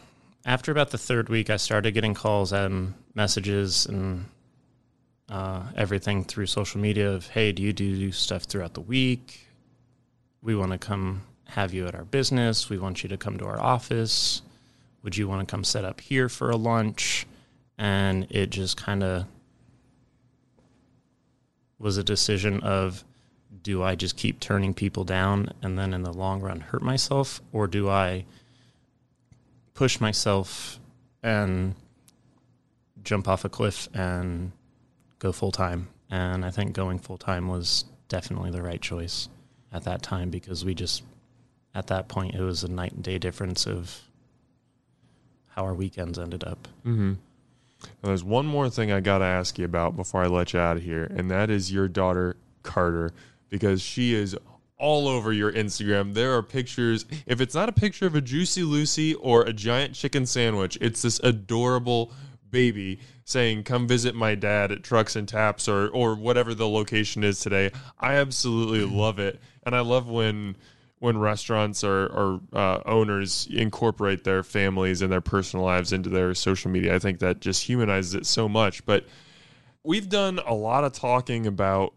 after 0.45 0.71
about 0.71 0.91
the 0.91 0.99
third 0.99 1.31
week. 1.31 1.49
I 1.49 1.57
started 1.57 1.93
getting 1.93 2.13
calls 2.13 2.53
and 2.53 2.93
messages 3.15 3.87
and 3.87 4.27
uh, 5.31 5.63
everything 5.75 6.25
through 6.25 6.45
social 6.45 6.79
media 6.79 7.11
of, 7.11 7.29
"Hey, 7.29 7.53
do 7.53 7.63
you 7.63 7.73
do 7.73 8.13
stuff 8.13 8.43
throughout 8.43 8.75
the 8.75 8.83
week? 8.83 9.49
We 10.43 10.55
want 10.55 10.73
to 10.73 10.79
come 10.79 11.23
have 11.47 11.73
you 11.73 11.87
at 11.87 11.95
our 11.95 12.05
business. 12.05 12.69
We 12.69 12.79
want 12.79 13.03
you 13.03 13.09
to 13.09 13.17
come 13.17 13.39
to 13.39 13.47
our 13.47 13.59
office. 13.59 14.43
Would 15.03 15.17
you 15.17 15.27
want 15.27 15.49
to 15.49 15.51
come 15.51 15.65
set 15.65 15.87
up 15.87 16.03
here 16.03 16.29
for 16.29 16.51
a 16.51 16.57
lunch?" 16.57 17.27
And 17.79 18.27
it 18.29 18.51
just 18.51 18.77
kind 18.77 19.03
of 19.03 19.25
was 21.79 21.97
a 21.97 22.05
decision 22.05 22.61
of 22.61 23.05
do 23.63 23.83
I 23.83 23.95
just 23.95 24.17
keep 24.17 24.41
turning 24.41 24.75
people 24.75 25.05
down 25.05 25.51
and 25.63 25.79
then 25.79 25.95
in 25.95 26.03
the 26.03 26.13
long 26.13 26.41
run 26.41 26.61
hurt 26.61 26.83
myself, 26.83 27.41
or 27.53 27.67
do 27.67 27.89
I 27.89 28.25
push 29.75 30.01
myself 30.01 30.79
and 31.23 31.75
jump 33.03 33.29
off 33.29 33.45
a 33.45 33.49
cliff 33.49 33.89
and 33.95 34.53
go 35.19 35.33
full 35.33 35.53
time? 35.53 35.89
And 36.11 36.45
I 36.45 36.51
think 36.51 36.73
going 36.73 36.99
full 36.99 37.19
time 37.19 37.49
was 37.49 37.85
definitely 38.09 38.51
the 38.51 38.63
right 38.63 38.81
choice 38.81 39.29
at 39.73 39.85
that 39.85 40.03
time 40.03 40.31
because 40.31 40.65
we 40.65 40.75
just, 40.75 41.03
at 41.75 41.89
that 41.89 42.09
point, 42.09 42.35
it 42.35 42.43
was 42.43 42.65
a 42.65 42.69
night 42.69 42.93
and 42.93 43.03
day 43.03 43.19
difference 43.19 43.67
of 43.67 44.01
how 45.49 45.65
our 45.65 45.75
weekends 45.75 46.19
ended 46.19 46.45
up. 46.45 46.69
Mm-hmm. 46.87 47.15
There's 48.03 48.25
one 48.25 48.47
more 48.47 48.71
thing 48.71 48.91
I 48.91 49.01
got 49.01 49.19
to 49.19 49.25
ask 49.25 49.59
you 49.59 49.65
about 49.65 49.97
before 49.97 50.23
I 50.23 50.27
let 50.27 50.53
you 50.53 50.61
out 50.61 50.77
of 50.77 50.83
here, 50.83 51.05
and 51.05 51.31
that 51.31 51.51
is 51.51 51.73
your 51.73 51.89
daughter, 51.89 52.37
Carter, 52.63 53.13
because 53.49 53.81
she 53.81 54.15
is 54.15 54.37
all 54.79 55.09
over 55.09 55.33
your 55.33 55.53
Instagram. 55.53 56.15
There 56.15 56.37
are 56.37 56.43
pictures. 56.43 57.05
If 57.27 57.41
it's 57.41 57.55
not 57.55 57.69
a 57.69 57.73
picture 57.73 58.07
of 58.07 58.15
a 58.15 58.21
Juicy 58.21 58.63
Lucy 58.63 59.15
or 59.15 59.43
a 59.43 59.53
giant 59.53 59.95
chicken 59.95 60.27
sandwich, 60.27 60.79
it's 60.81 61.03
this 61.03 61.21
adorable 61.21 62.13
baby 62.51 63.01
saying, 63.25 63.65
Come 63.65 63.87
visit 63.87 64.15
my 64.15 64.35
dad 64.35 64.73
at 64.73 64.83
Trucks 64.83 65.17
and 65.17 65.29
Taps 65.29 65.69
or, 65.69 65.89
or 65.89 66.15
whatever 66.15 66.55
the 66.55 66.69
location 66.69 67.25
is 67.25 67.41
today. 67.41 67.71
I 67.99 68.15
absolutely 68.15 68.85
love 68.85 69.19
it. 69.19 69.41
And 69.65 69.75
I 69.75 69.81
love 69.81 70.09
when 70.09 70.57
when 71.01 71.17
restaurants 71.17 71.85
or, 71.85 72.07
or 72.07 72.41
uh, 72.53 72.81
owners 72.85 73.47
incorporate 73.53 74.25
their 74.25 74.43
families 74.43 75.01
and 75.01 75.13
their 75.13 75.21
personal 75.21 75.65
lives 75.65 75.93
into 75.93 76.09
their 76.09 76.35
social 76.35 76.73
media. 76.73 76.93
I 76.93 76.99
think 76.99 77.21
that 77.21 77.41
just 77.41 77.63
humanizes 77.65 78.15
it 78.15 78.27
so 78.27 78.49
much. 78.49 78.85
But 78.85 79.07
we've 79.85 80.09
done 80.09 80.41
a 80.45 80.55
lot 80.55 80.83
of 80.83 80.93
talking 80.93 81.47
about 81.47 81.95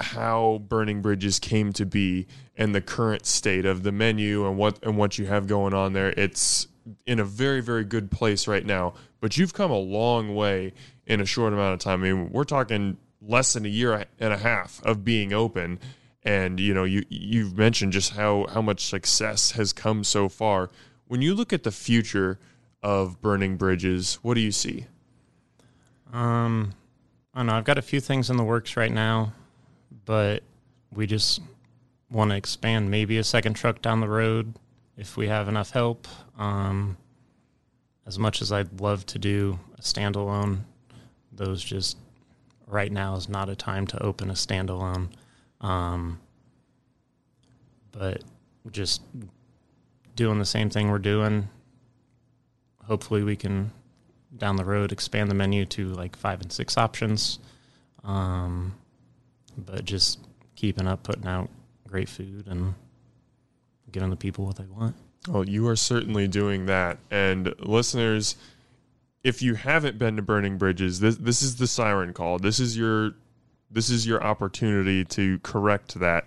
how 0.00 0.62
Burning 0.68 1.02
Bridges 1.02 1.38
came 1.38 1.72
to 1.74 1.86
be 1.86 2.26
and 2.56 2.74
the 2.74 2.80
current 2.80 3.26
state 3.26 3.64
of 3.64 3.82
the 3.82 3.92
menu 3.92 4.46
and 4.46 4.58
what 4.58 4.78
and 4.82 4.96
what 4.96 5.18
you 5.18 5.26
have 5.26 5.46
going 5.46 5.74
on 5.74 5.92
there. 5.92 6.12
It's 6.16 6.68
in 7.06 7.18
a 7.18 7.24
very 7.24 7.60
very 7.60 7.84
good 7.84 8.10
place 8.10 8.46
right 8.46 8.64
now. 8.64 8.94
But 9.20 9.36
you've 9.36 9.54
come 9.54 9.70
a 9.70 9.78
long 9.78 10.34
way 10.34 10.72
in 11.06 11.20
a 11.20 11.26
short 11.26 11.52
amount 11.52 11.74
of 11.74 11.80
time. 11.80 12.02
I 12.02 12.12
mean, 12.12 12.30
we're 12.30 12.44
talking 12.44 12.98
less 13.20 13.54
than 13.54 13.64
a 13.64 13.68
year 13.68 14.04
and 14.20 14.32
a 14.32 14.38
half 14.38 14.80
of 14.84 15.04
being 15.04 15.32
open 15.32 15.80
and 16.22 16.60
you 16.60 16.74
know 16.74 16.84
you 16.84 17.02
you've 17.08 17.56
mentioned 17.56 17.92
just 17.92 18.14
how 18.14 18.46
how 18.52 18.60
much 18.60 18.84
success 18.84 19.52
has 19.52 19.72
come 19.72 20.04
so 20.04 20.28
far 20.28 20.70
when 21.06 21.22
you 21.22 21.34
look 21.34 21.52
at 21.52 21.62
the 21.62 21.70
future 21.72 22.38
of 22.82 23.20
burning 23.22 23.56
bridges 23.56 24.18
what 24.22 24.34
do 24.34 24.40
you 24.40 24.52
see 24.52 24.84
Um, 26.12 26.74
I 27.34 27.40
don't 27.40 27.46
know. 27.46 27.54
I've 27.54 27.64
got 27.64 27.78
a 27.78 27.82
few 27.82 28.00
things 28.00 28.30
in 28.30 28.36
the 28.36 28.44
works 28.44 28.76
right 28.76 28.92
now, 28.92 29.32
but 30.06 30.42
we 30.90 31.06
just 31.06 31.42
want 32.10 32.30
to 32.30 32.36
expand 32.36 32.90
maybe 32.90 33.18
a 33.18 33.24
second 33.24 33.54
truck 33.54 33.82
down 33.82 34.00
the 34.00 34.08
road 34.08 34.54
if 34.96 35.16
we 35.16 35.28
have 35.28 35.48
enough 35.48 35.70
help. 35.70 36.08
Um, 36.38 36.96
as 38.06 38.18
much 38.18 38.40
as 38.40 38.52
I'd 38.52 38.80
love 38.80 39.04
to 39.06 39.18
do 39.18 39.58
a 39.76 39.82
standalone, 39.82 40.60
those 41.32 41.62
just 41.62 41.98
right 42.66 42.90
now 42.90 43.16
is 43.16 43.28
not 43.28 43.48
a 43.48 43.56
time 43.56 43.86
to 43.88 44.02
open 44.02 44.30
a 44.30 44.34
standalone. 44.34 45.08
Um, 45.60 46.20
but 47.92 48.22
just 48.70 49.02
doing 50.14 50.38
the 50.38 50.44
same 50.44 50.70
thing 50.70 50.90
we're 50.90 50.98
doing. 50.98 51.48
Hopefully, 52.84 53.22
we 53.22 53.36
can 53.36 53.72
down 54.36 54.56
the 54.56 54.64
road 54.64 54.92
expand 54.92 55.30
the 55.30 55.34
menu 55.34 55.64
to 55.64 55.88
like 55.94 56.14
five 56.14 56.40
and 56.40 56.52
six 56.52 56.76
options. 56.76 57.38
Um, 58.04 58.74
but 59.56 59.84
just 59.84 60.20
keeping 60.54 60.86
up, 60.86 61.02
putting 61.02 61.26
out 61.26 61.48
great 61.88 62.08
food 62.08 62.46
and 62.46 62.74
giving 63.90 64.10
the 64.10 64.16
people 64.16 64.44
what 64.44 64.56
they 64.56 64.66
want. 64.66 64.94
Well, 65.28 65.48
you 65.48 65.66
are 65.68 65.76
certainly 65.76 66.28
doing 66.28 66.66
that. 66.66 66.98
And 67.10 67.54
listeners, 67.58 68.36
if 69.24 69.42
you 69.42 69.54
haven't 69.54 69.98
been 69.98 70.16
to 70.16 70.22
Burning 70.22 70.56
Bridges, 70.58 71.00
this 71.00 71.16
this 71.16 71.42
is 71.42 71.56
the 71.56 71.66
siren 71.66 72.12
call. 72.12 72.38
This 72.38 72.60
is 72.60 72.76
your 72.76 73.12
this 73.70 73.90
is 73.90 74.06
your 74.06 74.22
opportunity 74.22 75.04
to 75.04 75.38
correct 75.40 75.98
that. 75.98 76.26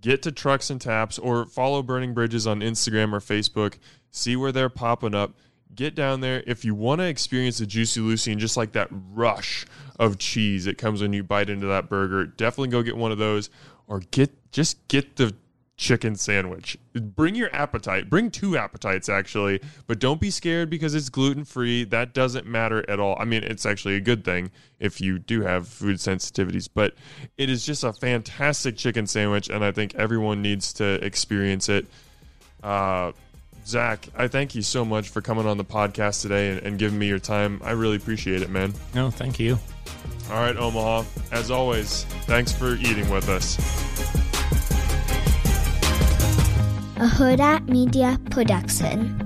Get 0.00 0.22
to 0.22 0.32
Trucks 0.32 0.70
and 0.70 0.80
Taps 0.80 1.18
or 1.18 1.46
follow 1.46 1.82
Burning 1.82 2.14
Bridges 2.14 2.46
on 2.46 2.60
Instagram 2.60 3.12
or 3.12 3.18
Facebook. 3.18 3.78
See 4.10 4.36
where 4.36 4.52
they're 4.52 4.68
popping 4.68 5.14
up. 5.14 5.34
Get 5.74 5.94
down 5.94 6.20
there. 6.20 6.42
If 6.46 6.64
you 6.64 6.74
want 6.74 7.00
to 7.00 7.06
experience 7.06 7.58
the 7.58 7.66
Juicy 7.66 8.00
Lucy 8.00 8.32
and 8.32 8.40
just 8.40 8.56
like 8.56 8.72
that 8.72 8.88
rush 8.90 9.66
of 9.98 10.18
cheese 10.18 10.64
that 10.64 10.78
comes 10.78 11.02
when 11.02 11.12
you 11.12 11.22
bite 11.22 11.50
into 11.50 11.66
that 11.66 11.88
burger, 11.88 12.24
definitely 12.24 12.68
go 12.68 12.82
get 12.82 12.96
one 12.96 13.12
of 13.12 13.18
those 13.18 13.50
or 13.86 14.00
get 14.10 14.30
just 14.52 14.88
get 14.88 15.16
the 15.16 15.34
chicken 15.76 16.16
sandwich. 16.16 16.78
Bring 16.94 17.34
your 17.34 17.54
appetite. 17.54 18.08
Bring 18.08 18.30
two 18.30 18.56
appetites 18.56 19.08
actually, 19.08 19.60
but 19.86 19.98
don't 19.98 20.20
be 20.20 20.30
scared 20.30 20.70
because 20.70 20.94
it's 20.94 21.08
gluten 21.08 21.44
free. 21.44 21.84
That 21.84 22.14
doesn't 22.14 22.46
matter 22.46 22.88
at 22.88 22.98
all. 22.98 23.16
I 23.20 23.24
mean, 23.24 23.44
it's 23.44 23.66
actually 23.66 23.96
a 23.96 24.00
good 24.00 24.24
thing 24.24 24.50
if 24.80 25.00
you 25.00 25.18
do 25.18 25.42
have 25.42 25.68
food 25.68 25.96
sensitivities, 25.96 26.68
but 26.72 26.94
it 27.36 27.50
is 27.50 27.66
just 27.66 27.84
a 27.84 27.92
fantastic 27.92 28.76
chicken 28.76 29.06
sandwich, 29.06 29.50
and 29.50 29.64
I 29.64 29.72
think 29.72 29.94
everyone 29.94 30.40
needs 30.40 30.72
to 30.74 31.04
experience 31.04 31.68
it. 31.68 31.86
Uh, 32.62 33.12
Zach, 33.66 34.08
I 34.16 34.28
thank 34.28 34.54
you 34.54 34.62
so 34.62 34.84
much 34.84 35.08
for 35.08 35.20
coming 35.20 35.44
on 35.46 35.56
the 35.56 35.64
podcast 35.64 36.22
today 36.22 36.50
and, 36.50 36.60
and 36.60 36.78
giving 36.78 36.98
me 36.98 37.08
your 37.08 37.18
time. 37.18 37.60
I 37.64 37.72
really 37.72 37.96
appreciate 37.96 38.42
it, 38.42 38.48
man. 38.48 38.72
No, 38.94 39.10
thank 39.10 39.40
you. 39.40 39.58
All 40.30 40.40
right, 40.40 40.56
Omaha. 40.56 41.04
As 41.32 41.50
always, 41.50 42.04
thanks 42.26 42.52
for 42.52 42.74
eating 42.76 43.08
with 43.10 43.28
us. 43.28 43.56
a 46.96 47.08
Hurrdat 47.08 47.68
Media 47.68 48.18
Production. 48.30 49.25